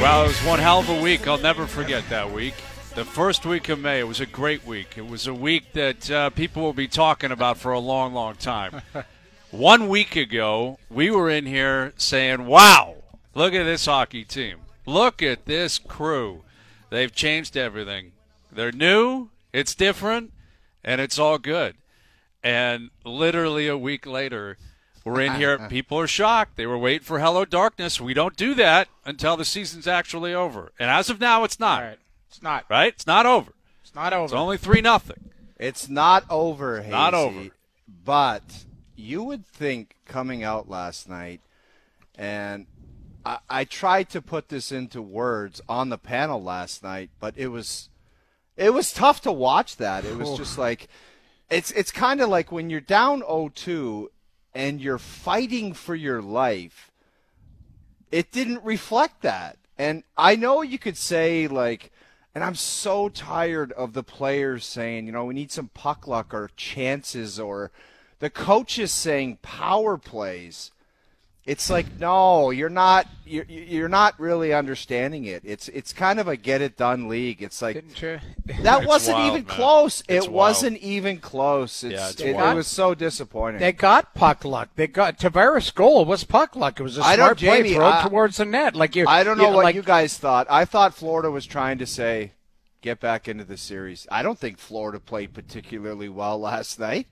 Well, 0.00 0.24
it 0.24 0.26
was 0.26 0.40
one 0.40 0.58
hell 0.58 0.80
of 0.80 0.88
a 0.88 1.00
week. 1.00 1.28
I'll 1.28 1.38
never 1.38 1.68
forget 1.68 2.02
that 2.08 2.32
week. 2.32 2.54
The 2.96 3.04
first 3.04 3.46
week 3.46 3.68
of 3.68 3.78
May, 3.78 4.00
it 4.00 4.08
was 4.08 4.18
a 4.18 4.26
great 4.26 4.66
week. 4.66 4.94
It 4.96 5.06
was 5.06 5.28
a 5.28 5.34
week 5.34 5.72
that 5.74 6.10
uh, 6.10 6.30
people 6.30 6.62
will 6.64 6.72
be 6.72 6.88
talking 6.88 7.30
about 7.30 7.58
for 7.58 7.70
a 7.70 7.78
long, 7.78 8.12
long 8.12 8.34
time. 8.34 8.82
one 9.58 9.88
week 9.88 10.16
ago, 10.16 10.78
we 10.90 11.10
were 11.10 11.30
in 11.30 11.46
here 11.46 11.92
saying, 11.96 12.46
wow, 12.46 12.96
look 13.34 13.54
at 13.54 13.64
this 13.64 13.86
hockey 13.86 14.24
team. 14.24 14.58
Look 14.86 15.22
at 15.22 15.46
this 15.46 15.78
crew. 15.78 16.42
They've 16.90 17.14
changed 17.14 17.56
everything. 17.56 18.12
They're 18.52 18.72
new, 18.72 19.30
it's 19.52 19.74
different, 19.74 20.32
and 20.84 21.00
it's 21.00 21.18
all 21.18 21.38
good. 21.38 21.76
And 22.42 22.90
literally 23.04 23.68
a 23.68 23.78
week 23.78 24.06
later, 24.06 24.58
we're 25.04 25.20
in 25.20 25.34
here. 25.34 25.58
People 25.68 25.98
are 25.98 26.06
shocked. 26.06 26.56
They 26.56 26.66
were 26.66 26.78
waiting 26.78 27.04
for 27.04 27.20
Hello 27.20 27.44
Darkness. 27.44 28.00
We 28.00 28.14
don't 28.14 28.36
do 28.36 28.54
that 28.54 28.88
until 29.04 29.36
the 29.36 29.44
season's 29.44 29.86
actually 29.86 30.34
over. 30.34 30.72
And 30.78 30.90
as 30.90 31.10
of 31.10 31.20
now, 31.20 31.44
it's 31.44 31.58
not. 31.58 31.82
Right. 31.82 31.98
It's 32.28 32.42
not. 32.42 32.64
Right? 32.68 32.92
It's 32.92 33.06
not 33.06 33.26
over. 33.26 33.52
It's 33.82 33.94
not 33.94 34.12
over. 34.12 34.24
It's 34.24 34.32
only 34.34 34.58
three 34.58 34.80
nothing. 34.80 35.30
It's 35.58 35.88
not 35.88 36.24
over, 36.28 36.80
Hazy, 36.80 36.90
Not 36.90 37.14
over. 37.14 37.50
But 38.04 38.64
you 38.96 39.22
would 39.22 39.46
think 39.46 39.96
coming 40.06 40.42
out 40.42 40.68
last 40.68 41.08
night, 41.08 41.40
and 42.16 42.66
I, 43.24 43.38
I 43.48 43.64
tried 43.64 44.10
to 44.10 44.22
put 44.22 44.48
this 44.48 44.72
into 44.72 45.02
words 45.02 45.60
on 45.68 45.88
the 45.88 45.98
panel 45.98 46.42
last 46.42 46.82
night, 46.82 47.10
but 47.20 47.34
it 47.36 47.48
was 47.48 47.88
it 48.56 48.72
was 48.72 48.92
tough 48.92 49.20
to 49.22 49.32
watch 49.32 49.76
that. 49.76 50.04
It 50.04 50.16
was 50.16 50.36
just 50.36 50.58
like 50.58 50.88
it's 51.50 51.70
it's 51.72 51.90
kind 51.90 52.20
of 52.20 52.28
like 52.28 52.52
when 52.52 52.70
you're 52.70 52.80
down 52.80 53.22
0-2 53.22 54.06
and 54.54 54.80
you're 54.80 54.98
fighting 54.98 55.72
for 55.72 55.94
your 55.94 56.22
life. 56.22 56.90
It 58.12 58.30
didn't 58.30 58.62
reflect 58.62 59.22
that. 59.22 59.58
And 59.76 60.04
I 60.16 60.36
know 60.36 60.62
you 60.62 60.78
could 60.78 60.96
say 60.96 61.48
like 61.48 61.90
and 62.34 62.42
I'm 62.42 62.56
so 62.56 63.08
tired 63.08 63.70
of 63.72 63.92
the 63.92 64.02
players 64.02 64.64
saying, 64.64 65.06
you 65.06 65.12
know, 65.12 65.24
we 65.24 65.34
need 65.34 65.52
some 65.52 65.68
puck 65.68 66.08
luck 66.08 66.34
or 66.34 66.50
chances 66.56 67.38
or 67.38 67.70
the 68.20 68.30
coaches 68.30 68.92
saying 68.92 69.38
power 69.42 69.96
plays. 69.96 70.70
It's 71.46 71.68
like 71.68 71.98
no, 72.00 72.48
you're 72.50 72.70
not. 72.70 73.06
You're, 73.26 73.44
you're 73.44 73.88
not 73.88 74.18
really 74.18 74.54
understanding 74.54 75.26
it. 75.26 75.42
It's 75.44 75.68
it's 75.68 75.92
kind 75.92 76.18
of 76.18 76.26
a 76.26 76.38
get 76.38 76.62
it 76.62 76.78
done 76.78 77.06
league. 77.06 77.42
It's 77.42 77.60
like 77.60 77.76
you? 78.00 78.18
that 78.62 78.78
It's 78.78 78.86
wasn't 78.86 79.18
wild, 79.18 79.28
even 79.34 79.46
man. 79.46 79.54
close. 79.56 80.00
It's 80.08 80.24
it 80.24 80.32
wild. 80.32 80.32
wasn't 80.32 80.78
even 80.78 81.18
close. 81.18 81.84
It's, 81.84 82.18
Yeah, 82.18 82.28
it, 82.28 82.34
it 82.34 82.54
was 82.54 82.66
so 82.66 82.94
disappointing. 82.94 83.60
They 83.60 83.72
got 83.72 84.14
puck 84.14 84.42
luck. 84.46 84.70
They 84.74 84.86
got 84.86 85.18
Tavares' 85.18 85.74
goal 85.74 86.06
was 86.06 86.24
puck 86.24 86.56
luck. 86.56 86.80
It 86.80 86.82
was 86.82 86.96
a 86.96 87.02
I 87.02 87.14
don't- 87.14 87.26
smart 87.26 87.38
play 87.38 87.62
Jamie, 87.62 87.78
I- 87.78 88.08
towards 88.08 88.38
the 88.38 88.46
net. 88.46 88.74
Like 88.74 88.96
you, 88.96 89.04
I 89.06 89.22
don't 89.22 89.36
know 89.36 89.50
what 89.50 89.64
like, 89.64 89.74
you 89.74 89.82
guys 89.82 90.16
thought. 90.16 90.46
I 90.48 90.64
thought 90.64 90.94
Florida 90.94 91.30
was 91.30 91.44
trying 91.44 91.76
to 91.76 91.84
say, 91.86 92.32
get 92.80 93.00
back 93.00 93.28
into 93.28 93.44
the 93.44 93.58
series. 93.58 94.06
I 94.10 94.22
don't 94.22 94.38
think 94.38 94.56
Florida 94.56 94.98
played 94.98 95.34
particularly 95.34 96.08
well 96.08 96.38
last 96.40 96.80
night. 96.80 97.06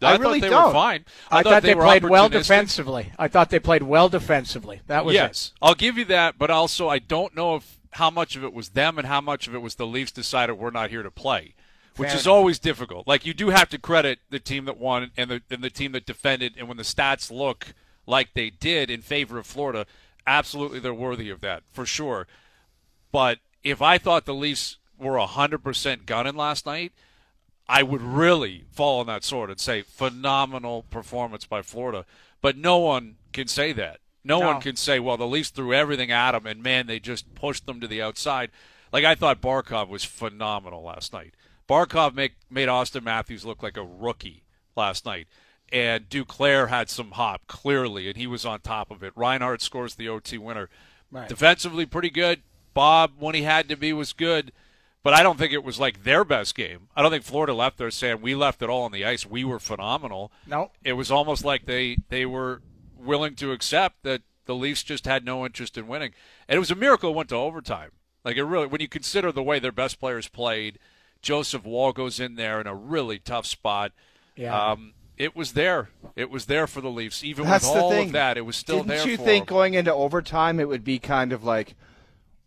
I, 0.00 0.12
thought 0.12 0.20
really 0.20 0.40
they 0.40 0.48
don't. 0.48 0.66
were 0.66 0.72
fine. 0.72 1.04
I, 1.30 1.42
thought 1.42 1.62
they, 1.62 1.74
were 1.74 1.82
played 1.82 2.04
well 2.04 2.28
defensively. 2.28 3.12
I 3.18 3.28
thought 3.28 3.50
they 3.50 3.58
played 3.58 3.82
well 3.82 4.08
defensively. 4.08 4.80
That 4.86 5.04
was 5.04 5.14
yes, 5.14 5.52
I'll 5.60 5.74
give 5.74 5.98
you 5.98 6.04
that, 6.06 6.38
but 6.38 6.50
also 6.50 6.88
I 6.88 6.98
don't 6.98 7.34
know 7.34 7.56
if 7.56 7.78
how 7.92 8.10
much 8.10 8.36
of 8.36 8.44
it 8.44 8.52
was 8.52 8.70
them 8.70 8.98
and 8.98 9.06
how 9.06 9.20
much 9.20 9.48
of 9.48 9.54
it 9.54 9.58
was 9.58 9.74
the 9.74 9.86
Leafs 9.86 10.12
decided 10.12 10.54
we're 10.54 10.70
not 10.70 10.90
here 10.90 11.02
to 11.02 11.10
play, 11.10 11.54
which 11.96 12.10
Fair 12.10 12.18
is 12.18 12.26
enough. 12.26 12.34
always 12.34 12.58
difficult. 12.58 13.08
Like 13.08 13.26
you 13.26 13.34
do 13.34 13.50
have 13.50 13.68
to 13.70 13.78
credit 13.78 14.20
the 14.30 14.38
team 14.38 14.66
that 14.66 14.78
won 14.78 15.10
and 15.16 15.30
the 15.30 15.42
and 15.50 15.62
the 15.62 15.70
team 15.70 15.92
that 15.92 16.06
defended, 16.06 16.54
and 16.56 16.68
when 16.68 16.76
the 16.76 16.82
stats 16.84 17.30
look 17.30 17.74
like 18.06 18.34
they 18.34 18.50
did 18.50 18.90
in 18.90 19.02
favor 19.02 19.38
of 19.38 19.46
Florida, 19.46 19.86
absolutely 20.26 20.78
they're 20.78 20.94
worthy 20.94 21.30
of 21.30 21.40
that 21.40 21.62
for 21.72 21.84
sure. 21.84 22.26
But 23.10 23.38
if 23.64 23.82
I 23.82 23.98
thought 23.98 24.26
the 24.26 24.34
Leafs 24.34 24.78
were 24.98 25.18
hundred 25.18 25.64
percent 25.64 26.06
gunning 26.06 26.36
last 26.36 26.66
night, 26.66 26.92
I 27.68 27.82
would 27.82 28.00
really 28.02 28.64
fall 28.70 29.00
on 29.00 29.06
that 29.06 29.24
sword 29.24 29.50
and 29.50 29.60
say 29.60 29.82
phenomenal 29.82 30.84
performance 30.90 31.44
by 31.44 31.62
Florida. 31.62 32.06
But 32.40 32.56
no 32.56 32.78
one 32.78 33.16
can 33.32 33.46
say 33.48 33.72
that. 33.72 34.00
No, 34.24 34.40
No. 34.40 34.46
one 34.46 34.60
can 34.60 34.76
say, 34.76 34.98
well, 35.00 35.16
the 35.16 35.26
Leafs 35.26 35.50
threw 35.50 35.72
everything 35.74 36.10
at 36.10 36.32
them, 36.32 36.46
and 36.46 36.62
man, 36.62 36.86
they 36.86 36.98
just 36.98 37.34
pushed 37.34 37.66
them 37.66 37.80
to 37.80 37.86
the 37.86 38.00
outside. 38.02 38.50
Like 38.92 39.04
I 39.04 39.14
thought 39.14 39.40
Barkov 39.42 39.88
was 39.88 40.04
phenomenal 40.04 40.82
last 40.82 41.12
night. 41.12 41.34
Barkov 41.68 42.14
make, 42.14 42.32
made 42.50 42.68
Auston 42.68 43.02
Matthews 43.02 43.44
look 43.44 43.62
like 43.62 43.76
a 43.76 43.84
rookie 43.84 44.44
last 44.76 45.04
night. 45.04 45.28
And 45.70 46.08
Duclair 46.08 46.68
had 46.68 46.88
some 46.88 47.10
hop, 47.12 47.42
clearly, 47.46 48.08
and 48.08 48.16
he 48.16 48.26
was 48.26 48.46
on 48.46 48.60
top 48.60 48.90
of 48.90 49.02
it. 49.02 49.12
Reinhart 49.14 49.60
scores 49.60 49.94
the 49.94 50.08
OT 50.08 50.38
winner. 50.38 50.70
Right. 51.10 51.28
Defensively, 51.28 51.84
pretty 51.84 52.08
good. 52.08 52.40
Bob, 52.72 53.12
when 53.18 53.34
he 53.34 53.42
had 53.42 53.68
to 53.68 53.76
be, 53.76 53.92
was 53.92 54.14
good. 54.14 54.52
But 55.08 55.14
I 55.14 55.22
don't 55.22 55.38
think 55.38 55.54
it 55.54 55.64
was 55.64 55.80
like 55.80 56.04
their 56.04 56.22
best 56.22 56.54
game. 56.54 56.88
I 56.94 57.00
don't 57.00 57.10
think 57.10 57.24
Florida 57.24 57.54
left 57.54 57.78
there 57.78 57.90
saying 57.90 58.20
we 58.20 58.34
left 58.34 58.60
it 58.60 58.68
all 58.68 58.82
on 58.82 58.92
the 58.92 59.06
ice. 59.06 59.24
We 59.24 59.42
were 59.42 59.58
phenomenal. 59.58 60.30
No. 60.46 60.70
It 60.84 60.92
was 60.92 61.10
almost 61.10 61.46
like 61.46 61.64
they 61.64 61.96
they 62.10 62.26
were 62.26 62.60
willing 62.94 63.34
to 63.36 63.52
accept 63.52 64.02
that 64.02 64.20
the 64.44 64.54
Leafs 64.54 64.82
just 64.82 65.06
had 65.06 65.24
no 65.24 65.46
interest 65.46 65.78
in 65.78 65.88
winning. 65.88 66.12
And 66.46 66.56
it 66.56 66.58
was 66.58 66.70
a 66.70 66.74
miracle 66.74 67.08
it 67.08 67.16
went 67.16 67.30
to 67.30 67.36
overtime. 67.36 67.92
Like 68.22 68.36
it 68.36 68.44
really 68.44 68.66
when 68.66 68.82
you 68.82 68.88
consider 68.88 69.32
the 69.32 69.42
way 69.42 69.58
their 69.58 69.72
best 69.72 69.98
players 69.98 70.28
played, 70.28 70.78
Joseph 71.22 71.64
Woll 71.64 71.94
goes 71.94 72.20
in 72.20 72.34
there 72.34 72.60
in 72.60 72.66
a 72.66 72.74
really 72.74 73.18
tough 73.18 73.46
spot. 73.46 73.92
Yeah. 74.36 74.72
Um, 74.72 74.92
it 75.16 75.34
was 75.34 75.54
there. 75.54 75.88
It 76.16 76.28
was 76.28 76.44
there 76.44 76.66
for 76.66 76.82
the 76.82 76.90
Leafs. 76.90 77.24
Even 77.24 77.46
That's 77.46 77.66
with 77.66 77.78
all 77.78 77.92
thing. 77.92 78.08
of 78.08 78.12
that, 78.12 78.36
it 78.36 78.42
was 78.42 78.56
still 78.56 78.84
there. 78.84 78.98
Didn't 78.98 79.10
you 79.10 79.16
think 79.16 79.46
them. 79.46 79.54
going 79.54 79.72
into 79.72 79.90
overtime 79.90 80.60
it 80.60 80.68
would 80.68 80.84
be 80.84 80.98
kind 80.98 81.32
of 81.32 81.44
like 81.44 81.76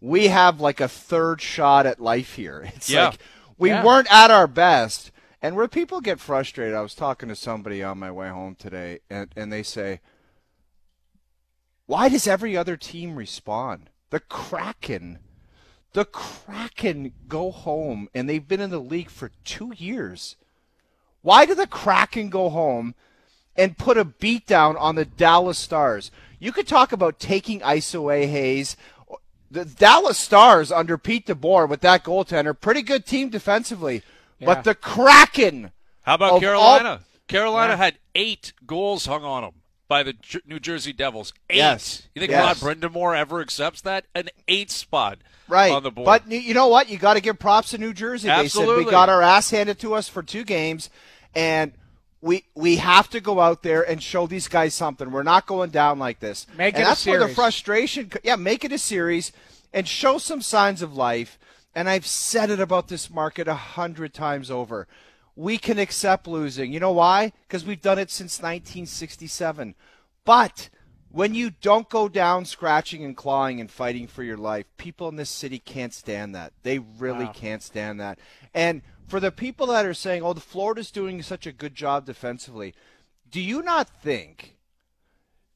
we 0.01 0.27
have 0.27 0.59
like 0.59 0.81
a 0.81 0.87
third 0.87 1.41
shot 1.41 1.85
at 1.85 1.99
life 2.01 2.33
here? 2.35 2.69
It's 2.75 2.89
Yeah. 2.89 3.09
like 3.09 3.19
we 3.57 3.69
Yeah. 3.69 3.85
weren't 3.85 4.11
at 4.11 4.31
our 4.31 4.47
best. 4.47 5.11
And 5.43 5.55
where 5.55 5.67
people 5.67 6.01
get 6.01 6.19
frustrated, 6.19 6.75
I 6.75 6.81
was 6.81 6.93
talking 6.93 7.29
to 7.29 7.35
somebody 7.35 7.81
on 7.81 7.97
my 7.97 8.11
way 8.11 8.29
home 8.29 8.55
today, 8.55 8.99
and, 9.09 9.31
and 9.35 9.51
they 9.51 9.63
say, 9.63 9.99
Why 11.87 12.09
does 12.09 12.27
every 12.27 12.55
other 12.55 12.77
team 12.77 13.15
respond? 13.15 13.89
The 14.11 14.19
Kraken. 14.19 15.19
The 15.93 16.05
Kraken 16.05 17.13
go 17.27 17.51
home, 17.51 18.07
and 18.13 18.29
they've 18.29 18.47
been 18.47 18.61
in 18.61 18.69
the 18.69 18.79
league 18.79 19.09
for 19.09 19.31
two 19.43 19.73
years. 19.75 20.35
Why 21.21 21.45
do 21.45 21.53
the 21.55 21.67
Kraken 21.67 22.29
go 22.29 22.49
home 22.49 22.95
and 23.55 23.77
put 23.77 23.97
a 23.97 24.05
beat 24.05 24.47
down 24.47 24.77
on 24.77 24.95
the 24.95 25.05
Dallas 25.05 25.57
Stars? 25.57 26.09
You 26.39 26.51
could 26.51 26.67
talk 26.67 26.91
about 26.91 27.19
taking 27.19 27.61
ice 27.61 27.93
away, 27.93 28.27
Hayes. 28.27 28.77
The 29.51 29.65
Dallas 29.65 30.17
Stars 30.17 30.71
under 30.71 30.97
Pete 30.97 31.27
DeBoer 31.27 31.67
with 31.67 31.81
that 31.81 32.05
goaltender, 32.05 32.57
pretty 32.59 32.81
good 32.81 33.05
team 33.05 33.29
defensively. 33.29 34.01
Yeah. 34.39 34.45
But 34.45 34.63
the 34.63 34.73
Kraken. 34.73 35.71
How 36.03 36.15
about 36.15 36.39
Carolina? 36.39 36.89
all- 36.89 36.99
Carolina 37.27 37.73
Yeah. 37.73 37.77
had 37.77 37.97
eight 38.15 38.53
goals 38.65 39.05
hung 39.05 39.23
on 39.25 39.43
them 39.43 39.53
by 39.89 40.03
the 40.03 40.13
Jer- 40.13 40.41
New 40.45 40.59
Jersey 40.59 40.93
Devils. 40.93 41.33
Eight. 41.49 41.57
Yes. 41.57 42.03
You 42.15 42.21
think 42.21 42.31
Yes. 42.31 42.61
Rod 42.61 42.77
Brind'Amour 42.79 43.15
ever 43.17 43.41
accepts 43.41 43.81
that? 43.81 44.05
An 44.15 44.29
eight 44.47 44.71
spot 44.71 45.17
right. 45.49 45.71
on 45.71 45.83
the 45.83 45.91
board. 45.91 46.05
But 46.05 46.27
you 46.31 46.53
know 46.53 46.67
what? 46.67 46.87
You 46.89 46.97
got 46.97 47.15
to 47.15 47.21
give 47.21 47.37
props 47.37 47.71
to 47.71 47.77
New 47.77 47.93
Jersey. 47.93 48.27
They 48.29 48.33
said 48.35 48.45
Absolutely. 48.45 48.85
we 48.85 48.91
got 48.91 49.09
our 49.09 49.21
ass 49.21 49.49
handed 49.49 49.79
to 49.79 49.93
us 49.95 50.07
for 50.07 50.23
two 50.23 50.43
games, 50.45 50.89
and 51.35 51.73
we 52.21 52.45
we 52.55 52.77
have 52.77 53.09
to 53.11 53.19
go 53.19 53.39
out 53.39 53.63
there 53.63 53.81
and 53.81 54.01
show 54.01 54.27
these 54.27 54.47
guys 54.47 54.73
something. 54.73 55.11
We're 55.11 55.23
not 55.23 55.45
going 55.47 55.71
down 55.71 55.97
like 55.99 56.19
this. 56.19 56.45
Make 56.57 56.75
and 56.75 56.81
it 56.83 56.85
a 56.85 56.89
that's 56.89 57.05
where 57.05 57.19
the 57.19 57.25
series. 57.25 57.35
frustration. 57.35 58.11
Yeah, 58.23 58.35
make 58.35 58.63
it 58.63 58.71
a 58.71 58.77
series 58.77 59.31
and 59.73 59.87
show 59.87 60.17
some 60.17 60.41
signs 60.41 60.81
of 60.81 60.95
life. 60.95 61.39
And 61.73 61.89
I've 61.89 62.05
said 62.05 62.49
it 62.49 62.59
about 62.59 62.89
this 62.89 63.09
market 63.09 63.47
a 63.47 63.53
hundred 63.55 64.13
times 64.13 64.51
over. 64.51 64.87
we 65.35 65.57
can 65.57 65.79
accept 65.79 66.27
losing. 66.27 66.73
You 66.73 66.79
know 66.81 66.91
why? 66.91 67.31
Because 67.47 67.63
we've 67.65 67.81
done 67.81 67.97
it 67.97 68.11
since 68.11 68.41
1967. 68.95 69.75
But 70.25 70.69
when 71.09 71.33
you 71.33 71.51
don't 71.61 71.89
go 71.89 72.07
down 72.09 72.43
scratching 72.45 73.03
and 73.05 73.15
clawing 73.15 73.59
and 73.61 73.71
fighting 73.71 74.07
for 74.07 74.23
your 74.23 74.37
life, 74.37 74.65
people 74.77 75.07
in 75.07 75.15
this 75.15 75.29
city 75.29 75.59
can't 75.59 75.93
stand 75.93 76.35
that. 76.35 76.51
They 76.63 76.79
really 76.79 77.25
Wow. 77.25 77.31
can't 77.33 77.63
stand 77.63 77.99
that. 78.01 78.19
And 78.53 78.81
for 79.11 79.19
the 79.19 79.29
people 79.29 79.67
that 79.67 79.85
are 79.85 79.93
saying, 79.93 80.23
"Oh, 80.23 80.31
the 80.31 80.39
Florida's 80.39 80.89
doing 80.89 81.21
such 81.21 81.45
a 81.45 81.51
good 81.51 81.75
job 81.75 82.05
defensively," 82.05 82.73
do 83.29 83.41
you 83.41 83.61
not 83.61 83.89
think? 83.89 84.55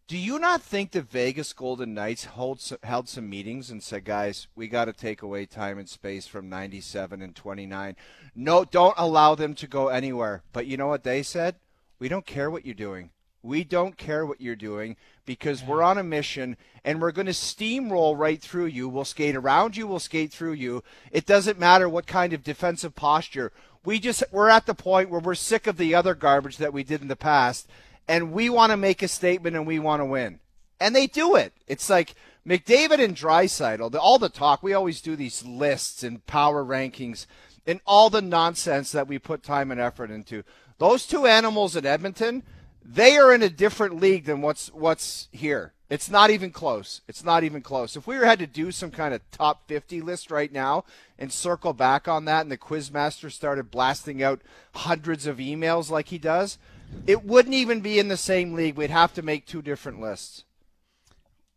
Do 0.07 0.17
you 0.17 0.37
not 0.39 0.61
think 0.61 0.91
the 0.91 1.01
Vegas 1.01 1.53
Golden 1.53 1.93
Knights 1.93 2.25
hold, 2.25 2.61
held 2.83 3.07
some 3.07 3.29
meetings 3.29 3.71
and 3.71 3.81
said, 3.81 4.03
"Guys, 4.03 4.47
we 4.55 4.67
got 4.67 4.85
to 4.85 4.93
take 4.93 5.21
away 5.21 5.45
time 5.45 5.79
and 5.79 5.87
space 5.87 6.27
from 6.27 6.49
97 6.49 7.21
and 7.21 7.33
29. 7.33 7.95
No, 8.35 8.65
don't 8.65 8.93
allow 8.97 9.35
them 9.35 9.55
to 9.55 9.67
go 9.67 9.87
anywhere." 9.87 10.43
But 10.51 10.67
you 10.67 10.75
know 10.75 10.87
what 10.87 11.03
they 11.03 11.23
said? 11.23 11.55
We 11.97 12.09
don't 12.09 12.25
care 12.25 12.51
what 12.51 12.65
you're 12.65 12.75
doing. 12.75 13.11
We 13.41 13.63
don't 13.63 13.97
care 13.97 14.25
what 14.25 14.41
you're 14.41 14.57
doing 14.57 14.97
because 15.25 15.63
we're 15.63 15.81
on 15.81 15.97
a 15.97 16.03
mission 16.03 16.57
and 16.83 17.01
we're 17.01 17.11
going 17.11 17.25
to 17.25 17.31
steamroll 17.31 18.17
right 18.17 18.41
through 18.41 18.65
you. 18.65 18.87
We'll 18.87 19.05
skate 19.05 19.35
around 19.35 19.75
you, 19.75 19.87
we'll 19.87 19.99
skate 19.99 20.31
through 20.31 20.53
you. 20.53 20.83
It 21.11 21.25
doesn't 21.25 21.59
matter 21.59 21.89
what 21.89 22.07
kind 22.07 22.33
of 22.33 22.43
defensive 22.43 22.95
posture. 22.95 23.51
We 23.83 23.99
just 23.99 24.23
we're 24.31 24.49
at 24.49 24.65
the 24.65 24.73
point 24.73 25.09
where 25.09 25.21
we're 25.21 25.35
sick 25.35 25.67
of 25.67 25.77
the 25.77 25.93
other 25.93 26.15
garbage 26.15 26.57
that 26.57 26.73
we 26.73 26.83
did 26.83 27.01
in 27.01 27.07
the 27.07 27.15
past 27.15 27.67
and 28.07 28.31
we 28.31 28.49
want 28.49 28.71
to 28.71 28.77
make 28.77 29.01
a 29.01 29.07
statement 29.07 29.55
and 29.55 29.65
we 29.65 29.79
want 29.79 30.01
to 30.01 30.05
win. 30.05 30.39
And 30.79 30.95
they 30.95 31.07
do 31.07 31.35
it. 31.35 31.53
It's 31.67 31.89
like 31.89 32.15
McDavid 32.47 32.99
and 33.03 33.91
the, 33.91 33.99
all 33.99 34.19
the 34.19 34.29
talk. 34.29 34.61
We 34.61 34.73
always 34.73 35.01
do 35.01 35.15
these 35.15 35.43
lists 35.43 36.03
and 36.03 36.25
power 36.27 36.63
rankings 36.63 37.25
and 37.65 37.79
all 37.85 38.09
the 38.09 38.21
nonsense 38.21 38.91
that 38.91 39.07
we 39.07 39.17
put 39.17 39.41
time 39.41 39.71
and 39.71 39.79
effort 39.79 40.11
into. 40.11 40.43
Those 40.77 41.07
two 41.07 41.25
animals 41.25 41.75
in 41.75 41.85
Edmonton, 41.85 42.43
they 42.87 43.17
are 43.17 43.33
in 43.33 43.41
a 43.41 43.49
different 43.49 43.99
league 43.99 44.25
than 44.25 44.41
what's 44.41 44.71
what's 44.73 45.27
here. 45.31 45.73
It's 45.89 46.09
not 46.09 46.29
even 46.29 46.51
close. 46.51 47.01
It's 47.07 47.23
not 47.23 47.43
even 47.43 47.61
close. 47.61 47.95
If 47.95 48.07
we 48.07 48.15
had 48.15 48.39
to 48.39 48.47
do 48.47 48.71
some 48.71 48.89
kind 48.89 49.13
of 49.13 49.21
top 49.31 49.67
50 49.67 50.01
list 50.01 50.31
right 50.31 50.51
now 50.51 50.83
and 51.17 51.31
circle 51.31 51.73
back 51.73 52.07
on 52.07 52.25
that 52.25 52.41
and 52.41 52.51
the 52.51 52.57
quizmaster 52.57 53.31
started 53.31 53.69
blasting 53.69 54.23
out 54.23 54.41
hundreds 54.73 55.27
of 55.27 55.37
emails 55.37 55.91
like 55.91 56.07
he 56.07 56.17
does, 56.17 56.57
it 57.05 57.23
wouldn't 57.23 57.53
even 57.53 57.81
be 57.81 57.99
in 57.99 58.07
the 58.07 58.17
same 58.17 58.53
league. 58.53 58.75
We'd 58.75 58.89
have 58.89 59.13
to 59.13 59.21
make 59.21 59.45
two 59.45 59.61
different 59.61 60.01
lists. 60.01 60.43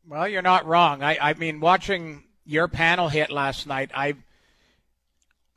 Well, 0.06 0.28
you're 0.28 0.42
not 0.42 0.66
wrong. 0.66 1.02
I, 1.02 1.18
I 1.20 1.34
mean, 1.34 1.60
watching 1.60 2.24
your 2.44 2.68
panel 2.68 3.08
hit 3.08 3.30
last 3.30 3.66
night, 3.66 3.90
I 3.94 4.16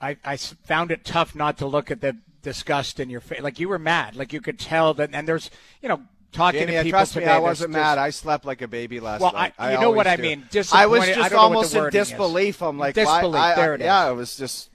I 0.01 0.35
found 0.35 0.91
it 0.91 1.05
tough 1.05 1.35
not 1.35 1.59
to 1.59 1.67
look 1.67 1.91
at 1.91 2.01
the 2.01 2.17
disgust 2.41 2.99
in 2.99 3.09
your 3.09 3.21
face. 3.21 3.41
Like 3.41 3.59
you 3.59 3.69
were 3.69 3.79
mad. 3.79 4.15
Like 4.15 4.33
you 4.33 4.41
could 4.41 4.59
tell 4.59 4.93
that. 4.95 5.09
And 5.13 5.27
there's, 5.27 5.49
you 5.81 5.89
know, 5.89 6.01
talking 6.31 6.61
Jamie, 6.61 6.73
to 6.73 6.83
people 6.83 6.91
trust 6.99 7.13
today. 7.13 7.25
me, 7.27 7.31
I 7.31 7.39
wasn't 7.39 7.71
mad. 7.71 7.97
I 7.97 8.09
slept 8.09 8.45
like 8.45 8.61
a 8.61 8.67
baby 8.67 8.99
last 8.99 9.21
Well, 9.21 9.33
night. 9.33 9.53
I- 9.57 9.73
you 9.73 9.79
know 9.81 9.91
what 9.91 10.07
I 10.07 10.15
do. 10.15 10.21
mean. 10.23 10.45
I 10.71 10.85
was. 10.85 11.01
I 11.03 11.13
just 11.13 11.17
don't 11.17 11.17
know 11.17 11.21
what 11.21 11.29
the 11.29 11.37
almost 11.37 11.73
in 11.75 11.81
wording 11.81 12.01
is. 12.01 12.07
disbelief. 12.09 12.61
I'm 12.61 12.77
like, 12.77 12.95
why- 12.97 13.03
disbelief. 13.03 13.41
I- 13.41 13.51
I- 13.53 13.55
there 13.55 13.75
it 13.75 13.81
is. 13.81 13.85
yeah, 13.85 14.09
it 14.09 14.13
was 14.13 14.35
just 14.35 14.69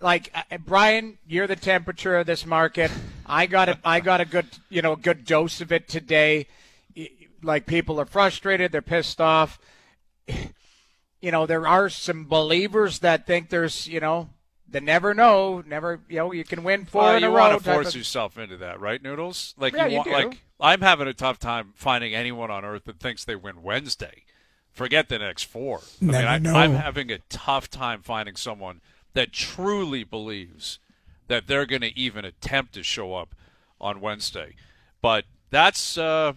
like 0.00 0.30
uh, 0.34 0.58
Brian, 0.58 1.18
you're 1.26 1.46
the 1.46 1.56
temperature 1.56 2.16
of 2.16 2.26
this 2.26 2.46
market. 2.46 2.90
I 3.26 3.46
got 3.46 3.68
a, 3.68 3.78
I 3.84 4.00
got 4.00 4.20
a 4.20 4.24
good, 4.24 4.46
you 4.68 4.82
know, 4.82 4.96
good 4.96 5.24
dose 5.24 5.60
of 5.60 5.72
it 5.72 5.88
today. 5.88 6.46
Like 7.42 7.66
people 7.66 8.00
are 8.00 8.06
frustrated, 8.06 8.72
they're 8.72 8.82
pissed 8.82 9.20
off. 9.20 9.58
You 11.22 11.30
know, 11.30 11.44
there 11.44 11.66
are 11.66 11.90
some 11.90 12.24
believers 12.24 13.00
that 13.00 13.26
think 13.26 13.50
there's, 13.50 13.86
you 13.86 14.00
know, 14.00 14.30
the 14.70 14.80
never 14.80 15.14
know, 15.14 15.62
never, 15.66 16.00
you 16.08 16.16
know, 16.18 16.32
you 16.32 16.44
can 16.44 16.62
win 16.62 16.84
four 16.86 17.02
Well, 17.02 17.16
in 17.16 17.24
a 17.24 17.28
row. 17.30 17.32
You 17.46 17.50
want 17.52 17.64
to 17.64 17.72
force 17.72 17.88
of- 17.88 17.96
yourself 17.96 18.38
into 18.38 18.56
that, 18.58 18.80
right, 18.80 19.02
Noodles? 19.02 19.54
Like 19.58 19.74
Yeah, 19.74 19.86
you 19.86 19.90
you 19.92 19.96
want, 19.98 20.08
do. 20.08 20.14
like 20.14 20.38
I'm 20.60 20.80
having 20.80 21.08
a 21.08 21.14
tough 21.14 21.38
time 21.38 21.72
finding 21.74 22.14
anyone 22.14 22.50
on 22.50 22.64
earth 22.64 22.84
that 22.84 23.00
thinks 23.00 23.24
they 23.24 23.36
win 23.36 23.62
Wednesday. 23.62 24.24
Forget 24.72 25.08
the 25.08 25.18
next 25.18 25.44
four. 25.44 25.80
I 26.00 26.04
Never 26.04 26.18
mean, 26.18 26.26
I, 26.28 26.38
know. 26.38 26.54
I'm 26.54 26.74
having 26.74 27.10
a 27.10 27.18
tough 27.28 27.68
time 27.68 28.02
finding 28.02 28.36
someone 28.36 28.80
that 29.14 29.32
truly 29.32 30.04
believes 30.04 30.78
that 31.26 31.46
they're 31.46 31.66
going 31.66 31.82
to 31.82 31.98
even 31.98 32.24
attempt 32.24 32.74
to 32.74 32.82
show 32.82 33.14
up 33.14 33.34
on 33.80 34.00
Wednesday. 34.00 34.54
But 35.02 35.24
that's 35.50 35.98
uh, 35.98 36.34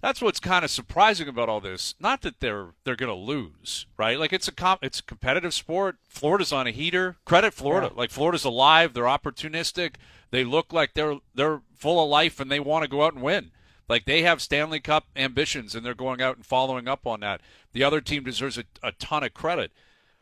that's 0.00 0.22
what's 0.22 0.40
kind 0.40 0.64
of 0.64 0.70
surprising 0.70 1.28
about 1.28 1.48
all 1.48 1.60
this. 1.60 1.94
Not 2.00 2.22
that 2.22 2.40
they're 2.40 2.68
they're 2.84 2.96
going 2.96 3.10
to 3.10 3.14
lose, 3.14 3.86
right? 3.96 4.18
Like 4.18 4.32
it's 4.32 4.48
a 4.48 4.52
comp, 4.52 4.82
it's 4.82 5.00
a 5.00 5.04
competitive 5.04 5.54
sport. 5.54 5.96
Florida's 6.08 6.52
on 6.52 6.66
a 6.66 6.70
heater. 6.70 7.16
Credit 7.24 7.52
Florida. 7.52 7.90
Like 7.94 8.10
Florida's 8.10 8.44
alive. 8.44 8.94
They're 8.94 9.04
opportunistic. 9.04 9.96
They 10.30 10.44
look 10.44 10.72
like 10.72 10.94
they're 10.94 11.18
they're 11.34 11.62
full 11.74 12.02
of 12.02 12.08
life 12.08 12.40
and 12.40 12.50
they 12.50 12.60
want 12.60 12.84
to 12.84 12.90
go 12.90 13.02
out 13.02 13.14
and 13.14 13.22
win. 13.22 13.50
Like 13.88 14.04
they 14.04 14.22
have 14.22 14.40
Stanley 14.40 14.80
Cup 14.80 15.06
ambitions 15.16 15.74
and 15.74 15.84
they're 15.84 15.94
going 15.94 16.22
out 16.22 16.36
and 16.36 16.46
following 16.46 16.86
up 16.86 17.06
on 17.06 17.20
that. 17.20 17.40
The 17.72 17.82
other 17.82 18.00
team 18.00 18.22
deserves 18.24 18.56
a, 18.56 18.64
a 18.82 18.92
ton 18.92 19.24
of 19.24 19.34
credit. 19.34 19.72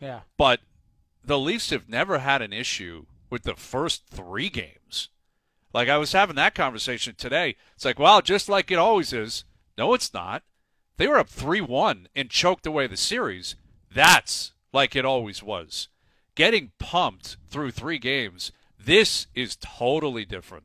Yeah. 0.00 0.20
But 0.36 0.60
the 1.24 1.38
Leafs 1.38 1.70
have 1.70 1.88
never 1.88 2.18
had 2.18 2.40
an 2.40 2.52
issue 2.52 3.06
with 3.30 3.42
the 3.42 3.54
first 3.54 4.06
three 4.06 4.48
games. 4.48 5.10
Like 5.74 5.88
I 5.88 5.98
was 5.98 6.12
having 6.12 6.36
that 6.36 6.54
conversation 6.54 7.14
today. 7.16 7.56
It's 7.76 7.84
like, 7.84 7.98
well, 7.98 8.22
just 8.22 8.48
like 8.48 8.70
it 8.70 8.78
always 8.78 9.12
is. 9.12 9.44
No, 9.78 9.94
it's 9.94 10.12
not. 10.12 10.42
They 10.96 11.06
were 11.06 11.18
up 11.18 11.28
3 11.28 11.60
1 11.60 12.08
and 12.16 12.28
choked 12.28 12.66
away 12.66 12.88
the 12.88 12.96
series. 12.96 13.54
That's 13.94 14.52
like 14.72 14.96
it 14.96 15.04
always 15.04 15.42
was. 15.42 15.88
Getting 16.34 16.72
pumped 16.78 17.36
through 17.48 17.70
three 17.70 17.98
games, 17.98 18.52
this 18.78 19.28
is 19.34 19.56
totally 19.56 20.24
different. 20.24 20.64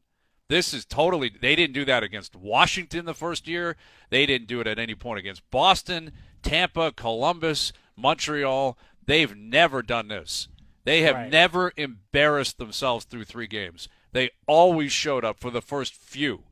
This 0.50 0.74
is 0.74 0.86
totally. 0.86 1.30
They 1.30 1.56
didn't 1.56 1.74
do 1.74 1.86
that 1.86 2.04
against 2.04 2.36
Washington 2.36 3.06
the 3.06 3.14
first 3.14 3.48
year. 3.48 3.78
They 4.10 4.26
didn't 4.26 4.48
do 4.48 4.60
it 4.60 4.68
at 4.68 4.80
any 4.80 4.96
point 4.96 5.20
against 5.20 5.50
Boston, 5.52 6.12
Tampa, 6.42 6.92
Columbus, 6.92 7.72
Montreal. 7.96 8.78
They've 9.06 9.36
never 9.36 9.82
done 9.82 10.08
this. 10.10 10.48
They 10.84 11.02
have 11.04 11.16
Right. 11.16 11.32
never 11.32 11.72
embarrassed 11.78 12.58
themselves 12.58 13.06
through 13.06 13.24
three 13.26 13.48
games. 13.48 13.88
They 14.12 14.32
always 14.48 14.92
showed 14.92 15.24
up 15.24 15.40
for 15.40 15.50
the 15.50 15.62
first 15.62 15.96
few, 15.96 16.44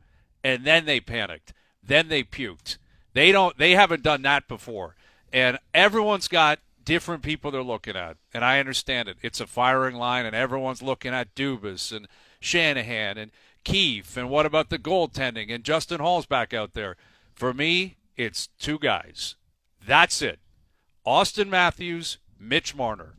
and 0.43 0.64
then 0.66 0.86
they 0.86 0.99
panicked. 0.99 1.53
Then 1.84 2.07
they 2.07 2.23
puked. 2.23 2.77
They 3.13 3.32
don't. 3.32 3.57
They 3.57 3.71
haven't 3.71 4.03
done 4.03 4.21
that 4.23 4.47
before. 4.47 4.95
And 5.34 5.59
everyone's 5.73 6.27
got 6.27 6.59
different 6.84 7.23
people 7.23 7.51
they're 7.51 7.63
looking 7.63 7.95
at, 7.95 8.17
and 8.34 8.43
I 8.43 8.59
understand 8.59 9.07
it. 9.07 9.17
It's 9.21 9.39
a 9.39 9.47
firing 9.47 9.95
line, 9.95 10.25
and 10.25 10.36
everyone's 10.36 10.82
looking 10.82 11.13
at 11.13 11.36
Dubas 11.36 11.95
and 11.95 12.07
Shanahan 12.39 13.17
and 13.17 13.32
Keefe, 13.63 14.17
and 14.17 14.29
what 14.29 14.45
about 14.45 14.69
the 14.69 14.79
goaltending? 14.79 15.53
And 15.53 15.63
Justin 15.63 15.99
Holl's 15.99 16.25
back 16.25 16.53
out 16.53 16.73
there. 16.73 16.97
For 17.36 17.53
me, 17.53 17.97
it's 18.17 18.47
two 18.59 18.79
guys. 18.79 19.36
That's 19.86 20.21
it. 20.21 20.39
Auston 21.05 21.47
Matthews, 21.47 22.17
Mitch 22.39 22.75
Marner. 22.75 23.13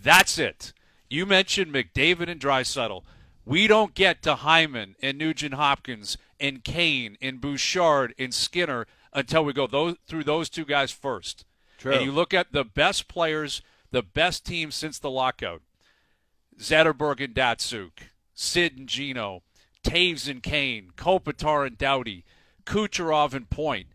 That's 0.00 0.38
it. 0.38 0.72
You 1.08 1.24
mentioned 1.24 1.72
McDavid 1.72 2.28
and 2.28 2.40
Draisaitl. 2.40 3.02
We 3.44 3.66
don't 3.66 3.94
get 3.94 4.22
to 4.22 4.36
Hyman 4.36 4.96
and 5.00 5.18
Nugent 5.18 5.54
Hopkins 5.54 6.18
and 6.40 6.64
Kane 6.64 7.16
and 7.20 7.40
Bouchard 7.40 8.14
and 8.18 8.32
Skinner 8.32 8.86
until 9.12 9.44
we 9.44 9.52
go 9.52 9.66
those, 9.66 9.96
through 10.06 10.24
those 10.24 10.48
two 10.48 10.64
guys 10.64 10.90
first. 10.90 11.44
True. 11.78 11.92
And 11.92 12.04
you 12.04 12.12
look 12.12 12.34
at 12.34 12.52
the 12.52 12.64
best 12.64 13.08
players, 13.08 13.62
the 13.90 14.02
best 14.02 14.44
team 14.44 14.70
since 14.70 14.98
the 14.98 15.10
lockout. 15.10 15.62
Zetterberg 16.58 17.22
and 17.22 17.34
Datsyuk, 17.34 17.90
Sid 18.34 18.78
and 18.78 18.88
Gino, 18.88 19.42
Toews 19.82 20.28
and 20.28 20.42
Kane, 20.42 20.92
Kopitar 20.96 21.66
and 21.66 21.78
Doughty, 21.78 22.24
Kucherov 22.64 23.34
and 23.34 23.48
Point. 23.48 23.86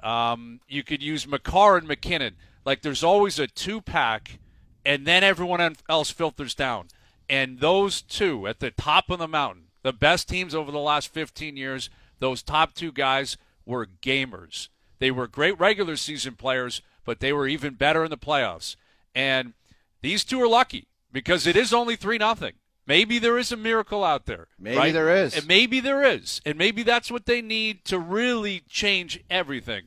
Um, 0.00 0.60
you 0.68 0.82
could 0.82 1.02
use 1.02 1.26
Makar 1.26 1.78
and 1.78 1.88
MacKinnon. 1.88 2.36
Like 2.64 2.82
there's 2.82 3.04
always 3.04 3.38
a 3.38 3.46
two 3.46 3.80
pack, 3.80 4.38
and 4.84 5.06
then 5.06 5.24
everyone 5.24 5.76
else 5.88 6.10
filters 6.10 6.54
down. 6.54 6.88
And 7.28 7.60
those 7.60 8.02
two 8.02 8.46
at 8.46 8.60
the 8.60 8.70
top 8.70 9.08
of 9.08 9.18
the 9.18 9.28
mountain, 9.28 9.66
the 9.82 9.92
best 9.92 10.28
teams 10.28 10.54
over 10.54 10.70
the 10.70 10.78
last 10.78 11.12
15 11.12 11.56
years, 11.56 11.90
those 12.18 12.42
top 12.42 12.74
two 12.74 12.92
guys 12.92 13.36
were 13.64 13.86
gamers. 14.02 14.68
They 14.98 15.10
were 15.10 15.26
great 15.26 15.58
regular 15.58 15.96
season 15.96 16.34
players, 16.34 16.82
but 17.04 17.20
they 17.20 17.32
were 17.32 17.48
even 17.48 17.74
better 17.74 18.04
in 18.04 18.10
the 18.10 18.18
playoffs. 18.18 18.76
And 19.14 19.54
these 20.02 20.24
two 20.24 20.40
are 20.42 20.48
lucky 20.48 20.86
because 21.12 21.46
it 21.46 21.56
is 21.56 21.72
only 21.72 21.96
3 21.96 22.18
nothing. 22.18 22.52
Maybe 22.86 23.18
there 23.18 23.38
is 23.38 23.52
a 23.52 23.56
miracle 23.56 24.02
out 24.02 24.26
there. 24.26 24.48
Maybe 24.58 24.76
right? 24.76 24.92
there 24.92 25.14
is. 25.14 25.36
And 25.36 25.46
maybe 25.46 25.80
there 25.80 26.02
is. 26.02 26.40
And 26.44 26.58
maybe 26.58 26.82
that's 26.82 27.10
what 27.10 27.26
they 27.26 27.40
need 27.40 27.84
to 27.86 27.98
really 27.98 28.62
change 28.68 29.22
everything. 29.30 29.82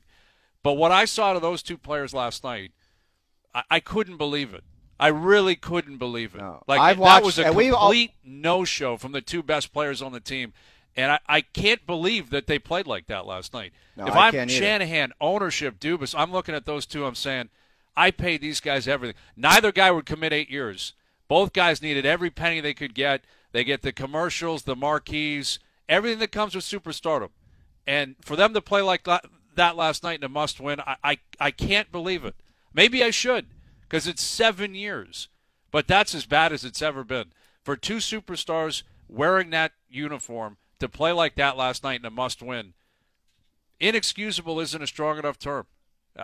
But 0.63 0.73
what 0.73 0.91
I 0.91 1.05
saw 1.05 1.33
to 1.33 1.39
those 1.39 1.61
two 1.61 1.77
players 1.77 2.13
last 2.13 2.43
night, 2.43 2.71
I, 3.53 3.63
I 3.69 3.79
couldn't 3.79 4.17
believe 4.17 4.53
it. 4.53 4.63
I 5.03 5.07
really 5.09 5.55
couldn't 5.55 5.97
believe 5.97 6.33
it. 6.35 6.41
Like 6.67 6.79
I've 6.79 6.97
that 6.97 7.01
watched- 7.01 7.25
was 7.25 7.39
a 7.39 7.51
we've 7.51 7.73
all- 7.73 7.89
complete 7.89 8.13
no-show 8.23 8.97
from 8.97 9.11
the 9.11 9.21
two 9.21 9.43
best 9.43 9.73
players 9.73 10.01
on 10.01 10.11
the 10.13 10.19
team, 10.19 10.53
and 10.95 11.11
I, 11.11 11.19
I 11.27 11.41
can't 11.41 11.85
believe 11.85 12.29
that 12.29 12.47
they 12.47 12.57
played 12.59 12.87
like 12.87 13.07
that 13.07 13.25
last 13.25 13.53
night. 13.53 13.73
No, 13.97 14.07
if 14.07 14.13
I 14.15 14.27
I'm 14.27 14.31
can't 14.31 14.49
either. 14.51 14.59
Shanahan, 14.63 15.11
ownership, 15.19 15.79
Dubas, 15.79 16.15
I'm 16.17 16.31
looking 16.31 16.55
at 16.55 16.65
those 16.65 16.85
two. 16.85 17.05
I'm 17.05 17.15
saying, 17.15 17.49
I 17.97 18.11
paid 18.11 18.41
these 18.41 18.59
guys 18.59 18.87
everything. 18.87 19.15
Neither 19.35 19.71
guy 19.71 19.91
would 19.91 20.05
commit 20.05 20.31
eight 20.33 20.49
years. 20.49 20.93
Both 21.27 21.53
guys 21.53 21.81
needed 21.81 22.05
every 22.05 22.29
penny 22.29 22.59
they 22.61 22.73
could 22.73 22.93
get. 22.95 23.23
They 23.51 23.63
get 23.63 23.81
the 23.81 23.91
commercials, 23.91 24.63
the 24.63 24.75
marquees, 24.75 25.59
everything 25.89 26.19
that 26.19 26.31
comes 26.31 26.55
with 26.55 26.63
superstardom. 26.63 27.29
And 27.85 28.15
for 28.21 28.35
them 28.35 28.53
to 28.53 28.61
play 28.61 28.81
like 28.81 29.03
that, 29.03 29.25
that 29.55 29.75
last 29.75 30.01
night 30.03 30.19
in 30.19 30.23
a 30.23 30.29
must 30.29 30.59
win, 30.59 30.79
I, 30.79 30.95
I, 31.03 31.17
I 31.39 31.51
can't 31.51 31.91
believe 31.91 32.23
it. 32.25 32.35
Maybe 32.73 33.03
I 33.03 33.09
should 33.11 33.47
because 33.93 34.07
it's 34.07 34.23
seven 34.23 34.73
years. 34.73 35.27
But 35.69 35.87
that's 35.87 36.15
as 36.15 36.25
bad 36.25 36.51
as 36.51 36.65
it's 36.65 36.81
ever 36.81 37.03
been. 37.03 37.25
For 37.63 37.75
two 37.75 37.97
superstars 37.97 38.81
wearing 39.07 39.51
that 39.51 39.73
uniform 39.87 40.57
to 40.79 40.89
play 40.89 41.11
like 41.11 41.35
that 41.35 41.57
last 41.57 41.83
night 41.83 41.99
in 41.99 42.05
a 42.07 42.09
must 42.09 42.41
win, 42.41 42.73
inexcusable 43.79 44.59
isn't 44.59 44.81
a 44.81 44.87
strong 44.87 45.19
enough 45.19 45.37
term. 45.37 45.67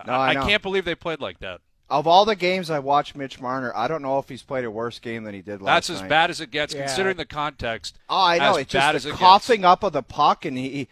No, 0.04 0.12
I 0.14 0.34
know. 0.34 0.46
can't 0.46 0.62
believe 0.62 0.84
they 0.84 0.96
played 0.96 1.20
like 1.20 1.38
that. 1.38 1.60
Of 1.88 2.08
all 2.08 2.24
the 2.24 2.34
games 2.36 2.70
I 2.70 2.80
watched 2.80 3.14
Mitch 3.14 3.40
Marner, 3.40 3.72
I 3.76 3.86
don't 3.86 4.02
know 4.02 4.18
if 4.18 4.28
he's 4.28 4.42
played 4.42 4.64
a 4.64 4.70
worse 4.70 4.98
game 4.98 5.22
than 5.22 5.34
he 5.34 5.40
did 5.40 5.60
last 5.62 5.66
night. 5.66 5.74
That's 5.74 5.90
as 5.90 6.00
night. 6.00 6.08
bad 6.10 6.30
as 6.30 6.40
it 6.40 6.50
gets, 6.50 6.74
Yeah. 6.74 6.80
considering 6.86 7.16
the 7.18 7.24
context. 7.24 7.98
Oh, 8.08 8.20
I 8.20 8.38
know. 8.38 8.50
As 8.52 8.56
It's 8.58 8.72
bad 8.72 8.92
just 8.94 8.94
as 8.96 9.02
the 9.04 9.10
it 9.10 9.16
coughing 9.16 9.64
up 9.64 9.84
of 9.84 9.92
the 9.92 10.02
puck, 10.02 10.44
and 10.44 10.58
he 10.58 10.88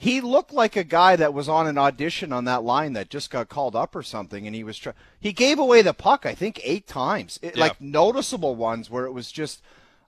he 0.00 0.20
looked 0.20 0.52
like 0.52 0.76
a 0.76 0.84
guy 0.84 1.16
that 1.16 1.34
was 1.34 1.48
on 1.48 1.66
an 1.66 1.76
audition 1.76 2.32
on 2.32 2.44
that 2.44 2.62
line 2.62 2.92
that 2.92 3.10
just 3.10 3.30
got 3.30 3.48
called 3.48 3.74
up 3.74 3.96
or 3.96 4.02
something, 4.02 4.46
and 4.46 4.54
he 4.54 4.62
was 4.64 4.78
try- 4.78 4.92
he 5.18 5.32
gave 5.32 5.58
away 5.58 5.82
the 5.82 5.92
puck 5.92 6.24
I 6.24 6.34
think 6.34 6.60
eight 6.62 6.86
times, 6.86 7.38
it, 7.42 7.56
Yeah. 7.56 7.64
like 7.64 7.80
noticeable 7.80 8.54
ones 8.54 8.88
where 8.88 9.04
it 9.06 9.12
was 9.12 9.30
just. 9.32 9.60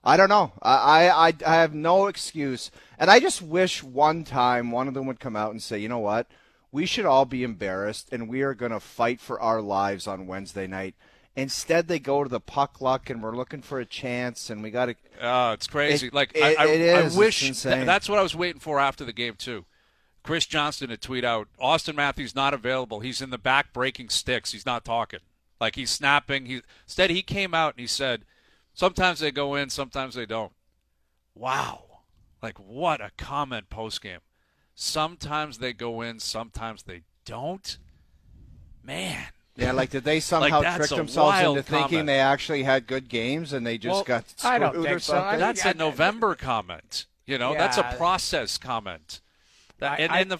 I 0.03 0.17
don't 0.17 0.29
know. 0.29 0.51
I, 0.63 1.09
I 1.09 1.33
I 1.45 1.55
have 1.57 1.75
no 1.75 2.07
excuse, 2.07 2.71
and 2.97 3.11
I 3.11 3.19
just 3.19 3.39
wish 3.39 3.83
one 3.83 4.23
time 4.23 4.71
one 4.71 4.87
of 4.87 4.95
them 4.95 5.05
would 5.05 5.19
come 5.19 5.35
out 5.35 5.51
and 5.51 5.61
say, 5.61 5.77
you 5.77 5.89
know 5.89 5.99
what, 5.99 6.25
we 6.71 6.87
should 6.87 7.05
all 7.05 7.25
be 7.25 7.43
embarrassed, 7.43 8.09
and 8.11 8.27
we 8.27 8.41
are 8.41 8.55
going 8.55 8.71
to 8.71 8.79
fight 8.79 9.19
for 9.19 9.39
our 9.39 9.61
lives 9.61 10.07
on 10.07 10.25
Wednesday 10.25 10.65
night. 10.65 10.95
Instead, 11.35 11.87
they 11.87 11.99
go 11.99 12.23
to 12.23 12.29
the 12.29 12.39
puck 12.39 12.81
luck, 12.81 13.11
and 13.11 13.21
we're 13.21 13.35
looking 13.35 13.61
for 13.61 13.79
a 13.79 13.85
chance, 13.85 14.49
and 14.49 14.63
we 14.63 14.71
got 14.71 14.87
to. 14.87 14.95
Oh, 15.21 15.51
it's 15.51 15.67
crazy. 15.67 16.07
It- 16.07 16.13
like 16.15 16.31
it- 16.33 16.41
I, 16.57 16.63
I, 16.63 16.67
it 16.69 16.81
is. 16.81 17.15
I 17.15 17.19
wish 17.19 17.47
insane. 17.47 17.73
th- 17.75 17.85
that's 17.85 18.09
what 18.09 18.17
I 18.17 18.23
was 18.23 18.33
waiting 18.35 18.59
for 18.59 18.79
after 18.79 19.05
the 19.05 19.13
game 19.13 19.35
too. 19.37 19.65
Chris 20.23 20.45
Johnston 20.45 20.89
to 20.89 20.97
tweet 20.97 21.23
out, 21.25 21.47
Auston 21.59 21.95
Matthews 21.95 22.35
not 22.35 22.53
available. 22.53 22.99
He's 22.99 23.21
in 23.21 23.31
the 23.31 23.37
back 23.37 23.73
breaking 23.73 24.09
sticks. 24.09 24.51
He's 24.51 24.65
not 24.65 24.85
talking. 24.85 25.19
Like 25.59 25.75
he's 25.75 25.89
snapping. 25.89 26.45
He 26.45 26.61
instead 26.85 27.09
he 27.09 27.21
came 27.21 27.53
out 27.53 27.73
and 27.73 27.81
he 27.81 27.87
said, 27.87 28.25
sometimes 28.73 29.19
they 29.19 29.31
go 29.31 29.55
in, 29.55 29.69
sometimes 29.69 30.15
they 30.15 30.25
don't. 30.25 30.51
Wow. 31.35 31.83
Like 32.41 32.57
what 32.59 33.01
a 33.01 33.11
comment 33.17 33.69
post 33.69 34.01
game. 34.01 34.19
Sometimes 34.75 35.57
they 35.59 35.73
go 35.73 36.01
in, 36.01 36.19
sometimes 36.19 36.83
they 36.83 37.01
don't. 37.25 37.77
Man. 38.83 39.25
Yeah, 39.55 39.73
like 39.73 39.89
did 39.89 40.03
they 40.03 40.19
somehow 40.19 40.61
that's 40.61 40.87
trick 40.87 40.89
themselves 40.97 41.17
wild 41.33 41.57
into 41.57 41.69
thinking 41.69 41.89
comment. 41.89 42.07
they 42.07 42.19
actually 42.19 42.63
had 42.63 42.87
good 42.87 43.09
games 43.09 43.53
and 43.53 43.67
they 43.67 43.77
just 43.77 43.93
Well, 43.93 44.03
got 44.03 44.29
screwed 44.29 44.51
I 44.53 44.59
don't 44.59 44.77
or 44.77 44.83
think 44.83 44.99
so. 45.01 45.13
something? 45.13 45.35
I- 45.35 45.37
That's 45.37 45.65
a 45.65 45.73
November 45.73 46.35
comment. 46.35 47.05
You 47.27 47.37
know, 47.37 47.53
that's 47.53 47.77
a 47.77 47.83
process 47.97 48.57
comment. 48.57 49.21
That, 49.81 49.91
I- 49.99 50.03
and, 50.03 50.11
I- 50.13 50.19
and 50.21 50.31
the 50.31 50.37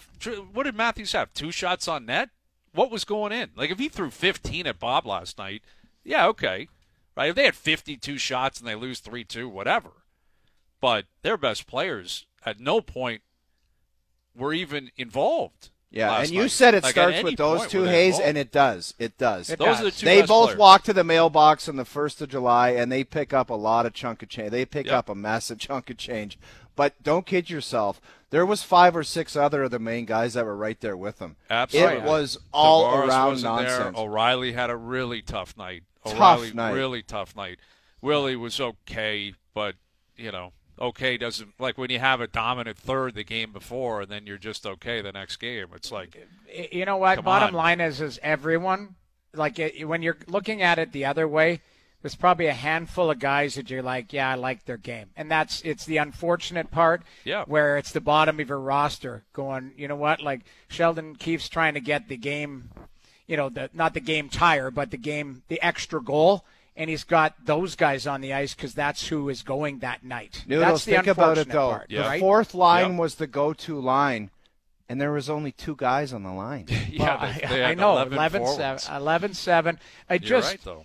what 0.54 0.62
did 0.62 0.74
Matthews 0.74 1.12
have? 1.12 1.34
Two 1.34 1.50
shots 1.52 1.86
on 1.86 2.06
net. 2.06 2.30
What 2.74 2.90
was 2.90 3.04
going 3.04 3.32
in? 3.32 3.50
Like 3.54 3.70
if 3.70 3.78
he 3.78 3.90
threw 3.90 4.10
15 4.10 4.66
at 4.66 4.78
Bob 4.78 5.04
last 5.06 5.36
night, 5.36 5.62
yeah, 6.02 6.26
okay, 6.28 6.68
right. 7.14 7.28
If 7.28 7.36
they 7.36 7.44
had 7.44 7.54
52 7.54 8.16
shots 8.16 8.58
and 8.58 8.66
they 8.66 8.74
lose 8.74 9.00
three 9.00 9.24
two, 9.24 9.48
whatever. 9.48 9.90
But 10.80 11.04
their 11.20 11.36
best 11.36 11.66
players 11.66 12.24
at 12.46 12.58
no 12.58 12.80
point 12.80 13.20
were 14.34 14.54
even 14.54 14.90
involved. 14.96 15.68
Yeah, 15.90 16.10
last 16.10 16.28
and 16.28 16.34
you 16.36 16.42
night. 16.42 16.50
said 16.52 16.74
it 16.74 16.82
Like, 16.84 16.92
starts 16.92 17.22
with 17.22 17.36
those 17.36 17.58
point 17.60 17.70
two 17.70 17.80
were 17.82 17.88
Hayes, 17.88 18.18
and 18.18 18.38
it 18.38 18.50
does. 18.50 18.94
It 18.98 19.18
does. 19.18 19.50
It 19.50 19.58
those 19.58 19.78
are 19.80 19.84
the 19.84 19.90
two. 19.90 20.06
they 20.06 20.20
best 20.20 20.28
both 20.28 20.46
players. 20.46 20.58
walk 20.58 20.82
to 20.84 20.94
the 20.94 21.04
mailbox 21.04 21.68
on 21.68 21.76
the 21.76 21.84
first 21.84 22.22
of 22.22 22.30
July, 22.30 22.70
and 22.70 22.90
they 22.90 23.04
pick 23.04 23.34
up 23.34 23.50
a 23.50 23.54
lot 23.54 23.84
of 23.84 23.92
chunk 23.92 24.22
of 24.22 24.30
change. 24.30 24.50
They 24.52 24.64
pick 24.64 24.86
Yep. 24.86 24.94
up 24.94 25.08
a 25.10 25.14
massive 25.14 25.58
chunk 25.58 25.90
of 25.90 25.98
change. 25.98 26.38
But 26.74 27.02
don't 27.02 27.26
kid 27.26 27.50
yourself. 27.50 28.00
There 28.30 28.46
was 28.46 28.62
five 28.62 28.96
or 28.96 29.04
six 29.04 29.36
other 29.36 29.64
of 29.64 29.70
the 29.70 29.78
main 29.78 30.06
guys 30.06 30.34
that 30.34 30.46
were 30.46 30.56
right 30.56 30.80
there 30.80 30.96
with 30.96 31.18
them. 31.18 31.36
Absolutely. 31.50 31.96
It 31.96 32.02
was 32.02 32.38
all 32.52 32.84
Tavares 32.84 33.08
around 33.08 33.28
wasn't 33.28 33.56
there. 33.58 33.78
nonsense. 33.78 33.98
O'Reilly 33.98 34.52
had 34.52 34.70
a 34.70 34.76
really 34.76 35.20
tough 35.20 35.56
night. 35.56 35.82
Tough 36.06 36.54
night. 36.54 36.72
really 36.72 37.02
tough 37.02 37.36
night. 37.36 37.58
Willie 38.00 38.36
was 38.36 38.60
okay, 38.60 39.34
but 39.54 39.76
you 40.16 40.32
know, 40.32 40.52
okay 40.80 41.16
doesn't 41.16 41.54
like 41.60 41.78
when 41.78 41.90
you 41.90 41.98
have 41.98 42.20
a 42.20 42.26
dominant 42.26 42.76
third 42.76 43.14
the 43.14 43.22
game 43.22 43.52
before, 43.52 44.02
and 44.02 44.10
then 44.10 44.26
you're 44.26 44.38
just 44.38 44.66
okay 44.66 45.00
the 45.00 45.12
next 45.12 45.36
game. 45.36 45.68
It's 45.74 45.92
like 45.92 46.26
you 46.72 46.84
know 46.84 46.96
what? 46.96 47.22
Bottom 47.22 47.48
on. 47.48 47.54
line 47.54 47.80
is, 47.80 48.00
is 48.00 48.18
everyone 48.22 48.96
like 49.34 49.58
it, 49.58 49.86
when 49.86 50.02
you're 50.02 50.18
looking 50.26 50.62
at 50.62 50.78
it 50.78 50.92
the 50.92 51.04
other 51.04 51.28
way. 51.28 51.60
There's 52.02 52.16
probably 52.16 52.46
a 52.48 52.52
handful 52.52 53.10
of 53.10 53.20
guys 53.20 53.54
that 53.54 53.70
you're 53.70 53.82
like, 53.82 54.12
yeah, 54.12 54.30
I 54.30 54.34
like 54.34 54.64
their 54.64 54.76
game, 54.76 55.06
and 55.16 55.30
that's 55.30 55.62
it's 55.62 55.84
the 55.86 55.98
unfortunate 55.98 56.70
part. 56.72 57.02
Yeah. 57.24 57.44
Where 57.46 57.78
it's 57.78 57.92
the 57.92 58.00
bottom 58.00 58.40
of 58.40 58.48
your 58.48 58.58
roster 58.60 59.22
going, 59.32 59.72
you 59.76 59.86
know 59.88 59.96
what? 59.96 60.20
Like 60.20 60.40
Sheldon 60.68 61.14
keeps 61.16 61.48
trying 61.48 61.74
to 61.74 61.80
get 61.80 62.08
the 62.08 62.16
game, 62.16 62.70
you 63.28 63.36
know, 63.36 63.48
the 63.48 63.70
not 63.72 63.94
the 63.94 64.00
game 64.00 64.28
tire, 64.28 64.70
but 64.72 64.90
the 64.90 64.96
game 64.96 65.42
the 65.46 65.62
extra 65.62 66.02
goal, 66.02 66.44
and 66.76 66.90
he's 66.90 67.04
got 67.04 67.34
those 67.46 67.76
guys 67.76 68.04
on 68.06 68.20
the 68.20 68.32
ice 68.34 68.52
because 68.54 68.74
that's 68.74 69.06
who 69.06 69.28
is 69.28 69.42
going 69.42 69.78
that 69.78 70.02
night. 70.04 70.44
Noodles, 70.48 70.66
that's 70.72 70.84
the 70.86 70.92
think 70.92 71.06
about 71.06 71.38
it 71.38 71.46
unfortunate 71.46 71.52
though. 71.52 71.70
part, 71.70 71.88
The 71.88 71.94
Yeah. 71.94 72.06
right? 72.08 72.20
fourth 72.20 72.52
line 72.54 72.90
Yep. 72.92 72.98
was 73.00 73.14
the 73.14 73.26
go-to 73.28 73.78
line, 73.78 74.30
and 74.88 75.00
there 75.00 75.12
was 75.12 75.30
only 75.30 75.52
two 75.52 75.76
guys 75.76 76.12
on 76.12 76.24
the 76.24 76.32
line. 76.32 76.66
yeah, 76.90 77.04
Well, 77.04 77.18
they, 77.32 77.42
I, 77.44 77.48
they 77.48 77.64
I 77.64 77.68
had 77.68 77.78
know 77.78 77.92
11 77.92 78.12
11 78.14 78.40
forwards. 78.42 78.82
7, 78.82 78.96
11 78.96 79.34
7. 79.34 79.78
I 80.10 80.14
You're 80.14 80.18
just 80.18 80.50
right 80.50 80.60
though. 80.64 80.84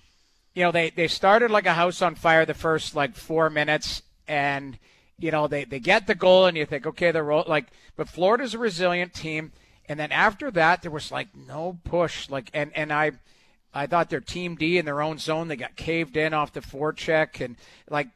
You 0.57 0.63
know 0.63 0.71
they 0.71 0.89
they 0.89 1.07
started 1.07 1.51
like 1.51 1.67
a 1.67 1.73
house 1.75 2.01
on 2.01 2.15
fire 2.15 2.43
the 2.43 2.55
first 2.55 2.95
like 2.95 3.15
four 3.15 3.47
minutes 3.47 4.01
and 4.27 4.79
you 5.19 5.29
know 5.29 5.45
they 5.45 5.65
they 5.65 5.79
get 5.79 6.07
the 6.07 6.15
goal 6.15 6.47
and 6.47 6.57
you 6.57 6.65
think 6.65 6.87
okay 6.87 7.11
they're 7.11 7.23
roll 7.23 7.43
like 7.47 7.67
but 7.95 8.09
Florida's 8.09 8.55
a 8.55 8.57
resilient 8.57 9.13
team 9.13 9.51
and 9.87 9.99
then 9.99 10.11
after 10.11 10.49
that 10.49 10.81
there 10.81 10.89
was 10.89 11.11
like 11.11 11.27
no 11.35 11.77
push 11.83 12.27
like 12.31 12.49
and 12.55 12.71
and 12.75 12.91
I 12.91 13.11
I 13.71 13.85
thought 13.85 14.09
their 14.09 14.19
team 14.19 14.55
D 14.55 14.79
in 14.79 14.85
their 14.85 15.03
own 15.03 15.19
zone 15.19 15.47
they 15.47 15.57
got 15.57 15.75
caved 15.75 16.17
in 16.17 16.33
off 16.33 16.53
the 16.53 16.61
forecheck 16.61 17.39
and 17.39 17.55
like 17.87 18.07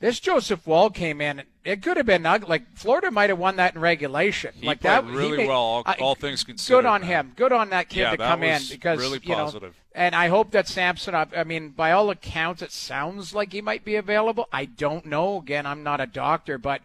this 0.00 0.20
Joseph 0.20 0.66
Woll 0.66 0.90
came 0.90 1.22
in. 1.22 1.42
It 1.64 1.82
could 1.82 1.96
have 1.96 2.04
been 2.04 2.26
ugly. 2.26 2.48
Like 2.48 2.70
Florida 2.74 3.10
might 3.10 3.30
have 3.30 3.38
won 3.38 3.56
that 3.56 3.74
in 3.74 3.80
regulation. 3.80 4.52
He 4.54 4.66
like 4.66 4.80
played 4.80 4.90
that, 4.92 5.04
really 5.06 5.38
made- 5.38 5.48
well, 5.48 5.56
all- 5.58 5.84
all 6.00 6.14
things 6.14 6.44
considered, 6.44 6.82
Good 6.82 6.86
on 6.86 7.00
man. 7.00 7.08
him. 7.10 7.32
Good 7.34 7.52
on 7.52 7.70
that 7.70 7.88
kid 7.88 8.00
Yeah, 8.00 8.10
to 8.10 8.16
that 8.18 8.28
come 8.28 8.42
in 8.42 8.60
because 8.70 8.98
really 8.98 9.20
you 9.22 9.30
know, 9.30 9.44
positive. 9.44 9.74
And 9.96 10.14
I 10.14 10.28
hope 10.28 10.50
that 10.50 10.68
Samson. 10.68 11.14
I, 11.14 11.26
I 11.34 11.44
mean, 11.44 11.70
by 11.70 11.90
all 11.90 12.10
accounts, 12.10 12.60
it 12.60 12.70
sounds 12.70 13.34
like 13.34 13.52
he 13.52 13.62
might 13.62 13.82
be 13.82 13.96
available. 13.96 14.46
I 14.52 14.66
don't 14.66 15.06
know. 15.06 15.38
Again, 15.38 15.64
I'm 15.64 15.82
not 15.82 16.02
a 16.02 16.06
doctor, 16.06 16.58
but 16.58 16.82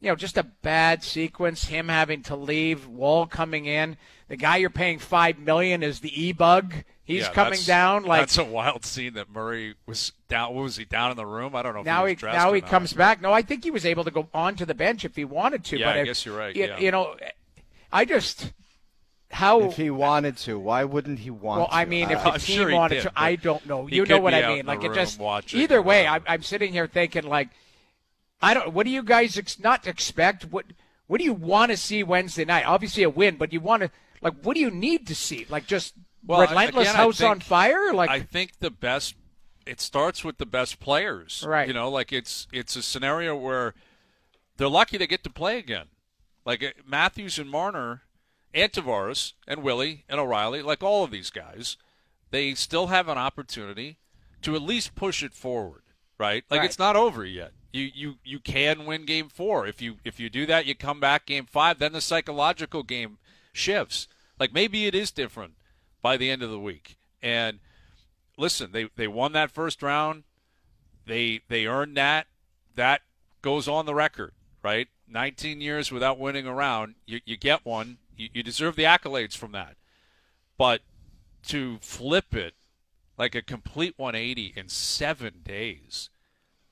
you 0.00 0.08
know, 0.08 0.14
just 0.14 0.38
a 0.38 0.44
bad 0.44 1.02
sequence. 1.02 1.64
Him 1.64 1.88
having 1.88 2.22
to 2.22 2.36
leave, 2.36 2.86
Woll 2.86 3.26
coming 3.26 3.66
in. 3.66 3.96
The 4.28 4.36
guy 4.36 4.58
you're 4.58 4.70
paying 4.70 5.00
five 5.00 5.40
million 5.40 5.82
is 5.82 5.98
the 5.98 6.22
e 6.24 6.32
bug. 6.32 6.72
He's 7.02 7.22
Yeah, 7.22 7.32
coming 7.32 7.60
down. 7.62 8.04
Like 8.04 8.20
that's 8.22 8.38
a 8.38 8.44
wild 8.44 8.84
scene 8.84 9.14
that 9.14 9.28
Murray 9.28 9.74
was 9.84 10.12
down. 10.28 10.54
What 10.54 10.62
was 10.62 10.76
he 10.76 10.84
down 10.84 11.10
in 11.10 11.16
the 11.16 11.26
room? 11.26 11.56
I 11.56 11.62
don't 11.62 11.74
know. 11.74 11.80
If 11.80 11.86
now 11.86 12.04
he, 12.04 12.10
he, 12.10 12.14
was 12.14 12.20
dressed 12.20 12.36
now 12.36 12.52
he 12.52 12.60
comes 12.60 12.92
back. 12.92 13.20
No, 13.20 13.32
I 13.32 13.42
think 13.42 13.64
he 13.64 13.72
was 13.72 13.84
able 13.84 14.04
to 14.04 14.12
go 14.12 14.28
onto 14.32 14.64
the 14.64 14.74
bench 14.74 15.04
if 15.04 15.16
he 15.16 15.24
wanted 15.24 15.64
to. 15.64 15.78
Yeah, 15.78 15.86
but 15.86 15.96
I 15.96 15.98
if- 16.00 16.06
guess 16.06 16.24
you're 16.24 16.38
right, 16.38 16.54
You, 16.54 16.66
yeah. 16.66 16.78
you 16.78 16.92
know, 16.92 17.16
I 17.92 18.04
just 18.04 18.52
how 19.36 19.60
if 19.60 19.76
he 19.76 19.90
wanted 19.90 20.38
to, 20.38 20.58
why 20.58 20.84
wouldn't 20.84 21.18
he 21.18 21.30
want 21.30 21.58
to? 21.58 21.60
well, 21.60 21.68
to? 21.68 21.74
I 21.74 21.84
mean, 21.84 22.10
if 22.10 22.24
I'm 22.24 22.32
the 22.32 22.38
team 22.38 22.56
sure 22.56 22.68
he 22.70 22.74
wanted 22.74 22.94
did, 22.96 23.02
to, 23.02 23.12
I 23.14 23.36
don't 23.36 23.66
know. 23.66 23.86
You 23.86 24.06
know 24.06 24.18
what 24.18 24.32
I 24.32 24.54
mean? 24.54 24.64
Like 24.64 24.82
it 24.82 24.94
just 24.94 25.18
watching 25.20 25.60
either 25.60 25.82
way. 25.82 26.06
I'm. 26.06 26.22
I'm 26.26 26.42
sitting 26.42 26.72
here 26.72 26.86
thinking 26.86 27.24
like, 27.24 27.50
I 28.40 28.54
don't. 28.54 28.72
What 28.72 28.84
do 28.84 28.90
you 28.90 29.02
guys 29.02 29.36
ex- 29.36 29.58
not 29.58 29.86
expect? 29.86 30.46
What 30.46 30.64
What 31.06 31.18
do 31.18 31.24
you 31.24 31.34
want 31.34 31.70
to 31.70 31.76
see 31.76 32.02
Wednesday 32.02 32.46
night? 32.46 32.64
Obviously 32.64 33.02
a 33.02 33.10
win, 33.10 33.36
but 33.36 33.52
you 33.52 33.60
want 33.60 33.82
to 33.82 33.90
like 34.22 34.34
what 34.42 34.54
do 34.54 34.60
you 34.60 34.70
need 34.70 35.06
to 35.08 35.14
see? 35.14 35.46
Like 35.50 35.66
just 35.66 35.92
Well, 36.24 36.40
relentless 36.40 36.88
again, 36.88 37.00
I 37.00 37.04
house 37.04 37.20
on 37.20 37.40
fire? 37.40 37.92
Like 37.92 38.08
I 38.08 38.20
think 38.20 38.58
the 38.60 38.70
best. 38.70 39.14
It 39.66 39.80
starts 39.80 40.24
with 40.24 40.38
the 40.38 40.46
best 40.46 40.78
players, 40.80 41.44
Right. 41.46 41.66
You 41.68 41.74
know, 41.74 41.90
like 41.90 42.10
it's 42.12 42.46
it's 42.52 42.74
a 42.74 42.82
scenario 42.82 43.36
where 43.36 43.74
they're 44.56 44.68
lucky 44.68 44.96
to 44.96 45.06
get 45.06 45.24
to 45.24 45.30
play 45.30 45.58
again. 45.58 45.88
Like 46.46 46.62
uh, 46.62 46.70
Matthews 46.86 47.38
and 47.38 47.50
Marner, 47.50 48.02
and 48.56 48.72
Tavares 48.72 49.34
and 49.46 49.62
Willie 49.62 50.04
and 50.08 50.18
O'Reilly, 50.18 50.62
like 50.62 50.82
all 50.82 51.04
of 51.04 51.10
these 51.12 51.30
guys, 51.30 51.76
they 52.30 52.54
still 52.54 52.88
have 52.88 53.06
an 53.08 53.18
opportunity 53.18 53.98
to 54.42 54.56
at 54.56 54.62
least 54.62 54.94
push 54.94 55.22
it 55.22 55.34
forward, 55.34 55.82
right? 56.18 56.42
Like 56.50 56.60
Right. 56.60 56.66
it's 56.66 56.78
not 56.78 56.96
over 56.96 57.24
yet. 57.24 57.52
You 57.72 57.90
you 57.94 58.14
you 58.24 58.40
can 58.40 58.86
win 58.86 59.04
game 59.04 59.28
four 59.28 59.66
if 59.66 59.82
you 59.82 59.98
if 60.04 60.18
you 60.18 60.30
do 60.30 60.46
that. 60.46 60.64
You 60.66 60.74
come 60.74 60.98
back 60.98 61.26
game 61.26 61.44
five, 61.46 61.78
then 61.78 61.92
the 61.92 62.00
psychological 62.00 62.82
game 62.82 63.18
shifts. 63.52 64.08
Like 64.40 64.52
maybe 64.54 64.86
it 64.86 64.94
is 64.94 65.10
different 65.10 65.54
by 66.00 66.16
the 66.16 66.30
end 66.30 66.42
of 66.42 66.50
the 66.50 66.58
week. 66.58 66.96
And 67.20 67.58
listen, 68.38 68.72
they 68.72 68.88
they 68.96 69.06
won 69.06 69.32
that 69.32 69.50
first 69.50 69.82
round. 69.82 70.24
They 71.04 71.42
they 71.48 71.66
earned 71.66 71.96
that. 71.98 72.26
That 72.74 73.02
goes 73.42 73.68
on 73.68 73.84
the 73.86 73.94
record, 73.94 74.32
right? 74.62 74.88
19 75.08 75.60
years 75.60 75.92
without 75.92 76.18
winning 76.18 76.46
a 76.46 76.54
round. 76.54 76.94
You 77.06 77.20
you 77.26 77.36
get 77.36 77.64
one. 77.66 77.98
You, 78.16 78.28
you 78.34 78.42
deserve 78.42 78.76
the 78.76 78.84
accolades 78.84 79.36
from 79.36 79.52
that. 79.52 79.76
But 80.58 80.82
to 81.48 81.78
flip 81.80 82.34
it 82.34 82.54
like 83.18 83.34
a 83.34 83.42
complete 83.42 83.94
180 83.96 84.54
in 84.56 84.68
seven 84.68 85.40
days, 85.44 86.10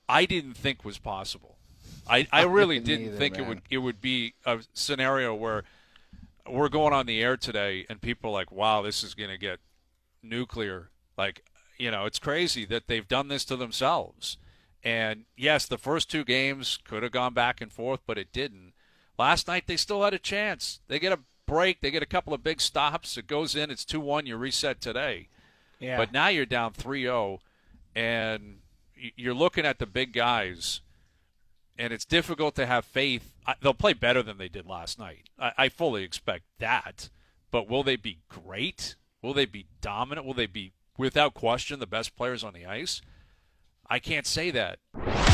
I 0.08 0.26
didn't 0.26 0.54
think 0.54 0.84
was 0.84 0.98
possible. 0.98 1.58
I, 2.08 2.26
I 2.32 2.42
really 2.44 2.80
didn't 2.80 3.08
either, 3.08 3.16
think 3.16 3.38
it 3.38 3.46
would 3.46 3.62
it 3.70 3.78
would 3.78 4.00
be 4.00 4.34
a 4.44 4.60
scenario 4.72 5.34
where 5.34 5.64
we're 6.48 6.68
going 6.68 6.92
on 6.92 7.06
the 7.06 7.22
air 7.22 7.36
today 7.36 7.86
and 7.88 8.00
people 8.00 8.30
are 8.30 8.34
like, 8.34 8.52
wow, 8.52 8.82
this 8.82 9.02
is 9.02 9.14
going 9.14 9.30
to 9.30 9.38
get 9.38 9.60
nuclear. 10.22 10.90
Like, 11.16 11.44
you 11.78 11.90
know, 11.90 12.04
it's 12.04 12.18
crazy 12.18 12.64
that 12.66 12.86
they've 12.86 13.08
done 13.08 13.28
this 13.28 13.44
to 13.46 13.56
themselves. 13.56 14.36
And 14.82 15.24
yes, 15.36 15.64
the 15.66 15.78
first 15.78 16.10
two 16.10 16.24
games 16.24 16.78
could 16.84 17.02
have 17.02 17.12
gone 17.12 17.32
back 17.32 17.62
and 17.62 17.72
forth, 17.72 18.00
but 18.06 18.18
it 18.18 18.32
didn't. 18.32 18.74
Last 19.18 19.48
night 19.48 19.66
they 19.66 19.78
still 19.78 20.02
had 20.02 20.12
a 20.12 20.18
chance. 20.18 20.80
They 20.88 20.98
get 20.98 21.12
a 21.12 21.20
break, 21.54 21.80
they 21.80 21.92
get 21.92 22.02
a 22.02 22.06
couple 22.06 22.34
of 22.34 22.42
big 22.42 22.60
stops. 22.60 23.16
It 23.16 23.28
goes 23.28 23.54
in, 23.54 23.70
it's 23.70 23.84
2 23.84 24.00
1, 24.00 24.26
you 24.26 24.36
reset 24.36 24.80
today. 24.80 25.28
Yeah. 25.78 25.96
But 25.96 26.12
now 26.12 26.26
you're 26.26 26.46
down 26.46 26.72
3 26.72 27.02
0, 27.02 27.38
and 27.94 28.58
you're 28.96 29.34
looking 29.34 29.64
at 29.64 29.78
the 29.78 29.86
big 29.86 30.12
guys, 30.12 30.80
and 31.78 31.92
it's 31.92 32.04
difficult 32.04 32.56
to 32.56 32.66
have 32.66 32.84
faith. 32.84 33.32
They'll 33.62 33.72
play 33.72 33.92
better 33.92 34.20
than 34.20 34.36
they 34.36 34.48
did 34.48 34.66
last 34.66 34.98
night. 34.98 35.30
I, 35.38 35.52
I 35.56 35.68
fully 35.68 36.02
expect 36.02 36.44
that. 36.58 37.08
But 37.52 37.68
will 37.68 37.84
they 37.84 37.96
be 37.96 38.18
great? 38.28 38.96
Will 39.22 39.32
they 39.32 39.46
be 39.46 39.66
dominant? 39.80 40.26
Will 40.26 40.34
they 40.34 40.46
be, 40.46 40.72
without 40.98 41.34
question, 41.34 41.78
the 41.78 41.86
best 41.86 42.16
players 42.16 42.42
on 42.42 42.52
the 42.52 42.66
ice? 42.66 43.00
I 43.88 44.00
can't 44.00 44.26
say 44.26 44.50
that. 44.50 44.80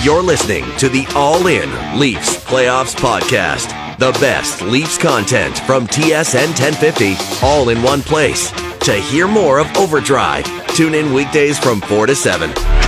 You're 0.02 0.22
listening 0.22 0.64
to 0.76 0.90
the 0.90 1.06
All 1.14 1.46
In 1.46 1.98
Leafs 1.98 2.44
Playoffs 2.44 2.94
Podcast. 2.94 3.79
The 4.00 4.12
best 4.12 4.62
Leafs 4.62 4.96
content 4.96 5.58
from 5.58 5.86
TSN 5.86 6.58
1050, 6.58 7.44
all 7.44 7.68
in 7.68 7.82
one 7.82 8.00
place. 8.00 8.50
To 8.78 8.94
hear 8.94 9.28
more 9.28 9.58
of 9.58 9.76
Overdrive, 9.76 10.46
tune 10.68 10.94
in 10.94 11.12
weekdays 11.12 11.58
from 11.58 11.82
4 11.82 12.06
to 12.06 12.14
7. 12.14 12.79